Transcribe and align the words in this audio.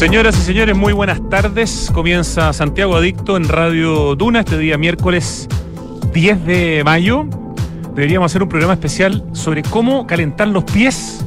Señoras 0.00 0.34
y 0.38 0.40
señores, 0.40 0.74
muy 0.74 0.94
buenas 0.94 1.20
tardes. 1.28 1.90
Comienza 1.92 2.54
Santiago 2.54 2.96
Adicto 2.96 3.36
en 3.36 3.46
Radio 3.46 4.16
Duna 4.16 4.40
este 4.40 4.56
día 4.56 4.78
miércoles 4.78 5.46
10 6.14 6.46
de 6.46 6.82
mayo. 6.86 7.26
Deberíamos 7.94 8.32
hacer 8.32 8.42
un 8.42 8.48
programa 8.48 8.72
especial 8.72 9.22
sobre 9.34 9.60
cómo 9.60 10.06
calentar 10.06 10.48
los 10.48 10.64
pies 10.64 11.22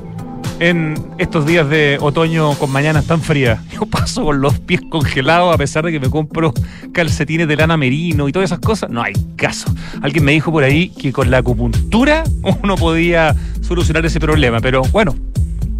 en 0.59 0.95
estos 1.19 1.45
días 1.45 1.69
de 1.69 1.99
otoño 2.01 2.55
con 2.55 2.71
mañanas 2.71 3.05
tan 3.05 3.21
frías. 3.21 3.59
Yo 3.69 3.85
paso 3.85 4.23
con 4.23 4.41
los 4.41 4.57
pies 4.57 4.81
congelados 4.89 5.53
a 5.53 5.57
pesar 5.59 5.85
de 5.85 5.91
que 5.91 5.99
me 5.99 6.09
compro 6.09 6.51
calcetines 6.93 7.47
de 7.47 7.55
lana 7.55 7.77
merino 7.77 8.27
y 8.27 8.31
todas 8.31 8.49
esas 8.49 8.59
cosas. 8.59 8.89
No 8.89 9.03
hay 9.03 9.13
caso. 9.35 9.71
Alguien 10.01 10.25
me 10.25 10.31
dijo 10.31 10.51
por 10.51 10.63
ahí 10.63 10.89
que 10.89 11.13
con 11.13 11.29
la 11.29 11.37
acupuntura 11.37 12.23
uno 12.63 12.75
podía 12.75 13.35
solucionar 13.61 14.03
ese 14.03 14.19
problema, 14.19 14.61
pero 14.61 14.81
bueno, 14.91 15.13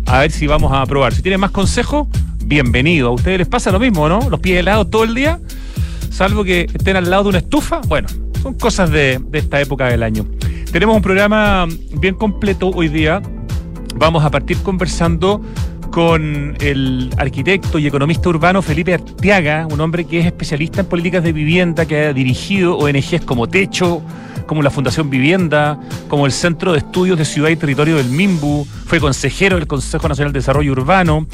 a 0.05 0.19
ver 0.19 0.31
si 0.31 0.45
vamos 0.45 0.71
a 0.71 0.85
probar. 0.85 1.11
Si 1.11 1.23
tienen 1.23 1.39
más 1.39 1.49
consejos, 1.49 2.07
bienvenido. 2.53 3.07
¿A 3.09 3.11
ustedes 3.11 3.39
les 3.39 3.47
pasa 3.47 3.71
lo 3.71 3.79
mismo, 3.79 4.07
no? 4.07 4.29
Los 4.29 4.39
pies 4.39 4.59
helados 4.59 4.87
todo 4.91 5.03
el 5.03 5.15
día, 5.15 5.39
salvo 6.11 6.43
que 6.43 6.67
estén 6.71 6.95
al 6.95 7.09
lado 7.09 7.23
de 7.23 7.29
una 7.29 7.37
estufa. 7.39 7.81
Bueno, 7.87 8.07
son 8.43 8.53
cosas 8.53 8.91
de, 8.91 9.19
esta 9.33 9.59
época 9.59 9.87
del 9.87 10.03
año. 10.03 10.27
Tenemos 10.71 10.95
un 10.95 11.01
programa 11.01 11.65
bien 11.99 12.13
completo 12.13 12.69
hoy 12.69 12.89
día. 12.89 13.23
Vamos 13.95 14.23
a 14.23 14.29
partir 14.29 14.57
conversando 14.59 15.41
con 15.89 16.55
el 16.59 17.09
arquitecto 17.17 17.79
y 17.79 17.87
economista 17.87 18.29
urbano 18.29 18.61
Felipe 18.61 18.93
Arteaga, 18.93 19.67
un 19.71 19.81
hombre 19.81 20.05
que 20.05 20.19
es 20.19 20.27
especialista 20.27 20.81
en 20.81 20.85
políticas 20.85 21.23
de 21.23 21.33
vivienda, 21.33 21.87
que 21.87 22.05
ha 22.05 22.13
dirigido 22.13 22.77
ONGs 22.77 23.21
como 23.25 23.47
Techo, 23.47 24.03
como 24.45 24.61
la 24.61 24.69
Fundación 24.69 25.09
Vivienda, 25.09 25.79
como 26.07 26.25
el 26.25 26.31
Centro 26.31 26.71
de 26.71 26.79
Estudios 26.79 27.17
de 27.17 27.25
Ciudad 27.25 27.49
y 27.49 27.55
Territorio 27.55 27.97
del 27.97 28.09
MIMBU, 28.09 28.65
fue 28.85 28.99
consejero 28.99 29.57
del 29.57 29.67
Consejo 29.67 30.07
Nacional 30.07 30.33
de 30.33 30.39
Desarrollo 30.39 30.71
Urbano. 30.71 31.27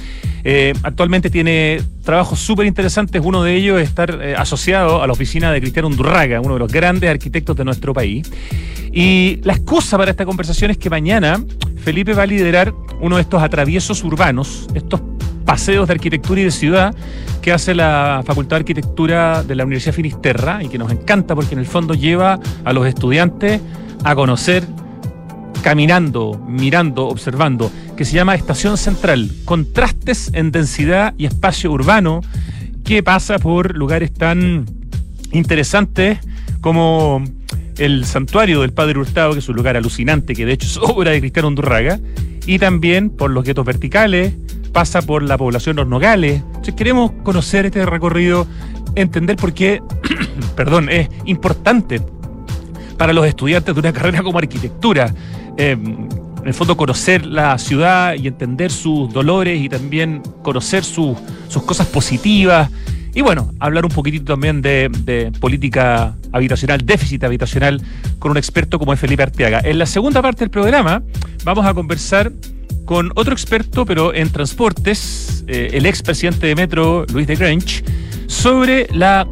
Eh, 0.43 0.73
actualmente 0.83 1.29
tiene 1.29 1.81
trabajos 2.03 2.39
súper 2.39 2.65
interesantes, 2.65 3.21
uno 3.23 3.43
de 3.43 3.55
ellos 3.55 3.81
es 3.81 3.89
estar 3.89 4.19
eh, 4.21 4.35
asociado 4.35 5.03
a 5.03 5.07
la 5.07 5.13
oficina 5.13 5.51
de 5.51 5.61
Cristiano 5.61 5.88
Undurraga, 5.88 6.41
uno 6.41 6.53
de 6.53 6.59
los 6.59 6.71
grandes 6.71 7.09
arquitectos 7.09 7.55
de 7.55 7.66
nuestro 7.66 7.93
país. 7.93 8.29
Y 8.91 9.39
la 9.44 9.53
excusa 9.53 9.97
para 9.97 10.11
esta 10.11 10.25
conversación 10.25 10.71
es 10.71 10.77
que 10.77 10.89
mañana 10.89 11.44
Felipe 11.77 12.13
va 12.13 12.23
a 12.23 12.25
liderar 12.25 12.73
uno 13.01 13.17
de 13.17 13.21
estos 13.21 13.41
atraviesos 13.41 14.03
urbanos, 14.03 14.67
estos 14.73 15.01
paseos 15.45 15.88
de 15.88 15.94
arquitectura 15.94 16.41
y 16.41 16.44
de 16.44 16.51
ciudad 16.51 16.95
que 17.50 17.53
hace 17.53 17.73
la 17.73 18.22
Facultad 18.28 18.58
de 18.58 18.59
Arquitectura 18.59 19.42
de 19.42 19.55
la 19.55 19.66
Universidad 19.66 19.95
Finisterra 19.95 20.64
y 20.64 20.69
que 20.69 20.78
nos 20.78 20.92
encanta 20.92 21.33
porque 21.33 21.56
en 21.56 21.59
el 21.59 21.66
fondo 21.66 21.95
lleva 21.95 22.39
a 22.64 22.73
los 22.73 22.86
estudiantes 22.86 23.59
a 24.03 24.14
conocer 24.14 24.67
caminando, 25.64 26.39
mirando, 26.47 27.08
observando, 27.08 27.72
que 27.97 28.06
se 28.06 28.14
llama 28.14 28.36
Estación 28.36 28.78
Central, 28.78 29.31
contrastes 29.45 30.30
en 30.36 30.52
densidad 30.52 31.16
y 31.17 31.25
espacio 31.25 31.72
urbano, 31.72 32.22
que 32.83 33.02
pasa 33.02 33.39
por 33.39 33.75
lugares 33.75 34.13
tan 34.13 34.67
interesantes 35.31 36.19
como 36.61 37.23
el 37.80 38.06
santuario 38.06 38.61
del 38.61 38.73
Padre 38.73 39.00
Hurtado, 39.00 39.34
que 39.34 39.39
es 39.39 39.50
un 39.50 39.56
lugar 39.56 39.75
alucinante, 39.75 40.36
que 40.36 40.45
de 40.45 40.53
hecho 40.53 40.67
es 40.67 40.78
obra 40.78 41.09
de 41.09 41.19
Cristiano 41.19 41.47
Undurraga, 41.47 42.00
y 42.45 42.59
también 42.59 43.09
por 43.09 43.31
los 43.31 43.44
guetos 43.44 43.66
verticales, 43.66 44.36
pasa 44.72 45.02
por 45.02 45.23
la 45.23 45.38
población 45.38 45.80
Los. 45.80 46.44
Entonces 46.45 46.73
queremos 46.75 47.12
conocer 47.23 47.66
este 47.66 47.86
recorrido, 47.86 48.48
entender 48.95 49.36
por 49.36 49.53
qué, 49.53 49.81
perdón, 50.56 50.89
es 50.89 51.09
importante 51.25 52.02
para 52.97 53.14
los 53.14 53.25
estudiantes 53.25 53.73
de 53.73 53.80
una 53.80 53.94
carrera 53.94 54.22
como 54.23 54.38
arquitectura. 54.38 55.14
Eh, 55.58 55.78
en 56.42 56.47
el 56.47 56.53
fondo 56.53 56.78
conocer 56.78 57.25
la 57.25 57.58
ciudad 57.58 58.16
y 58.16 58.28
entender 58.28 58.72
sus 58.72 59.12
dolores 59.12 59.59
y 59.62 59.67
también 59.67 60.22
conocer 60.42 60.84
sus, 60.84 61.17
sus 61.50 61.64
cosas 61.64 61.88
positivas. 61.88 62.70
Y 63.14 63.22
bueno, 63.22 63.52
hablar 63.59 63.86
un 63.86 63.92
poquitito 63.92 64.34
también 64.34 64.62
de, 64.62 65.31
política 65.40 66.16
habitacional, 66.31 66.86
déficit 66.86 67.23
habitacional, 67.23 67.81
con 68.20 68.31
un 68.31 68.38
experto 68.38 68.79
como 68.79 68.94
es 68.94 69.00
Felipe 69.00 69.24
Arteaga. 69.24 69.62
En 69.63 69.79
la 69.79 69.85
segunda 69.85 70.22
parte 70.22 70.40
del 70.40 70.50
programa 70.50 71.02
vamos 71.44 71.66
a 71.66 71.74
conversar 71.74 72.31
con 72.89 73.11
otro 73.13 73.33
experto, 73.33 73.85
pero 73.85 74.16
en 74.16 74.31
transportes, 74.31 75.44
eh, 75.45 75.69
el 75.73 75.85
expresidente 75.85 76.47
de 76.47 76.55
Metro, 76.55 77.05
Luis 77.13 77.27
de 77.27 77.35
Grange, 77.35 77.83
sobre 78.25 78.88
la 78.91 79.27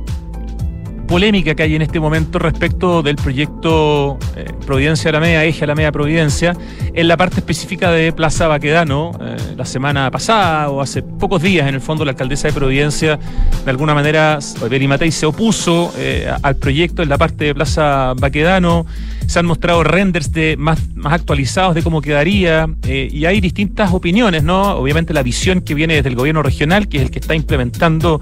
polémica 1.07 1.55
que 1.55 1.63
hay 1.63 1.75
en 1.75 1.81
este 1.81 1.99
momento 1.99 2.37
respecto 2.37 3.01
del 3.01 3.15
proyecto 3.15 4.19
eh, 4.35 4.45
Providencia 4.63 5.09
Alameda, 5.09 5.43
Eje 5.43 5.63
Alameda 5.63 5.91
Providencia, 5.91 6.55
en 6.93 7.07
la 7.07 7.17
parte 7.17 7.37
específica 7.37 7.89
de 7.89 8.11
Plaza 8.11 8.47
Baquedano. 8.47 9.13
Eh, 9.21 9.37
la 9.55 9.65
semana 9.65 10.11
pasada 10.11 10.69
o 10.69 10.79
hace 10.79 11.01
pocos 11.01 11.41
días, 11.41 11.67
en 11.67 11.73
el 11.73 11.81
fondo, 11.81 12.05
la 12.05 12.11
alcaldesa 12.11 12.49
de 12.49 12.53
Providencia, 12.53 13.17
de 13.65 13.71
alguna 13.71 13.95
manera, 13.95 14.39
se 14.39 15.25
opuso 15.25 15.91
eh, 15.97 16.31
al 16.43 16.57
proyecto 16.57 17.01
en 17.01 17.09
la 17.09 17.17
parte 17.17 17.45
de 17.45 17.55
Plaza 17.55 18.13
Baquedano. 18.15 18.85
Se 19.27 19.39
han 19.39 19.45
mostrado 19.45 19.83
renders 19.83 20.31
de 20.31 20.57
más, 20.57 20.79
más 20.95 21.13
actualizados 21.13 21.75
de 21.75 21.83
cómo 21.83 22.01
quedaría 22.01 22.67
eh, 22.87 23.07
y 23.11 23.25
hay 23.25 23.39
distintas 23.39 23.93
opiniones, 23.93 24.43
¿no? 24.43 24.77
Obviamente 24.77 25.13
la 25.13 25.21
visión 25.21 25.61
que 25.61 25.75
viene 25.75 25.95
desde 25.95 26.09
el 26.09 26.15
gobierno 26.15 26.41
regional, 26.41 26.87
que 26.87 26.97
es 26.97 27.03
el 27.03 27.11
que 27.11 27.19
está 27.19 27.35
implementando 27.35 28.19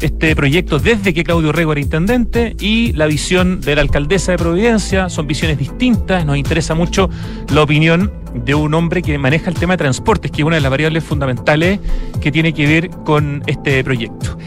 este 0.00 0.34
proyecto 0.34 0.78
desde 0.78 1.12
que 1.14 1.24
Claudio 1.24 1.52
Rego 1.52 1.72
era 1.72 1.80
intendente, 1.80 2.56
y 2.58 2.92
la 2.92 3.06
visión 3.06 3.60
de 3.60 3.76
la 3.76 3.82
alcaldesa 3.82 4.32
de 4.32 4.38
Providencia. 4.38 5.08
Son 5.08 5.26
visiones 5.26 5.58
distintas, 5.58 6.24
nos 6.24 6.36
interesa 6.36 6.74
mucho 6.74 7.10
la 7.52 7.62
opinión 7.62 8.12
de 8.34 8.54
un 8.54 8.74
hombre 8.74 9.02
que 9.02 9.18
maneja 9.18 9.50
el 9.50 9.56
tema 9.56 9.74
de 9.74 9.78
transportes, 9.78 10.30
que 10.30 10.42
es 10.42 10.46
una 10.46 10.56
de 10.56 10.62
las 10.62 10.70
variables 10.70 11.04
fundamentales 11.04 11.80
que 12.20 12.32
tiene 12.32 12.52
que 12.52 12.66
ver 12.66 12.90
con 12.90 13.42
este 13.46 13.82
proyecto. 13.84 14.38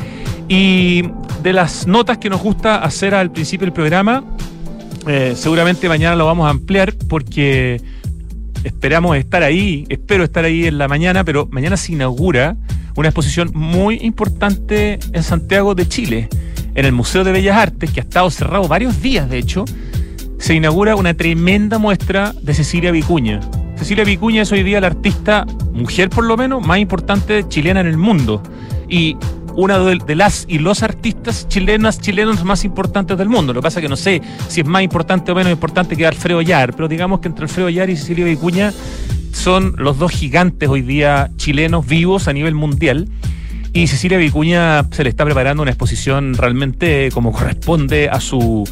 Y 0.48 1.04
de 1.42 1.54
las 1.54 1.88
notas 1.88 2.18
que 2.18 2.30
nos 2.30 2.42
gusta 2.42 2.78
hacer 2.78 3.14
al 3.16 3.32
principio 3.32 3.66
del 3.66 3.74
programa, 3.74 4.24
eh, 5.08 5.34
seguramente 5.36 5.90
mañana 5.90 6.16
lo 6.16 6.26
vamos 6.26 6.48
a 6.48 6.50
ampliar 6.50 6.94
porque 7.10 7.82
esperamos 8.64 9.18
estar 9.18 9.44
ahí, 9.44 9.86
espero 9.90 10.24
estar 10.24 10.46
ahí 10.46 10.66
en 10.66 10.78
la 10.78 10.88
mañana, 10.88 11.24
pero 11.24 11.48
mañana 11.52 11.78
se 11.78 11.94
inaugura 11.94 12.56
una 12.96 13.10
exposición 13.10 13.52
muy 13.54 13.98
importante 14.02 15.00
en 15.12 15.24
Santiago 15.24 15.76
de 15.76 15.88
Chile, 15.88 16.30
en 16.76 16.86
el 16.86 16.92
Museo 16.92 17.24
de 17.24 17.32
Bellas 17.32 17.58
Artes, 17.58 17.92
que 17.92 18.00
ha 18.00 18.04
estado 18.04 18.30
cerrado 18.30 18.68
varios 18.68 19.02
días, 19.02 19.30
de 19.30 19.40
hecho, 19.40 19.66
se 20.38 20.54
inaugura 20.54 20.96
una 20.96 21.14
tremenda 21.14 21.78
muestra 21.78 22.34
de 22.42 22.54
Cecilia 22.54 22.92
Vicuña. 22.92 23.40
Cecilia 23.78 24.04
Vicuña 24.04 24.44
es 24.44 24.52
hoy 24.52 24.64
día 24.64 24.80
la 24.80 24.88
artista, 24.88 25.46
mujer 25.74 26.10
por 26.10 26.26
lo 26.26 26.38
menos, 26.38 26.66
más 26.66 26.80
importante 26.80 27.48
chilena 27.48 27.82
en 27.82 27.88
el 27.88 27.98
mundo. 27.98 28.42
Y 28.88 29.18
una 29.56 29.80
de, 29.80 30.16
las 30.16 30.46
y 30.48 30.60
los 30.60 30.84
artistas 30.84 31.48
chilenas, 31.48 32.00
chilenos 32.00 32.44
más 32.44 32.64
importantes 32.64 33.18
del 33.18 33.30
mundo. 33.30 33.54
Lo 33.54 33.62
que 33.62 33.64
pasa 33.64 33.80
es 33.80 33.84
que 33.84 33.90
no 33.90 33.96
sé 33.96 34.22
si 34.48 34.62
es 34.62 34.68
más 34.68 34.84
importante 34.84 35.32
o 35.32 35.36
menos 35.36 35.52
importante 35.52 35.96
que 35.96 36.06
Alfredo 36.06 36.42
Yar, 36.42 36.74
pero 36.76 36.88
digamos 36.88 37.20
que 37.20 37.28
entre 37.28 37.46
Alfredo 37.46 37.70
Yar 37.70 37.90
y 37.90 37.98
Cecilia 37.98 38.26
Vicuña 38.26 38.74
son 39.32 39.76
los 39.78 39.98
dos 39.98 40.12
gigantes 40.12 40.70
hoy 40.70 40.82
día 40.82 41.32
chilenos 41.38 41.86
vivos 41.86 42.28
a 42.28 42.34
nivel 42.34 42.56
mundial. 42.56 43.08
Y 43.76 43.88
Cecilia 43.88 44.20
Vicuña 44.20 44.84
se 44.92 45.04
le 45.04 45.10
está 45.10 45.26
preparando 45.26 45.64
una 45.64 45.72
exposición 45.72 46.36
realmente 46.36 47.10
como 47.12 47.32
corresponde 47.32 48.08
a 48.10 48.20
su 48.20 48.64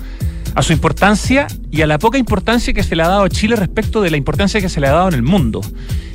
a 0.54 0.62
su 0.62 0.74
importancia 0.74 1.48
y 1.72 1.82
a 1.82 1.88
la 1.88 1.98
poca 1.98 2.18
importancia 2.18 2.74
que 2.74 2.84
se 2.84 2.96
le 2.96 3.04
ha 3.04 3.08
dado 3.08 3.24
a 3.24 3.30
Chile 3.30 3.56
respecto 3.56 4.02
de 4.02 4.12
la 4.12 4.18
importancia 4.18 4.60
que 4.60 4.70
se 4.70 4.82
le 4.82 4.88
ha 4.88 4.92
dado 4.92 5.08
en 5.08 5.14
el 5.14 5.24
mundo. 5.24 5.62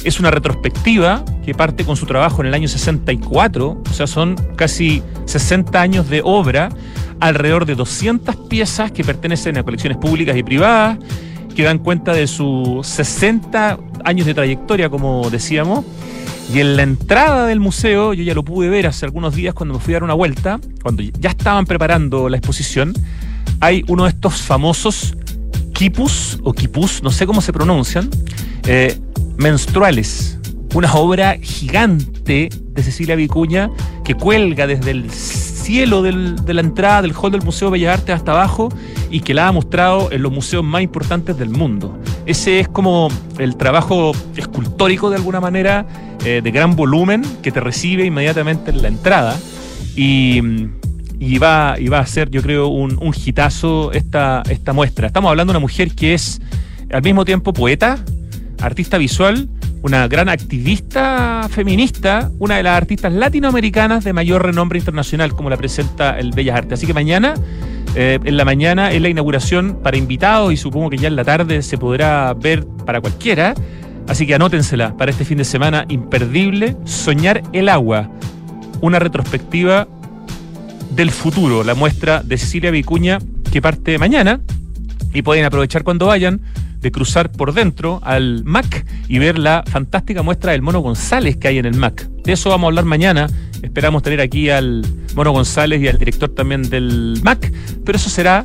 Es 0.05 0.21
una 0.21 0.31
retrospectiva 0.31 1.25
que 1.45 1.55
parte 1.55 1.85
con 1.85 1.97
su 1.97 2.07
trabajo 2.07 2.43
en 2.43 2.49
el 2.49 2.55
año 2.55 2.69
64, 2.69 3.83
o 3.89 3.93
sea, 3.93 4.07
son 4.07 4.37
casi 4.57 5.03
60 5.25 5.81
años 5.81 6.09
de 6.09 6.21
obra, 6.23 6.69
alrededor 7.21 7.65
de 7.65 7.75
200 7.75 8.37
piezas 8.49 8.93
que 8.93 9.05
pertenecen 9.05 9.57
a 9.57 9.63
colecciones 9.63 9.99
públicas 9.99 10.37
y 10.37 10.43
privadas, 10.43 10.99
que 11.55 11.63
dan 11.63 11.79
cuenta 11.79 12.13
de 12.13 12.27
sus 12.27 12.87
60 12.87 13.79
años 14.05 14.27
de 14.27 14.35
trayectoria, 14.35 14.91
como 14.91 15.31
decíamos. 15.31 15.85
Y 16.53 16.61
en 16.61 16.77
la 16.77 16.83
entrada 16.83 17.47
del 17.47 17.59
museo, 17.59 18.13
yo 18.13 18.23
ya 18.23 18.35
lo 18.35 18.45
pude 18.45 18.69
ver 18.69 18.87
hace 18.87 19.05
algunos 19.07 19.35
días 19.35 19.55
cuando 19.55 19.75
me 19.75 19.81
fui 19.81 19.95
a 19.95 19.97
dar 19.97 20.05
una 20.05 20.15
vuelta, 20.15 20.61
cuando 20.83 21.03
ya 21.03 21.31
estaban 21.31 21.65
preparando 21.65 22.29
la 22.29 22.37
exposición, 22.37 22.93
hay 23.61 23.85
uno 23.89 24.05
de 24.05 24.11
estos 24.11 24.43
famosos 24.43 25.17
quipus 25.73 26.39
o 26.43 26.53
quipus, 26.53 27.03
no 27.03 27.11
sé 27.11 27.27
cómo 27.27 27.41
se 27.41 27.53
pronuncian, 27.53 28.09
eh, 28.67 28.99
menstruales. 29.37 30.39
Una 30.75 30.93
obra 30.95 31.37
gigante 31.41 32.49
de 32.51 32.83
Cecilia 32.83 33.17
Vicuña 33.17 33.71
que 34.05 34.15
cuelga 34.15 34.67
desde 34.67 34.91
el 34.91 35.11
cielo 35.11 36.03
de 36.03 36.55
la 36.55 36.61
entrada 36.61 37.03
del 37.03 37.13
hall 37.13 37.33
del 37.33 37.43
Museo 37.43 37.71
Bellas 37.71 37.99
Artes 37.99 38.15
hasta 38.15 38.33
abajo 38.33 38.69
y 39.11 39.21
que 39.21 39.35
la 39.35 39.49
ha 39.49 39.53
mostrado 39.53 40.13
en 40.13 40.23
los 40.23 40.33
museos 40.33 40.63
más 40.65 40.83
importantes 40.83 41.37
del 41.39 41.51
mundo. 41.51 41.99
Ese 42.27 42.61
es 42.61 42.69
como 42.69 43.09
el 43.39 43.57
trabajo 43.57 44.13
escultórico 44.37 45.11
de 45.11 45.17
alguna 45.17 45.41
manera, 45.41 45.87
eh, 46.25 46.41
de 46.43 46.51
gran 46.51 46.77
volumen, 46.77 47.23
que 47.43 47.53
te 47.53 47.61
recibe 47.61 48.05
inmediatamente 48.05 48.71
en 48.71 48.83
la 48.83 48.89
entrada. 48.89 49.39
Y, 49.97 50.41
y 51.19 51.39
va, 51.39 51.77
y 51.79 51.89
va 51.89 52.01
a 52.01 52.07
ser, 52.07 52.31
yo 52.31 52.43
creo, 52.43 52.69
un, 52.69 52.99
un 53.01 53.15
esta, 53.93 54.43
esta 54.49 54.73
muestra. 54.73 55.07
Estamos 55.07 55.31
hablando 55.31 55.53
de 55.53 55.59
una 55.59 55.61
mujer 55.63 55.93
que 55.93 56.15
es 56.15 56.41
al 56.93 57.03
mismo 57.03 57.25
tiempo 57.25 57.53
poeta, 57.53 57.99
artista 58.61 58.99
visual, 58.99 59.49
una 59.83 60.09
gran 60.09 60.29
activista 60.29 61.49
feminista, 61.51 62.31
una 62.39 62.57
de 62.57 62.63
las 62.63 62.77
artistas 62.77 63.13
latinoamericanas 63.13 64.05
de 64.05 64.13
mayor 64.13 64.45
renombre 64.45 64.79
internacional, 64.79 65.33
como 65.33 65.51
la 65.51 65.57
presenta 65.57 66.19
el 66.19 66.33
Bellas 66.33 66.57
Artes. 66.57 66.79
Así 66.79 66.87
que 66.87 66.95
mañana, 66.95 67.35
eh, 67.95 68.19
en 68.23 68.37
la 68.37 68.45
mañana, 68.45 68.91
es 68.93 69.01
la 69.01 69.09
inauguración 69.09 69.81
para 69.83 69.97
invitados 69.97 70.53
y 70.53 70.57
supongo 70.57 70.91
que 70.91 70.99
ya 70.99 71.09
en 71.09 71.17
la 71.17 71.25
tarde 71.25 71.63
se 71.63 71.79
podrá 71.79 72.35
ver 72.35 72.67
para 72.85 73.01
cualquiera. 73.01 73.55
Así 74.09 74.27
que 74.27 74.35
anótensela 74.35 74.97
para 74.97 75.11
este 75.11 75.25
fin 75.25 75.39
de 75.39 75.45
semana 75.45 75.85
imperdible, 75.89 76.77
Soñar 76.85 77.43
el 77.53 77.69
agua, 77.69 78.11
una 78.81 78.99
retrospectiva 78.99 79.89
del 80.97 81.11
futuro, 81.11 81.63
la 81.63 81.75
muestra 81.75 82.23
de 82.23 82.39
Cecilia 82.39 82.71
Vicuña 82.71 83.19
que 83.53 83.61
parte 83.61 83.99
mañana 83.99 84.41
y 85.13 85.23
pueden 85.23 85.45
aprovechar 85.45 85.85
cuando 85.85 86.07
vayan 86.07 86.41
de 86.81 86.91
cruzar 86.91 87.31
por 87.31 87.53
dentro 87.53 88.01
al 88.03 88.45
MAC 88.45 88.87
y 89.07 89.19
ver 89.19 89.39
la 89.39 89.63
fantástica 89.67 90.23
muestra 90.23 90.53
del 90.53 90.63
Mono 90.63 90.81
González 90.81 91.37
que 91.37 91.49
hay 91.49 91.59
en 91.59 91.67
el 91.67 91.75
MAC. 91.75 92.09
De 92.25 92.33
eso 92.33 92.49
vamos 92.49 92.65
a 92.65 92.69
hablar 92.69 92.87
mañana. 92.87 93.29
Esperamos 93.63 94.03
tener 94.03 94.21
aquí 94.21 94.49
al 94.49 94.87
Mono 95.15 95.33
González 95.33 95.83
y 95.83 95.89
al 95.89 95.99
director 95.99 96.31
también 96.31 96.63
del 96.63 97.21
MAC, 97.23 97.53
pero 97.85 97.97
eso 97.97 98.09
será 98.09 98.43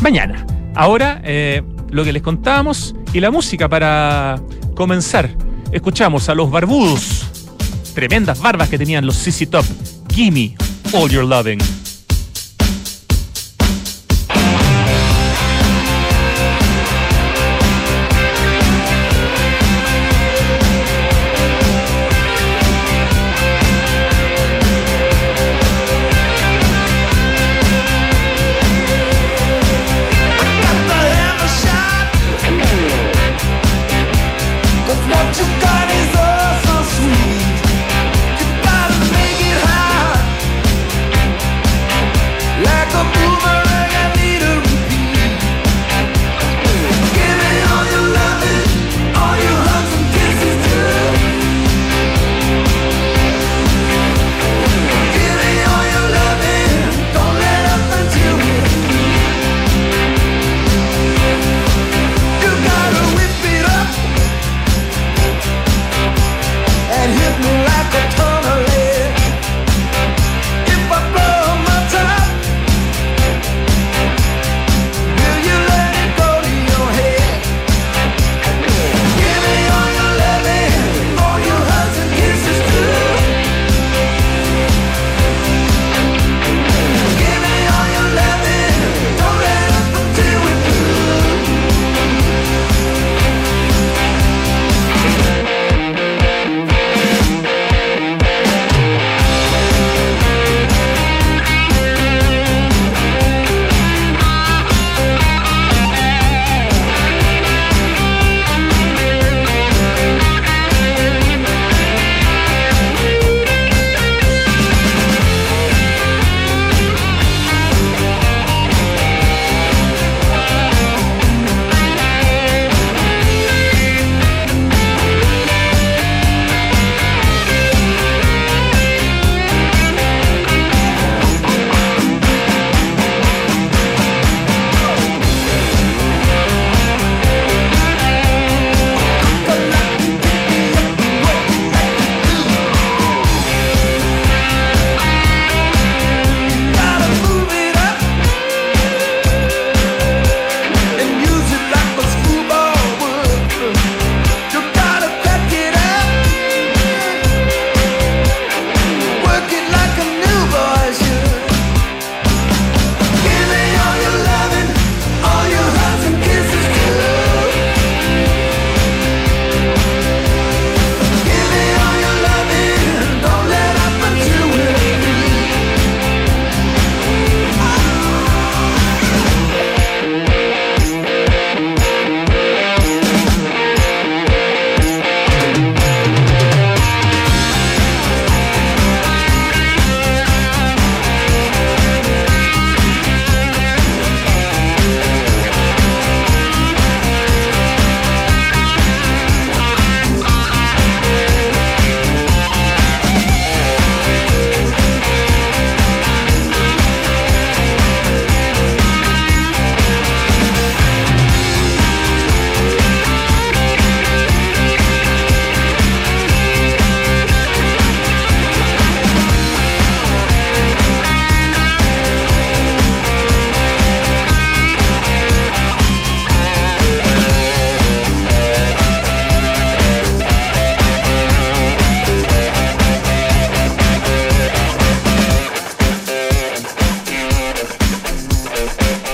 mañana. 0.00 0.46
Ahora, 0.76 1.20
eh, 1.24 1.62
lo 1.90 2.04
que 2.04 2.12
les 2.12 2.22
contábamos 2.22 2.94
y 3.12 3.20
la 3.20 3.30
música 3.30 3.68
para 3.68 4.40
comenzar. 4.74 5.30
Escuchamos 5.72 6.28
a 6.28 6.34
los 6.34 6.50
barbudos, 6.50 7.52
tremendas 7.94 8.40
barbas 8.40 8.68
que 8.68 8.78
tenían 8.78 9.04
los 9.04 9.16
CC 9.16 9.46
Top. 9.46 9.64
Gimme 10.12 10.56
All 10.92 11.10
Your 11.10 11.24
Loving. 11.24 11.77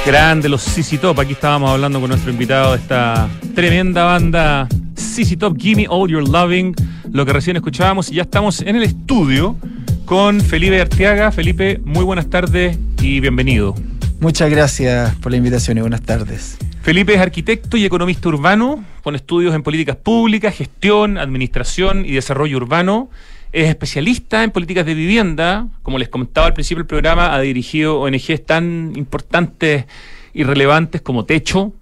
De 0.04 0.50
los 0.50 0.60
CC 0.62 0.98
Top. 0.98 1.18
Aquí 1.18 1.32
estábamos 1.32 1.70
hablando 1.70 1.98
con 1.98 2.10
nuestro 2.10 2.30
invitado 2.30 2.72
de 2.72 2.76
esta 2.76 3.26
tremenda 3.54 4.04
banda 4.04 4.68
CC 4.94 5.34
Top, 5.34 5.56
Gimme 5.58 5.86
All 5.88 6.10
Your 6.10 6.28
Loving, 6.28 6.74
lo 7.10 7.24
que 7.24 7.32
recién 7.32 7.56
escuchábamos. 7.56 8.10
Y 8.10 8.16
ya 8.16 8.22
estamos 8.22 8.60
en 8.60 8.76
el 8.76 8.82
estudio 8.82 9.56
con 10.04 10.42
Felipe 10.42 10.78
Arteaga. 10.78 11.32
Felipe, 11.32 11.80
muy 11.86 12.04
buenas 12.04 12.28
tardes 12.28 12.78
y 13.00 13.20
bienvenido. 13.20 13.74
Muchas 14.20 14.50
gracias 14.50 15.14
por 15.16 15.32
la 15.32 15.38
invitación 15.38 15.78
y 15.78 15.80
buenas 15.80 16.02
tardes. 16.02 16.58
Felipe 16.82 17.14
es 17.14 17.20
arquitecto 17.20 17.78
y 17.78 17.86
economista 17.86 18.28
urbano, 18.28 18.84
con 19.02 19.14
estudios 19.14 19.54
en 19.54 19.62
políticas 19.62 19.96
públicas, 19.96 20.54
gestión, 20.54 21.16
administración 21.16 22.04
y 22.04 22.12
desarrollo 22.12 22.58
urbano. 22.58 23.08
Es 23.54 23.68
especialista 23.68 24.42
en 24.42 24.50
políticas 24.50 24.84
de 24.84 24.94
vivienda. 24.94 25.68
Como 25.84 25.96
les 25.96 26.08
comentaba 26.08 26.48
al 26.48 26.54
principio 26.54 26.80
del 26.80 26.88
programa, 26.88 27.32
ha 27.32 27.40
dirigido 27.40 28.00
ONGs 28.00 28.44
tan 28.44 28.92
importantes 28.96 29.84
y 30.32 30.42
relevantes 30.42 31.00
como 31.02 31.24
Techo, 31.24 31.72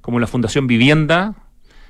como 0.00 0.20
la 0.20 0.28
Fundación 0.28 0.68
Vivienda, 0.68 1.34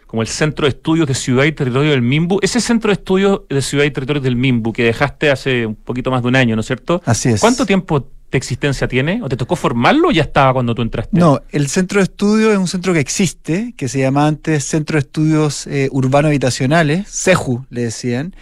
como 0.06 0.22
el 0.22 0.28
Centro 0.28 0.64
de 0.64 0.70
Estudios 0.70 1.06
de 1.06 1.12
Ciudad 1.12 1.44
y 1.44 1.52
Territorio 1.52 1.90
del 1.90 2.00
MIMBU. 2.00 2.38
Ese 2.40 2.58
Centro 2.62 2.88
de 2.88 2.94
Estudios 2.94 3.42
de 3.50 3.60
Ciudad 3.60 3.84
y 3.84 3.90
Territorio 3.90 4.22
del 4.22 4.34
MIMBU 4.34 4.72
que 4.72 4.84
dejaste 4.84 5.30
hace 5.30 5.66
un 5.66 5.74
poquito 5.74 6.10
más 6.10 6.22
de 6.22 6.28
un 6.28 6.34
año, 6.34 6.56
¿no 6.56 6.60
es 6.60 6.66
cierto? 6.66 7.02
Así 7.04 7.28
es. 7.28 7.42
¿Cuánto 7.42 7.66
tiempo 7.66 8.00
de 8.00 8.38
existencia 8.38 8.88
tiene? 8.88 9.20
¿O 9.22 9.28
te 9.28 9.36
tocó 9.36 9.56
formarlo 9.56 10.08
o 10.08 10.10
ya 10.10 10.22
estaba 10.22 10.54
cuando 10.54 10.74
tú 10.74 10.80
entraste? 10.80 11.20
No, 11.20 11.42
el 11.50 11.68
centro 11.68 12.00
de 12.00 12.04
estudios 12.04 12.52
es 12.52 12.58
un 12.58 12.66
centro 12.66 12.94
que 12.94 13.00
existe, 13.00 13.74
que 13.76 13.88
se 13.88 13.98
llama 13.98 14.26
antes 14.26 14.64
Centro 14.64 14.94
de 14.94 15.00
Estudios 15.00 15.66
eh, 15.66 15.90
Urbano 15.92 16.28
Habitacionales, 16.28 17.06
CEJU 17.10 17.66
le 17.68 17.82
decían. 17.82 18.34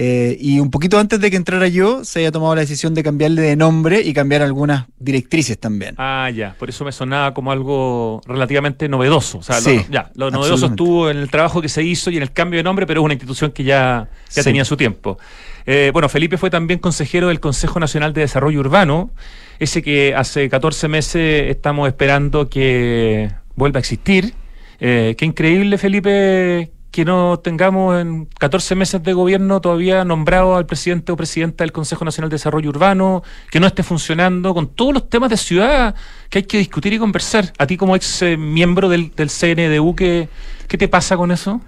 Eh, 0.00 0.36
y 0.38 0.60
un 0.60 0.70
poquito 0.70 0.96
antes 0.96 1.18
de 1.18 1.28
que 1.28 1.36
entrara 1.36 1.66
yo, 1.66 2.04
se 2.04 2.20
había 2.20 2.30
tomado 2.30 2.54
la 2.54 2.60
decisión 2.60 2.94
de 2.94 3.02
cambiarle 3.02 3.42
de 3.42 3.56
nombre 3.56 4.00
y 4.00 4.12
cambiar 4.12 4.42
algunas 4.42 4.86
directrices 5.00 5.58
también. 5.58 5.96
Ah, 5.98 6.30
ya, 6.30 6.54
por 6.56 6.68
eso 6.68 6.84
me 6.84 6.92
sonaba 6.92 7.34
como 7.34 7.50
algo 7.50 8.20
relativamente 8.24 8.88
novedoso. 8.88 9.38
O 9.38 9.42
sea, 9.42 9.58
lo, 9.60 9.84
ya, 9.90 10.12
lo 10.14 10.30
novedoso 10.30 10.66
estuvo 10.66 11.10
en 11.10 11.16
el 11.16 11.28
trabajo 11.28 11.60
que 11.60 11.68
se 11.68 11.82
hizo 11.82 12.12
y 12.12 12.16
en 12.16 12.22
el 12.22 12.30
cambio 12.30 12.58
de 12.58 12.62
nombre, 12.62 12.86
pero 12.86 13.00
es 13.00 13.06
una 13.06 13.14
institución 13.14 13.50
que 13.50 13.64
ya, 13.64 14.08
ya 14.30 14.44
tenía 14.44 14.64
su 14.64 14.76
tiempo. 14.76 15.18
Eh, 15.66 15.90
bueno, 15.92 16.08
Felipe 16.08 16.38
fue 16.38 16.48
también 16.48 16.78
consejero 16.78 17.26
del 17.26 17.40
Consejo 17.40 17.80
Nacional 17.80 18.12
de 18.12 18.20
Desarrollo 18.20 18.60
Urbano, 18.60 19.10
ese 19.58 19.82
que 19.82 20.14
hace 20.14 20.48
14 20.48 20.86
meses 20.86 21.50
estamos 21.50 21.88
esperando 21.88 22.48
que 22.48 23.32
vuelva 23.56 23.78
a 23.78 23.80
existir. 23.80 24.32
Eh, 24.78 25.16
qué 25.18 25.24
increíble, 25.24 25.76
Felipe, 25.76 26.70
que 26.98 27.04
no 27.04 27.38
tengamos 27.38 28.00
en 28.00 28.26
14 28.40 28.74
meses 28.74 29.00
de 29.00 29.12
gobierno 29.12 29.60
todavía 29.60 30.04
nombrado 30.04 30.56
al 30.56 30.66
presidente 30.66 31.12
o 31.12 31.16
presidenta 31.16 31.62
del 31.62 31.70
Consejo 31.70 32.04
Nacional 32.04 32.28
de 32.28 32.34
Desarrollo 32.34 32.70
Urbano, 32.70 33.22
que 33.52 33.60
no 33.60 33.68
esté 33.68 33.84
funcionando, 33.84 34.52
con 34.52 34.66
todos 34.66 34.94
los 34.94 35.08
temas 35.08 35.30
de 35.30 35.36
ciudad 35.36 35.94
que 36.28 36.38
hay 36.38 36.42
que 36.42 36.58
discutir 36.58 36.92
y 36.92 36.98
conversar. 36.98 37.52
A 37.56 37.68
ti 37.68 37.76
como 37.76 37.94
ex 37.94 38.22
eh, 38.22 38.36
miembro 38.36 38.88
del, 38.88 39.14
del 39.14 39.30
CNDU, 39.30 39.94
¿qué, 39.94 40.28
¿qué 40.66 40.76
te 40.76 40.88
pasa 40.88 41.16
con 41.16 41.30
eso? 41.30 41.60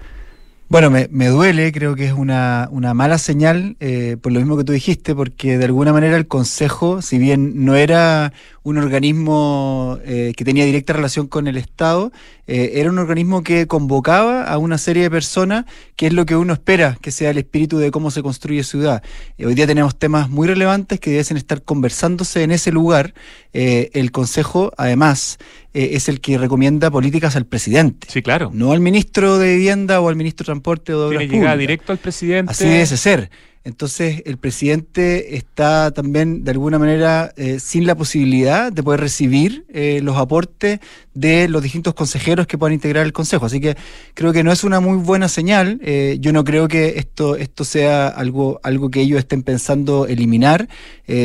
Bueno, 0.70 0.88
me, 0.88 1.08
me, 1.10 1.26
duele, 1.26 1.72
creo 1.72 1.96
que 1.96 2.06
es 2.06 2.12
una, 2.12 2.68
una 2.70 2.94
mala 2.94 3.18
señal, 3.18 3.76
eh, 3.80 4.16
por 4.22 4.30
lo 4.30 4.38
mismo 4.38 4.56
que 4.56 4.62
tú 4.62 4.70
dijiste, 4.70 5.16
porque 5.16 5.58
de 5.58 5.64
alguna 5.64 5.92
manera 5.92 6.16
el 6.16 6.28
Consejo, 6.28 7.02
si 7.02 7.18
bien 7.18 7.64
no 7.64 7.74
era 7.74 8.32
un 8.62 8.76
organismo 8.76 9.98
eh, 10.04 10.34
que 10.36 10.44
tenía 10.44 10.64
directa 10.64 10.92
relación 10.92 11.28
con 11.28 11.46
el 11.46 11.56
Estado, 11.56 12.12
eh, 12.46 12.72
era 12.74 12.90
un 12.90 12.98
organismo 12.98 13.42
que 13.42 13.66
convocaba 13.66 14.44
a 14.44 14.58
una 14.58 14.76
serie 14.76 15.04
de 15.04 15.10
personas, 15.10 15.64
que 15.96 16.08
es 16.08 16.12
lo 16.12 16.26
que 16.26 16.36
uno 16.36 16.52
espera 16.52 16.98
que 17.00 17.10
sea 17.10 17.30
el 17.30 17.38
espíritu 17.38 17.78
de 17.78 17.90
cómo 17.90 18.10
se 18.10 18.22
construye 18.22 18.62
ciudad. 18.62 19.02
Eh, 19.38 19.46
hoy 19.46 19.54
día 19.54 19.66
tenemos 19.66 19.98
temas 19.98 20.28
muy 20.28 20.46
relevantes 20.46 21.00
que 21.00 21.10
deben 21.10 21.36
estar 21.36 21.62
conversándose 21.62 22.42
en 22.42 22.50
ese 22.50 22.72
lugar. 22.72 23.14
el 23.52 24.12
Consejo, 24.12 24.72
además, 24.76 25.38
es 25.72 26.08
el 26.08 26.20
que 26.20 26.38
recomienda 26.38 26.90
políticas 26.90 27.36
al 27.36 27.46
presidente. 27.46 28.06
Sí, 28.10 28.22
claro. 28.22 28.50
No 28.52 28.72
al 28.72 28.80
ministro 28.80 29.38
de 29.38 29.54
Vivienda 29.56 30.00
o 30.00 30.08
al 30.08 30.16
ministro 30.16 30.46
de 30.46 30.52
Transporte 30.60 30.94
o 30.94 31.10
de 31.10 31.26
Tiene 31.26 31.56
directo 31.56 31.92
al 31.92 31.98
presidente. 31.98 32.52
Así 32.52 32.64
debe 32.64 32.86
ser. 32.86 33.30
Entonces 33.62 34.22
el 34.24 34.38
presidente 34.38 35.36
está 35.36 35.90
también 35.90 36.44
de 36.44 36.52
alguna 36.52 36.78
manera 36.78 37.34
eh, 37.36 37.60
sin 37.60 37.86
la 37.86 37.94
posibilidad 37.94 38.72
de 38.72 38.82
poder 38.82 39.00
recibir 39.00 39.66
eh, 39.68 40.00
los 40.02 40.16
aportes 40.16 40.80
de 41.12 41.46
los 41.46 41.62
distintos 41.62 41.92
consejeros 41.92 42.46
que 42.46 42.56
puedan 42.56 42.72
integrar 42.72 43.04
el 43.04 43.12
Consejo. 43.12 43.44
Así 43.44 43.60
que 43.60 43.76
creo 44.14 44.32
que 44.32 44.42
no 44.44 44.50
es 44.50 44.64
una 44.64 44.80
muy 44.80 44.96
buena 44.96 45.28
señal. 45.28 45.78
Eh, 45.82 46.16
yo 46.20 46.32
no 46.32 46.42
creo 46.42 46.68
que 46.68 46.98
esto, 46.98 47.36
esto 47.36 47.64
sea 47.64 48.08
algo, 48.08 48.60
algo 48.62 48.90
que 48.90 49.02
ellos 49.02 49.18
estén 49.18 49.42
pensando 49.42 50.06
eliminar. 50.06 50.68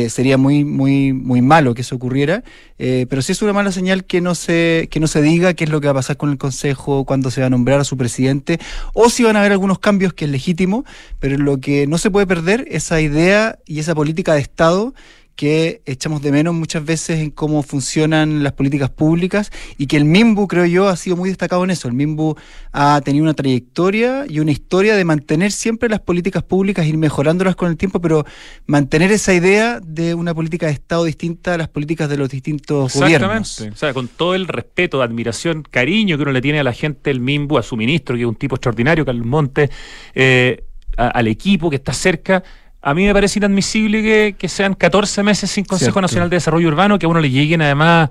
sería 0.08 0.36
muy, 0.36 0.64
muy, 0.64 1.12
muy 1.12 1.40
malo 1.42 1.72
que 1.72 1.82
eso 1.82 1.94
ocurriera. 1.94 2.42
pero 2.76 3.22
sí 3.22 3.30
es 3.32 3.40
una 3.40 3.52
mala 3.52 3.70
señal 3.70 4.04
que 4.04 4.20
no, 4.20 4.34
se, 4.34 4.88
que 4.90 4.98
no 4.98 5.06
se 5.06 5.22
diga 5.22 5.54
qué 5.54 5.64
es 5.64 5.70
lo 5.70 5.80
que 5.80 5.86
va 5.86 5.92
a 5.92 6.02
pasar 6.02 6.16
con 6.16 6.30
el 6.30 6.38
Consejo, 6.38 7.04
cuándo 7.04 7.30
se 7.30 7.40
va 7.40 7.46
a 7.46 7.50
nombrar 7.50 7.78
a 7.80 7.84
su 7.84 7.96
presidente, 7.96 8.58
o 8.94 9.08
si 9.08 9.22
van 9.22 9.36
a 9.36 9.40
haber 9.40 9.52
algunos 9.52 9.78
cambios 9.78 10.12
que 10.12 10.24
es 10.24 10.30
legítimo, 10.32 10.84
pero 11.20 11.38
lo 11.38 11.58
que 11.60 11.86
no 11.86 11.98
se 11.98 12.10
puede 12.10 12.25
perder 12.26 12.66
esa 12.70 13.00
idea 13.00 13.58
y 13.66 13.78
esa 13.80 13.94
política 13.94 14.34
de 14.34 14.40
Estado 14.40 14.94
que 15.36 15.82
echamos 15.84 16.22
de 16.22 16.32
menos 16.32 16.54
muchas 16.54 16.84
veces 16.84 17.20
en 17.20 17.30
cómo 17.30 17.62
funcionan 17.62 18.42
las 18.42 18.54
políticas 18.54 18.88
públicas 18.88 19.52
y 19.76 19.86
que 19.86 19.98
el 19.98 20.06
MIMBU, 20.06 20.48
creo 20.48 20.64
yo, 20.64 20.88
ha 20.88 20.96
sido 20.96 21.14
muy 21.14 21.28
destacado 21.28 21.62
en 21.62 21.70
eso. 21.70 21.88
El 21.88 21.94
MIMBU 21.94 22.36
ha 22.72 23.00
tenido 23.02 23.22
una 23.22 23.34
trayectoria 23.34 24.24
y 24.26 24.40
una 24.40 24.50
historia 24.50 24.96
de 24.96 25.04
mantener 25.04 25.52
siempre 25.52 25.90
las 25.90 26.00
políticas 26.00 26.42
públicas, 26.42 26.86
ir 26.86 26.96
mejorándolas 26.96 27.54
con 27.54 27.70
el 27.70 27.76
tiempo, 27.76 28.00
pero 28.00 28.24
mantener 28.66 29.12
esa 29.12 29.34
idea 29.34 29.78
de 29.80 30.14
una 30.14 30.34
política 30.34 30.66
de 30.66 30.72
Estado 30.72 31.04
distinta 31.04 31.54
a 31.54 31.58
las 31.58 31.68
políticas 31.68 32.08
de 32.08 32.16
los 32.16 32.30
distintos 32.30 32.94
gobiernos. 32.94 33.60
O 33.60 33.76
sea, 33.76 33.92
con 33.92 34.08
todo 34.08 34.34
el 34.34 34.48
respeto, 34.48 35.02
admiración, 35.02 35.62
cariño 35.70 36.16
que 36.16 36.22
uno 36.22 36.32
le 36.32 36.40
tiene 36.40 36.60
a 36.60 36.64
la 36.64 36.72
gente 36.72 37.10
del 37.10 37.20
MIMBU, 37.20 37.58
a 37.58 37.62
su 37.62 37.76
ministro, 37.76 38.16
que 38.16 38.22
es 38.22 38.28
un 38.28 38.36
tipo 38.36 38.56
extraordinario, 38.56 39.04
Carlos 39.04 39.26
Monte, 39.26 39.68
eh, 40.14 40.64
al 40.96 41.28
equipo 41.28 41.70
que 41.70 41.76
está 41.76 41.92
cerca. 41.92 42.42
A 42.82 42.94
mí 42.94 43.04
me 43.04 43.12
parece 43.12 43.38
inadmisible 43.38 44.34
que, 44.34 44.48
sean 44.48 44.74
14 44.74 45.22
meses 45.22 45.50
sin 45.50 45.64
Consejo 45.64 46.00
Nacional 46.00 46.30
de 46.30 46.36
Desarrollo 46.36 46.68
Urbano, 46.68 46.98
que 46.98 47.06
a 47.06 47.08
uno 47.08 47.20
le 47.20 47.30
lleguen 47.30 47.62
además 47.62 48.10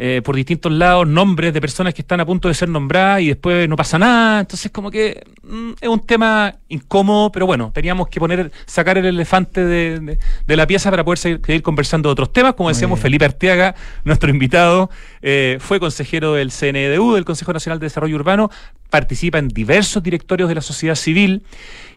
eh, 0.00 0.22
por 0.24 0.36
distintos 0.36 0.70
lados 0.70 1.08
nombres 1.08 1.52
de 1.52 1.60
personas 1.60 1.92
que 1.92 2.02
están 2.02 2.20
a 2.20 2.24
punto 2.24 2.46
de 2.46 2.54
ser 2.54 2.68
nombradas 2.68 3.20
y 3.20 3.28
después 3.28 3.68
no 3.68 3.74
pasa 3.74 3.98
nada. 3.98 4.38
Entonces, 4.40 4.70
como 4.70 4.92
que 4.92 5.24
mm, 5.42 5.70
es 5.80 5.88
un 5.88 5.98
tema 6.06 6.54
incómodo, 6.68 7.32
pero 7.32 7.46
bueno, 7.46 7.72
teníamos 7.74 8.06
que 8.06 8.20
poner, 8.20 8.52
sacar 8.64 8.96
el 8.96 9.06
elefante 9.06 9.64
de, 9.64 10.18
la 10.46 10.66
pieza 10.68 10.90
para 10.90 11.02
poder 11.02 11.18
seguir, 11.18 11.62
conversando 11.62 12.08
de 12.08 12.12
otros 12.12 12.32
temas. 12.32 12.54
Como 12.54 12.68
decíamos, 12.68 13.00
Felipe 13.00 13.24
Arteaga, 13.24 13.74
nuestro 14.04 14.30
invitado, 14.30 14.88
eh, 15.20 15.58
fue 15.60 15.80
consejero 15.80 16.34
del 16.34 16.52
CNDU, 16.52 17.14
del 17.14 17.24
Consejo 17.24 17.52
Nacional 17.52 17.80
de 17.80 17.86
Desarrollo 17.86 18.14
Urbano, 18.14 18.50
participa 18.90 19.38
en 19.38 19.48
diversos 19.48 20.02
directorios 20.02 20.48
de 20.48 20.54
la 20.54 20.60
sociedad 20.60 20.94
civil 20.94 21.42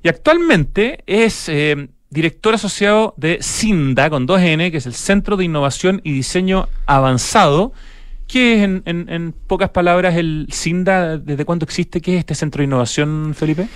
y 0.04 0.10
actualmente 0.10 1.04
es 1.06 1.48
eh, 1.50 1.90
director 2.10 2.54
asociado 2.54 3.14
de 3.18 3.40
CINDA 3.42 4.10
con 4.10 4.28
2N, 4.28 4.72
que 4.72 4.78
es 4.78 4.86
el 4.86 4.94
Centro 4.94 5.38
de 5.38 5.46
Innovación 5.46 6.02
y 6.04 6.12
Diseño 6.12 6.68
Avanzado. 6.86 7.74
¿Qué 8.28 8.64
es, 8.64 8.70
en, 8.86 9.34
pocas 9.48 9.70
palabras, 9.72 10.16
el 10.16 10.48
CINDA? 10.52 11.18
¿Desde 11.18 11.46
cuándo 11.46 11.66
existe? 11.66 12.02
¿Qué 12.02 12.16
es 12.16 12.20
este 12.20 12.36
centro 12.36 12.60
de 12.60 12.66
innovación, 12.66 13.34
Felipe? 13.36 13.68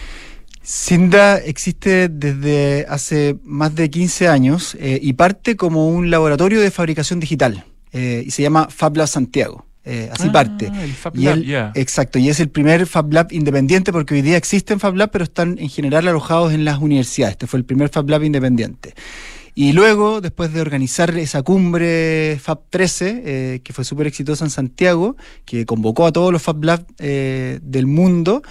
CINDA 0.64 1.38
existe 1.38 2.10
desde 2.10 2.86
hace 2.90 3.38
más 3.44 3.76
de 3.76 3.90
15 3.90 4.28
años 4.28 4.76
eh, 4.80 5.00
y 5.02 5.14
parte 5.14 5.56
como 5.56 5.90
un 5.90 6.10
laboratorio 6.10 6.60
de 6.60 6.72
fabricación 6.72 7.20
digital 7.20 7.66
eh, 7.92 8.24
y 8.26 8.32
se 8.32 8.42
llama 8.42 8.68
FabLab 8.70 9.08
Santiago. 9.08 9.66
Eh, 9.86 10.10
así 10.12 10.28
ah, 10.30 10.32
parte. 10.32 10.72
Exacto, 11.76 12.18
y 12.18 12.30
es 12.30 12.40
el 12.40 12.50
primer 12.50 12.88
Fab 12.88 13.14
Lab 13.14 13.32
independiente 13.32 13.92
porque 13.92 14.16
hoy 14.16 14.24
día 14.24 14.36
existen 14.36 14.80
Fab 14.80 14.96
Lab, 14.96 15.12
pero 15.12 15.24
están 15.24 15.60
en 15.60 15.70
general 15.70 16.08
alojados 16.08 16.54
en 16.54 16.66
las 16.66 16.80
universidades. 16.80 17.34
Este 17.34 17.48
fue 17.48 17.60
el 17.60 17.66
primer 17.66 17.90
Fab 17.90 18.10
Lab 18.10 18.24
independiente. 18.24 18.96
Y 19.58 19.72
luego, 19.72 20.20
después 20.20 20.52
de 20.52 20.60
organizar 20.60 21.18
esa 21.18 21.42
cumbre 21.42 22.38
Fab 22.42 22.62
13, 22.70 23.24
eh, 23.26 23.62
que 23.64 23.72
fue 23.72 23.86
súper 23.86 24.08
exitosa 24.08 24.44
en 24.44 24.50
Santiago, 24.50 25.16
que 25.46 25.66
convocó 25.66 26.08
a 26.08 26.12
todos 26.12 26.34
los 26.34 26.42
Fab 26.42 26.62
Labs 26.64 26.86
eh, 26.98 27.60
del 27.62 27.86
mundo, 27.86 28.42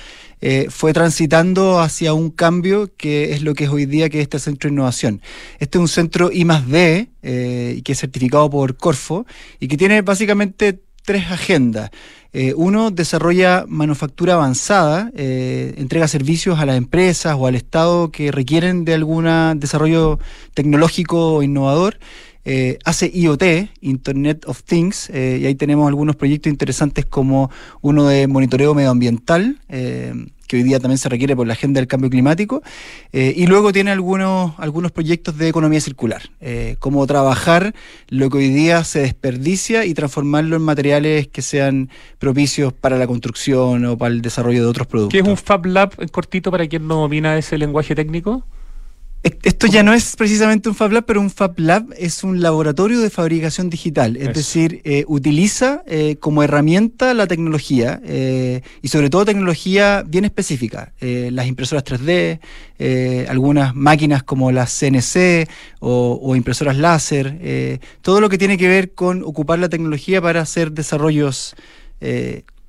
fue 0.68 0.92
transitando 0.92 1.80
hacia 1.80 2.12
un 2.12 2.28
cambio 2.28 2.90
que 2.98 3.32
es 3.32 3.40
lo 3.40 3.54
que 3.54 3.64
es 3.64 3.70
hoy 3.70 3.86
día, 3.86 4.10
que 4.10 4.18
es 4.18 4.24
este 4.24 4.38
centro 4.38 4.68
de 4.68 4.74
innovación. 4.74 5.22
Este 5.58 5.78
es 5.78 5.80
un 5.80 5.88
centro 5.88 6.30
I 6.30 6.44
más 6.44 6.68
D, 6.68 7.08
que 7.22 7.82
es 7.86 7.98
certificado 7.98 8.50
por 8.50 8.76
Corfo, 8.76 9.24
y 9.58 9.68
que 9.68 9.78
tiene 9.78 10.02
básicamente 10.02 10.83
tres 11.04 11.30
agendas. 11.30 11.90
Eh, 12.32 12.52
uno 12.56 12.90
desarrolla 12.90 13.64
manufactura 13.68 14.34
avanzada, 14.34 15.12
eh, 15.14 15.74
entrega 15.76 16.08
servicios 16.08 16.58
a 16.58 16.66
las 16.66 16.76
empresas 16.76 17.36
o 17.38 17.46
al 17.46 17.54
Estado 17.54 18.10
que 18.10 18.32
requieren 18.32 18.84
de 18.84 18.94
algún 18.94 19.26
desarrollo 19.60 20.18
tecnológico 20.52 21.34
o 21.34 21.42
innovador. 21.44 21.98
Eh, 22.46 22.78
hace 22.84 23.10
IoT, 23.14 23.70
Internet 23.80 24.44
of 24.46 24.64
Things, 24.64 25.08
y 25.08 25.46
ahí 25.46 25.54
tenemos 25.54 25.88
algunos 25.88 26.16
proyectos 26.16 26.50
interesantes 26.50 27.06
como 27.06 27.50
uno 27.80 28.04
de 28.06 28.26
monitoreo 28.26 28.74
medioambiental, 28.74 29.60
que 30.46 30.56
hoy 30.56 30.62
día 30.62 30.80
también 30.80 30.98
se 30.98 31.08
requiere 31.08 31.34
por 31.36 31.46
la 31.46 31.54
agenda 31.54 31.80
del 31.80 31.88
cambio 31.88 32.10
climático, 32.10 32.62
eh, 33.12 33.32
y 33.36 33.46
luego 33.46 33.72
tiene 33.72 33.90
algunos, 33.90 34.52
algunos 34.58 34.92
proyectos 34.92 35.36
de 35.38 35.48
economía 35.48 35.80
circular, 35.80 36.22
eh, 36.40 36.76
como 36.78 37.06
trabajar 37.06 37.74
lo 38.08 38.30
que 38.30 38.38
hoy 38.38 38.48
día 38.48 38.84
se 38.84 39.00
desperdicia 39.00 39.84
y 39.84 39.94
transformarlo 39.94 40.56
en 40.56 40.62
materiales 40.62 41.28
que 41.28 41.42
sean 41.42 41.90
propicios 42.18 42.72
para 42.72 42.98
la 42.98 43.06
construcción 43.06 43.84
o 43.86 43.98
para 43.98 44.14
el 44.14 44.22
desarrollo 44.22 44.62
de 44.62 44.66
otros 44.66 44.86
productos. 44.86 45.12
¿Qué 45.12 45.20
es 45.20 45.28
un 45.28 45.36
Fab 45.36 45.66
Lab 45.66 46.10
cortito 46.10 46.50
para 46.50 46.66
quien 46.66 46.86
no 46.86 46.96
domina 46.96 47.36
ese 47.38 47.58
lenguaje 47.58 47.94
técnico? 47.94 48.44
Esto 49.24 49.66
ya 49.66 49.82
no 49.82 49.94
es 49.94 50.16
precisamente 50.16 50.68
un 50.68 50.74
Fab 50.74 50.92
Lab, 50.92 51.06
pero 51.06 51.18
un 51.18 51.30
Fab 51.30 51.58
Lab 51.58 51.86
es 51.96 52.24
un 52.24 52.42
laboratorio 52.42 53.00
de 53.00 53.08
fabricación 53.08 53.70
digital, 53.70 54.18
es 54.18 54.34
decir, 54.34 54.82
eh, 54.84 55.06
utiliza 55.08 55.82
eh, 55.86 56.16
como 56.20 56.42
herramienta 56.42 57.14
la 57.14 57.26
tecnología 57.26 58.02
eh, 58.04 58.60
y 58.82 58.88
sobre 58.88 59.08
todo 59.08 59.24
tecnología 59.24 60.04
bien 60.06 60.26
específica, 60.26 60.92
las 61.00 61.46
impresoras 61.46 61.84
3D, 61.84 62.38
algunas 63.28 63.74
máquinas 63.74 64.22
como 64.22 64.52
las 64.52 64.78
CNC 64.78 65.48
o, 65.80 66.20
o 66.22 66.36
impresoras 66.36 66.76
láser, 66.76 67.80
todo 68.02 68.20
lo 68.20 68.28
que 68.28 68.36
tiene 68.36 68.58
que 68.58 68.68
ver 68.68 68.92
con 68.92 69.22
ocupar 69.22 69.58
la 69.58 69.70
tecnología 69.70 70.20
para 70.20 70.42
hacer 70.42 70.72
desarrollos 70.72 71.54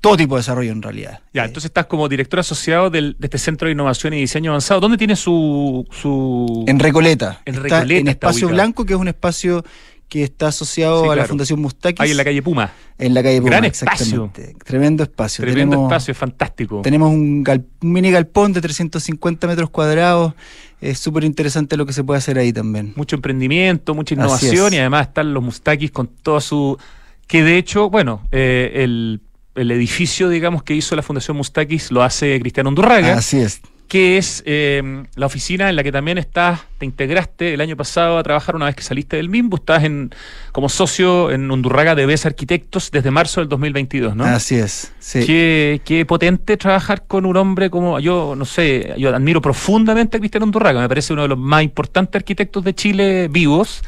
todo 0.05 0.17
tipo 0.17 0.35
de 0.35 0.39
desarrollo 0.41 0.71
en 0.71 0.83
realidad. 0.83 1.19
Ya, 1.33 1.41
eh, 1.41 1.45
entonces 1.47 1.69
estás 1.69 1.87
como 1.87 2.07
director 2.07 2.39
asociado 2.39 2.91
del, 2.91 3.15
de 3.17 3.25
este 3.25 3.39
Centro 3.39 3.65
de 3.67 3.71
Innovación 3.71 4.13
y 4.13 4.19
Diseño 4.19 4.51
Avanzado. 4.51 4.79
¿Dónde 4.79 4.97
tiene 4.99 5.15
su...? 5.15 5.83
su... 5.89 6.63
En 6.67 6.77
Recoleta. 6.77 7.41
En 7.45 7.55
Recoleta. 7.55 7.99
en 7.99 8.07
Espacio 8.09 8.47
Blanco, 8.49 8.85
que 8.85 8.93
es 8.93 8.99
un 8.99 9.07
espacio 9.07 9.65
que 10.07 10.21
está 10.21 10.49
asociado 10.49 11.11
a 11.11 11.15
la 11.15 11.25
Fundación 11.25 11.59
Mustakis. 11.59 11.99
Ahí 11.99 12.11
en 12.11 12.17
la 12.17 12.23
calle 12.23 12.43
Puma. 12.43 12.71
En 12.99 13.15
la 13.15 13.23
calle 13.23 13.39
Puma, 13.39 13.49
Gran 13.49 13.65
exactamente. 13.65 14.41
Espacio. 14.41 14.59
Tremendo 14.63 15.03
espacio. 15.03 15.43
Tremendo 15.43 15.83
espacio, 15.83 16.11
es 16.11 16.17
fantástico. 16.19 16.81
Tenemos 16.83 17.11
un, 17.11 17.43
mini 17.81 18.11
galpón 18.11 18.53
de 18.53 18.61
350 18.61 19.47
metros 19.47 19.71
cuadrados. 19.71 20.35
Es 20.81 20.99
súper 20.99 21.23
interesante 21.23 21.77
lo 21.77 21.87
que 21.87 21.93
se 21.93 22.03
puede 22.03 22.19
hacer 22.19 22.37
ahí 22.37 22.53
también. 22.53 22.93
Mucho 22.95 23.15
emprendimiento, 23.15 23.95
mucha 23.95 24.13
innovación 24.13 24.71
y 24.71 24.77
además 24.77 25.07
están 25.07 25.33
los 25.33 25.43
Mustakis 25.43 25.89
con 25.89 26.07
toda 26.07 26.41
su... 26.41 26.77
Que 27.25 27.43
de 27.43 27.57
hecho, 27.57 27.89
bueno, 27.89 28.21
eh, 28.31 28.83
el 28.83 29.19
el 29.55 29.71
edificio, 29.71 30.29
digamos, 30.29 30.63
que 30.63 30.73
hizo 30.73 30.95
la 30.95 31.01
Fundación 31.01 31.37
Mustakis 31.37 31.91
lo 31.91 32.03
hace 32.03 32.39
Cristiano 32.39 32.69
Undurraga. 32.69 33.13
Así 33.17 33.39
es. 33.39 33.61
Que 33.87 34.17
es 34.17 34.41
eh, 34.47 35.03
la 35.15 35.27
oficina 35.27 35.69
en 35.69 35.75
la 35.75 35.83
que 35.83 35.91
también 35.91 36.17
estás, 36.17 36.61
te 36.79 36.85
integraste 36.85 37.53
el 37.53 37.61
año 37.61 37.77
pasado 37.77 38.17
a 38.17 38.23
trabajar 38.23 38.55
una 38.55 38.65
vez 38.65 38.75
que 38.75 38.81
saliste 38.81 39.17
del 39.17 39.29
MIMBU, 39.29 39.57
estás 39.57 39.83
en, 39.83 40.09
como 40.51 40.69
socio 40.69 41.31
en 41.31 41.51
Undurraga 41.51 41.93
de 41.93 42.07
BES 42.07 42.25
Arquitectos 42.25 42.89
desde 42.89 43.11
marzo 43.11 43.41
del 43.41 43.47
2022, 43.47 44.15
¿no? 44.15 44.25
Así 44.25 44.55
es, 44.55 44.91
sí. 44.97 45.23
Qué, 45.25 45.81
qué 45.85 46.03
potente 46.03 46.57
trabajar 46.57 47.05
con 47.05 47.27
un 47.27 47.37
hombre 47.37 47.69
como, 47.69 47.99
yo 47.99 48.33
no 48.35 48.45
sé, 48.45 48.95
yo 48.97 49.15
admiro 49.15 49.39
profundamente 49.39 50.17
a 50.17 50.19
Cristiano 50.19 50.47
Undurraga, 50.47 50.81
me 50.81 50.89
parece 50.89 51.13
uno 51.13 51.21
de 51.21 51.27
los 51.27 51.37
más 51.37 51.61
importantes 51.61 52.19
arquitectos 52.19 52.63
de 52.63 52.73
Chile 52.73 53.27
vivos 53.29 53.83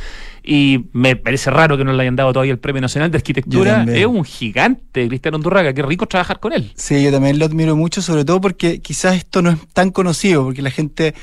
y 0.48 0.86
me 0.94 1.18
parece 1.18 1.52
raro 1.52 1.78
que 1.78 1.84
no 1.84 1.92
le 1.92 2.02
hayan 2.02 2.16
dado 2.16 2.32
todavía 2.32 2.54
el 2.54 2.60
Premio 2.60 2.82
Nacional 2.82 3.12
de 3.12 3.18
Arquitectura. 3.18 3.84
Es 3.84 4.06
un 4.06 4.24
gigante, 4.24 5.06
Cristiano 5.10 5.36
Undurraga. 5.36 5.74
Qué 5.74 5.82
rico 5.82 6.08
trabajar 6.08 6.40
con 6.40 6.54
él. 6.54 6.72
Sí, 6.76 7.04
yo 7.04 7.12
también 7.12 7.38
lo 7.38 7.46
admiro 7.46 7.76
mucho, 7.76 8.02
sobre 8.02 8.24
todo 8.24 8.40
porque 8.40 8.80
quizás 8.80 9.18
esto 9.18 9.42
no 9.42 9.50
es 9.52 9.58
tan 9.74 9.92
conocido, 9.92 10.46
porque 10.46 10.62
la 10.62 10.72
gente 10.72 11.14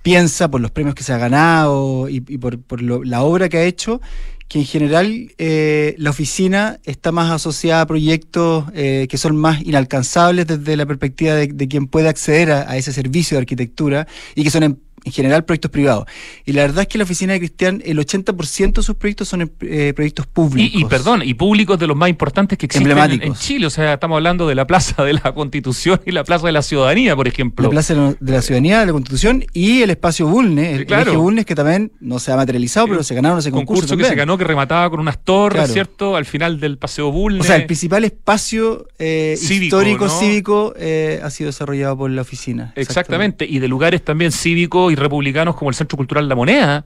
piensa 0.00 0.50
por 0.50 0.62
los 0.62 0.70
premios 0.70 0.94
que 0.94 1.04
se 1.04 1.12
ha 1.12 1.18
ganado 1.18 2.08
y, 2.08 2.20
por, 2.20 2.82
la 2.82 3.22
obra 3.22 3.50
que 3.50 3.58
ha 3.58 3.64
hecho, 3.64 4.00
que 4.48 4.60
en 4.60 4.64
general 4.64 5.30
eh, 5.36 5.94
la 5.98 6.08
oficina 6.08 6.80
está 6.84 7.12
más 7.12 7.30
asociada 7.30 7.82
a 7.82 7.86
proyectos 7.86 8.64
eh, 8.74 9.06
que 9.10 9.18
son 9.18 9.36
más 9.36 9.60
inalcanzables 9.60 10.46
desde 10.46 10.76
la 10.78 10.86
perspectiva 10.86 11.34
de, 11.34 11.68
quien 11.68 11.88
puede 11.88 12.08
acceder 12.08 12.50
a, 12.50 12.70
a, 12.70 12.78
ese 12.78 12.92
servicio 12.92 13.36
de 13.36 13.42
arquitectura 13.42 14.08
y 14.34 14.44
que 14.44 14.50
son 14.50 14.62
em, 14.62 14.76
en 15.04 15.12
general 15.12 15.44
proyectos 15.44 15.70
privados. 15.70 16.06
Y 16.44 16.52
la 16.52 16.62
verdad 16.62 16.82
es 16.82 16.88
que 16.88 16.98
la 16.98 17.04
oficina 17.04 17.32
de 17.32 17.40
Cristian, 17.40 17.82
el 17.84 17.98
80% 17.98 18.72
de 18.72 18.82
sus 18.82 18.96
proyectos 18.96 19.28
son 19.28 19.52
eh, 19.60 19.92
proyectos 19.94 20.26
públicos. 20.26 20.80
Y, 20.80 20.84
perdón, 20.84 21.22
y 21.24 21.34
públicos 21.34 21.78
de 21.78 21.86
los 21.86 21.96
más 21.96 22.08
importantes 22.08 22.58
que 22.58 22.66
existen 22.66 23.22
en, 23.22 23.34
Chile. 23.34 23.66
O 23.66 23.70
sea, 23.70 23.94
estamos 23.94 24.16
hablando 24.16 24.46
de 24.46 24.54
la 24.54 24.66
Plaza 24.66 25.02
de 25.04 25.14
la 25.14 25.32
Constitución 25.34 26.00
y 26.06 26.12
la 26.12 26.24
Plaza 26.24 26.46
de 26.46 26.52
la 26.52 26.62
Ciudadanía, 26.62 27.16
por 27.16 27.28
ejemplo. 27.28 27.64
La 27.64 27.70
Plaza 27.70 27.94
de 27.94 28.32
la 28.32 28.42
Ciudadanía, 28.42 28.80
de 28.80 28.86
la 28.86 28.92
Constitución 28.92 29.44
y 29.52 29.82
el 29.82 29.90
espacio 29.90 30.26
Bulne, 30.26 30.74
el, 30.74 30.86
claro. 30.86 31.20
Bulne 31.20 31.44
que 31.44 31.54
también 31.54 31.92
no 32.00 32.18
se 32.18 32.32
ha 32.32 32.36
materializado, 32.36 32.86
pero 32.88 33.02
se 33.02 33.14
ganaron 33.14 33.38
ese 33.38 33.50
concurso. 33.50 33.82
concurso 33.82 33.96
que 33.96 34.04
se 34.04 34.14
ganó, 34.14 34.38
que 34.38 34.44
remataba 34.44 34.88
con 34.90 35.00
unas 35.00 35.22
torres, 35.22 35.72
¿cierto? 35.72 36.16
Al 36.16 36.24
final 36.24 36.60
del 36.60 36.78
Paseo 36.78 37.10
Bulne. 37.10 37.40
O 37.40 37.44
sea, 37.44 37.56
el 37.56 37.66
principal 37.66 38.04
espacio 38.04 38.86
eh, 38.98 39.36
histórico, 39.40 40.08
cívico, 40.08 40.74
eh, 40.76 41.20
ha 41.22 41.30
sido 41.30 41.48
desarrollado 41.48 41.96
por 41.96 42.10
la 42.10 42.22
oficina. 42.22 42.72
Exactamente. 42.76 43.46
y 43.48 43.58
de 43.58 43.68
lugares 43.68 44.04
también 44.04 44.32
cívicos 44.32 44.91
y 44.92 44.96
republicanos 44.96 45.56
como 45.56 45.70
el 45.70 45.74
Centro 45.74 45.96
Cultural 45.96 46.28
La 46.28 46.34
Moneda. 46.34 46.84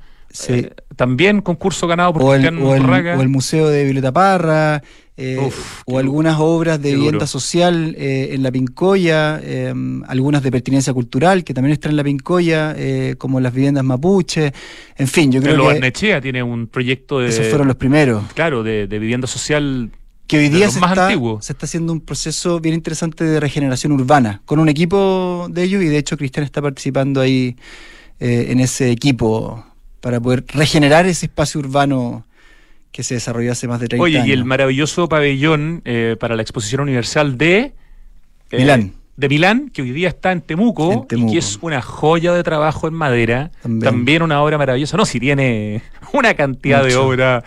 Eh, 0.48 0.70
también 0.96 1.40
concurso 1.40 1.86
ganado 1.86 2.12
por 2.12 2.22
o 2.22 2.34
el, 2.34 2.58
o 2.58 2.74
el, 2.74 3.28
Museo 3.28 3.68
de 3.68 3.84
Violeta 3.84 4.12
Parra, 4.12 4.82
eh, 5.16 5.38
o 5.86 5.98
algunas 5.98 6.36
obras 6.38 6.80
de 6.82 6.94
vivienda 6.94 7.26
social 7.26 7.94
eh, 7.98 8.30
en 8.32 8.42
la 8.42 8.50
Pincoya, 8.50 9.40
algunas 10.08 10.42
de 10.42 10.50
pertinencia 10.50 10.92
cultural 10.92 11.44
que 11.44 11.54
también 11.54 11.72
están 11.72 11.92
en 11.92 11.96
la 11.96 12.04
Pincoya, 12.04 12.76
como 13.18 13.40
las 13.40 13.52
viviendas 13.52 13.84
mapuche, 13.84 14.52
en 14.96 15.08
fin, 15.08 15.32
yo 15.32 15.40
creo 15.40 15.68
que... 15.70 15.80
Nechea 15.80 16.20
tiene 16.20 16.42
un 16.42 16.66
proyecto 16.66 17.20
de... 17.20 17.28
Esos 17.28 17.46
fueron 17.46 17.66
los 17.68 17.76
primeros. 17.76 18.24
Claro, 18.34 18.62
de, 18.62 18.86
vivienda 18.86 19.26
social 19.26 19.90
que 20.26 20.38
hoy 20.38 20.48
día 20.48 20.68
se 20.68 20.80
está, 20.80 21.08
se 21.40 21.52
está, 21.52 21.66
haciendo 21.66 21.92
un 21.92 22.00
proceso 22.00 22.58
bien 22.58 22.74
interesante 22.74 23.22
de 23.22 23.38
regeneración 23.38 23.92
urbana, 23.92 24.42
con 24.44 24.58
un 24.58 24.68
equipo 24.68 25.46
de 25.48 25.62
ellos 25.62 25.82
y 25.82 25.86
de 25.86 25.98
hecho 25.98 26.16
Cristian 26.16 26.44
está 26.44 26.60
participando 26.60 27.20
ahí 27.20 27.56
eh, 28.20 28.46
en 28.50 28.60
ese 28.60 28.90
equipo 28.90 29.64
para 30.00 30.20
poder 30.20 30.44
regenerar 30.48 31.06
ese 31.06 31.26
espacio 31.26 31.60
urbano 31.60 32.24
que 32.92 33.02
se 33.02 33.14
desarrolló 33.14 33.52
hace 33.52 33.68
más 33.68 33.80
de 33.80 33.88
30 33.88 34.06
años. 34.06 34.22
Oye, 34.22 34.28
y 34.28 34.32
el 34.32 34.44
maravilloso 34.44 35.08
pabellón 35.08 35.82
eh, 35.84 36.16
para 36.18 36.34
la 36.34 36.42
Exposición 36.42 36.80
Universal 36.80 37.36
de... 37.36 37.74
Eh, 38.50 38.56
Milán. 38.58 38.92
De 39.16 39.28
Milán, 39.28 39.70
que 39.70 39.82
hoy 39.82 39.92
día 39.92 40.08
está 40.08 40.32
en 40.32 40.42
Temuco, 40.42 41.06
y 41.10 41.26
que 41.26 41.38
es 41.38 41.58
una 41.62 41.80
joya 41.80 42.32
de 42.34 42.42
trabajo 42.42 42.86
en 42.86 42.94
madera. 42.94 43.50
También, 43.62 44.22
una 44.22 44.42
obra 44.42 44.58
maravillosa. 44.58 44.96
No, 44.98 45.06
si 45.06 45.18
tiene 45.18 45.82
una 46.12 46.34
cantidad 46.34 46.84
de 46.84 46.96
obra 46.96 47.42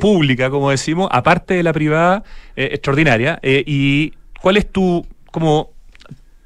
pública, 0.00 0.50
como 0.50 0.70
decimos, 0.70 1.08
aparte 1.12 1.54
de 1.54 1.62
la 1.62 1.72
privada, 1.72 2.24
extraordinaria. 2.56 3.38
¿Y 3.42 4.14
cuál 4.40 4.56
es 4.56 4.70
tu 4.70 5.06
como 5.30 5.75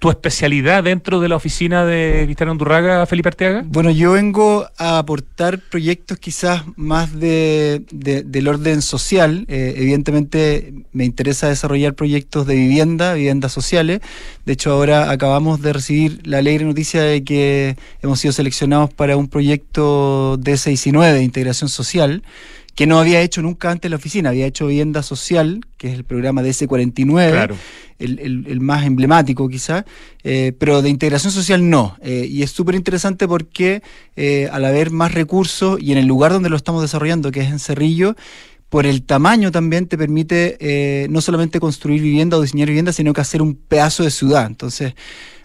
tu 0.01 0.09
especialidad 0.09 0.83
dentro 0.83 1.21
de 1.21 1.29
la 1.29 1.37
oficina 1.37 1.85
de 1.85 2.23
Cristiano 2.25 2.53
Andurraga, 2.53 3.05
Felipe 3.05 3.29
Arteaga? 3.29 3.63
Bueno, 3.67 3.91
yo 3.91 4.13
vengo 4.13 4.67
a 4.79 4.97
aportar 4.97 5.59
proyectos 5.61 6.19
quizás 6.19 6.63
más 6.77 7.21
de, 7.21 7.83
del 7.91 8.49
orden 8.49 8.81
social. 8.81 9.45
Eh, 9.49 9.75
evidentemente 9.77 10.73
me 10.93 11.05
interesa 11.05 11.49
desarrollar 11.49 11.93
proyectos 11.95 12.47
de 12.47 12.55
vivienda, 12.55 13.13
viviendas 13.13 13.53
sociales. 13.53 14.01
De 14.47 14.55
hecho, 14.55 14.73
ahora 14.73 15.11
acabamos 15.11 15.61
de 15.61 15.75
recibir 15.75 16.27
la 16.27 16.39
alegre 16.39 16.65
noticia 16.65 17.03
de 17.03 17.23
que 17.23 17.77
hemos 18.03 18.21
sido 18.21 18.33
seleccionados 18.33 18.95
para 18.95 19.19
un 19.19 19.29
proyecto 19.29 20.39
D19 20.39 21.13
de 21.13 21.23
integración 21.23 21.69
social 21.69 22.23
que 22.75 22.87
no 22.87 22.99
había 22.99 23.21
hecho 23.21 23.43
nunca 23.43 23.71
antes 23.71 23.91
la 23.91 23.97
oficina, 23.97 24.31
había 24.31 24.47
hecho 24.47 24.67
vivienda 24.67 25.03
social, 25.03 25.61
que 25.77 25.89
es 25.89 25.95
el 25.95 26.05
programa 26.05 26.43
de 26.43 26.51
S49, 26.51 27.55
el, 27.99 28.61
más 28.61 28.85
emblemático 28.87 29.49
quizá, 29.49 29.85
eh, 30.23 30.53
pero 30.59 30.83
de 30.83 30.89
integración 30.89 31.33
social 31.33 31.69
no. 31.69 31.97
Eh, 32.03 32.27
y 32.29 32.43
es 32.43 32.51
súper 32.51 32.75
interesante 32.75 33.29
porque 33.29 33.83
eh, 34.17 34.49
al 34.53 34.65
haber 34.65 34.91
más 34.91 35.13
recursos 35.13 35.81
y 35.81 35.93
en 35.93 35.99
el 35.99 36.07
lugar 36.07 36.33
donde 36.33 36.49
lo 36.49 36.57
estamos 36.57 36.83
desarrollando, 36.83 37.31
que 37.31 37.41
es 37.41 37.51
en 37.51 37.59
Cerrillo, 37.59 38.17
por 38.69 38.87
el 38.87 39.03
tamaño 39.03 39.51
también 39.51 39.87
te 39.87 39.99
permite 39.99 41.09
no 41.11 41.21
solamente 41.21 41.59
construir 41.59 42.01
vivienda 42.01 42.37
o 42.37 42.43
diseñar 42.43 42.69
vivienda, 42.69 42.93
sino 42.93 43.13
que 43.13 43.21
hacer 43.21 43.43
un 43.43 43.57
pedazo 43.57 44.05
de 44.05 44.13
ciudad. 44.13 44.47
Entonces, 44.47 44.95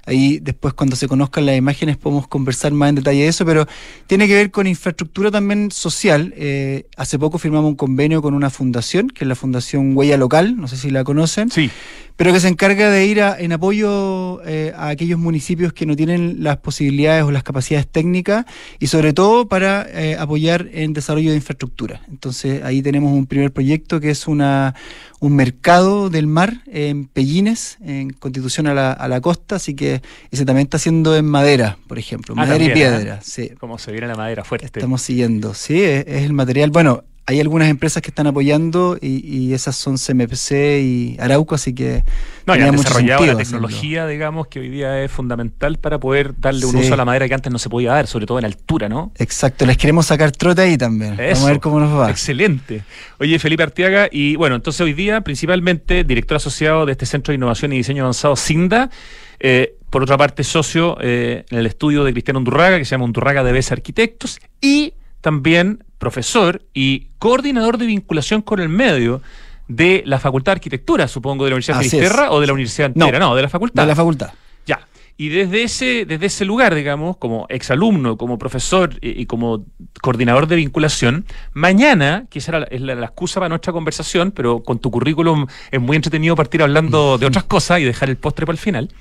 Ahí 0.05 0.39
después 0.39 0.73
cuando 0.73 0.95
se 0.95 1.07
conozcan 1.07 1.45
las 1.45 1.57
imágenes 1.57 1.97
podemos 1.97 2.27
conversar 2.27 2.71
más 2.71 2.89
en 2.89 2.95
detalle 2.95 3.23
de 3.23 3.27
eso, 3.27 3.45
pero 3.45 3.67
tiene 4.07 4.27
que 4.27 4.35
ver 4.35 4.51
con 4.51 4.67
infraestructura 4.67 5.31
también 5.31 5.71
social. 5.71 6.33
Eh, 6.37 6.85
hace 6.97 7.17
poco 7.17 7.37
firmamos 7.37 7.69
un 7.69 7.75
convenio 7.75 8.21
con 8.21 8.33
una 8.33 8.49
fundación, 8.49 9.09
que 9.09 9.23
es 9.23 9.27
la 9.27 9.35
Fundación 9.35 9.95
Huella 9.95 10.17
Local, 10.17 10.57
no 10.57 10.67
sé 10.67 10.77
si 10.77 10.89
la 10.89 11.03
conocen. 11.03 11.49
Sí 11.49 11.69
pero 12.15 12.31
que 12.31 12.39
se 12.39 12.47
encarga 12.47 12.89
de 12.89 13.05
ir 13.05 13.19
en 13.19 13.51
apoyo 13.51 14.41
eh, 14.45 14.71
a 14.75 14.89
aquellos 14.89 15.19
municipios 15.19 15.73
que 15.73 15.85
no 15.85 15.95
tienen 15.95 16.43
las 16.43 16.57
posibilidades 16.57 17.23
o 17.23 17.31
las 17.31 17.43
capacidades 17.43 17.87
técnicas 17.87 18.45
y 18.79 18.87
sobre 18.87 19.11
todo 19.13 19.47
para 19.47 19.85
eh, 19.89 20.15
apoyar 20.17 20.69
en 20.71 20.93
desarrollo 20.93 21.31
de 21.31 21.37
infraestructura. 21.37 22.01
Entonces 22.09 22.63
ahí 22.63 22.81
tenemos 22.81 23.11
un 23.11 23.25
primer 23.25 23.51
proyecto 23.51 23.99
que 23.99 24.11
es 24.11 24.27
una, 24.27 24.75
un 25.19 25.35
mercado 25.35 26.09
del 26.09 26.27
mar 26.27 26.61
en 26.67 27.05
Pellines, 27.05 27.77
en 27.81 28.11
Constitución 28.11 28.67
a 28.67 28.73
la, 28.73 28.93
a 28.93 29.07
la 29.09 29.19
costa, 29.19 29.57
así 29.57 29.73
que 29.73 29.94
ese 30.31 30.45
también 30.45 30.65
está 30.65 30.77
haciendo 30.77 31.15
en 31.15 31.25
madera, 31.25 31.77
por 31.87 31.99
ejemplo, 31.99 32.33
ah, 32.37 32.41
madera 32.45 32.63
y 32.63 32.69
piedra. 32.69 33.19
Sí. 33.21 33.51
Como 33.59 33.77
se 33.77 33.91
viene 33.91 34.07
la 34.07 34.15
madera 34.15 34.43
fuerte. 34.43 34.65
Estamos 34.65 35.01
siguiendo, 35.01 35.53
sí, 35.53 35.81
es 35.81 36.05
el 36.07 36.33
material. 36.33 36.71
Bueno, 36.71 37.03
hay 37.27 37.39
algunas 37.39 37.69
empresas 37.69 38.03
que 38.03 38.09
están 38.09 38.27
apoyando 38.27 38.97
y, 39.01 39.53
esas 39.53 39.75
son 39.75 39.97
CMPC 39.97 40.51
y 40.81 41.17
Arauco, 41.19 41.55
así 41.55 41.73
que... 41.73 42.03
No, 42.45 42.55
ya 42.55 42.67
han 42.67 42.75
desarrollado 42.75 43.25
la 43.25 43.35
tecnología, 43.35 44.05
digamos, 44.05 44.47
que 44.47 44.59
hoy 44.59 44.69
día 44.69 45.01
es 45.03 45.11
fundamental 45.11 45.77
para 45.77 45.99
poder 45.99 46.39
darle 46.39 46.67
un 46.67 46.75
uso 46.75 46.93
a 46.93 46.97
la 46.97 47.05
madera 47.05 47.27
que 47.27 47.33
antes 47.33 47.51
no 47.51 47.57
se 47.57 47.67
podía 47.67 47.93
dar, 47.93 48.05
sobre 48.05 48.27
todo 48.27 48.37
en 48.37 48.45
altura, 48.45 48.89
¿no? 48.89 49.11
Exacto, 49.17 49.65
les 49.65 49.77
queremos 49.77 50.05
sacar 50.05 50.31
trote 50.31 50.61
ahí 50.61 50.77
también. 50.77 51.17
Vamos 51.17 51.43
a 51.43 51.47
ver 51.47 51.59
cómo 51.59 51.79
nos 51.79 51.97
va. 51.97 52.11
Excelente. 52.11 52.83
Oye, 53.19 53.39
Felipe 53.39 53.63
Artiaga, 53.63 54.07
y 54.11 54.35
bueno, 54.35 54.55
entonces 54.55 54.81
hoy 54.81 54.93
día, 54.93 55.21
principalmente, 55.21 56.03
director 56.03 56.37
asociado 56.37 56.85
de 56.85 56.91
este 56.91 57.07
Centro 57.07 57.31
de 57.31 57.37
Innovación 57.37 57.73
y 57.73 57.77
Diseño 57.77 58.03
Avanzado, 58.03 58.35
CINDA, 58.35 58.91
eh, 59.39 59.75
por 59.95 60.03
otra 60.03 60.17
parte, 60.17 60.43
socio 60.43 60.97
en 60.99 61.45
el 61.51 61.65
estudio 61.65 62.03
de 62.03 62.11
Cristiano 62.11 62.39
Undurraga, 62.39 62.77
que 62.77 62.83
se 62.83 62.91
llama 62.91 63.05
Undurraga 63.05 63.45
de 63.45 63.53
Bes 63.53 63.71
Arquitectos, 63.71 64.41
y 64.59 64.93
también 65.21 65.85
profesor 65.99 66.63
y 66.73 67.07
coordinador 67.17 67.77
de 67.77 67.85
vinculación 67.85 68.41
con 68.41 68.59
el 68.59 68.67
medio 68.67 69.21
de 69.69 70.03
la 70.05 70.19
Facultad 70.19 70.51
de 70.51 70.57
Arquitectura, 70.57 71.07
supongo, 71.07 71.45
de 71.45 71.51
la 71.51 71.53
Universidad 71.53 71.79
de 71.79 71.87
Finisterra 71.87 72.31
o 72.31 72.41
de 72.41 72.47
la 72.47 72.51
Universidad 72.51 72.91
entera, 72.93 73.19
no, 73.19 73.37
de 73.37 73.43
la 73.43 73.47
facultad. 73.47 73.83
De 73.83 73.87
la 73.87 73.95
facultad. 73.95 74.33
Ya. 74.65 74.85
Y 75.15 75.29
desde 75.29 75.63
ese, 75.63 76.05
desde 76.05 76.25
ese 76.25 76.43
lugar, 76.43 76.75
digamos, 76.75 77.15
como 77.15 77.45
exalumno, 77.47 78.17
como 78.17 78.37
profesor 78.37 78.95
y, 78.99 79.25
como 79.27 79.63
coordinador 80.01 80.47
de 80.47 80.57
vinculación, 80.57 81.25
mañana, 81.53 82.25
que 82.29 82.39
esa 82.39 82.63
es 82.69 82.81
la, 82.81 82.93
excusa 82.95 83.39
para 83.39 83.47
nuestra 83.47 83.71
conversación, 83.71 84.31
pero 84.31 84.61
con 84.61 84.79
tu 84.79 84.91
currículum 84.91 85.47
es 85.71 85.79
muy 85.79 85.95
entretenido 85.95 86.35
partir 86.35 86.61
hablando 86.61 87.17
de 87.17 87.27
otras 87.27 87.45
cosas 87.45 87.79
y 87.79 87.85
dejar 87.85 88.09
el 88.09 88.17
postre 88.17 88.45
para 88.45 88.55
el 88.55 88.59
final, 88.59 88.91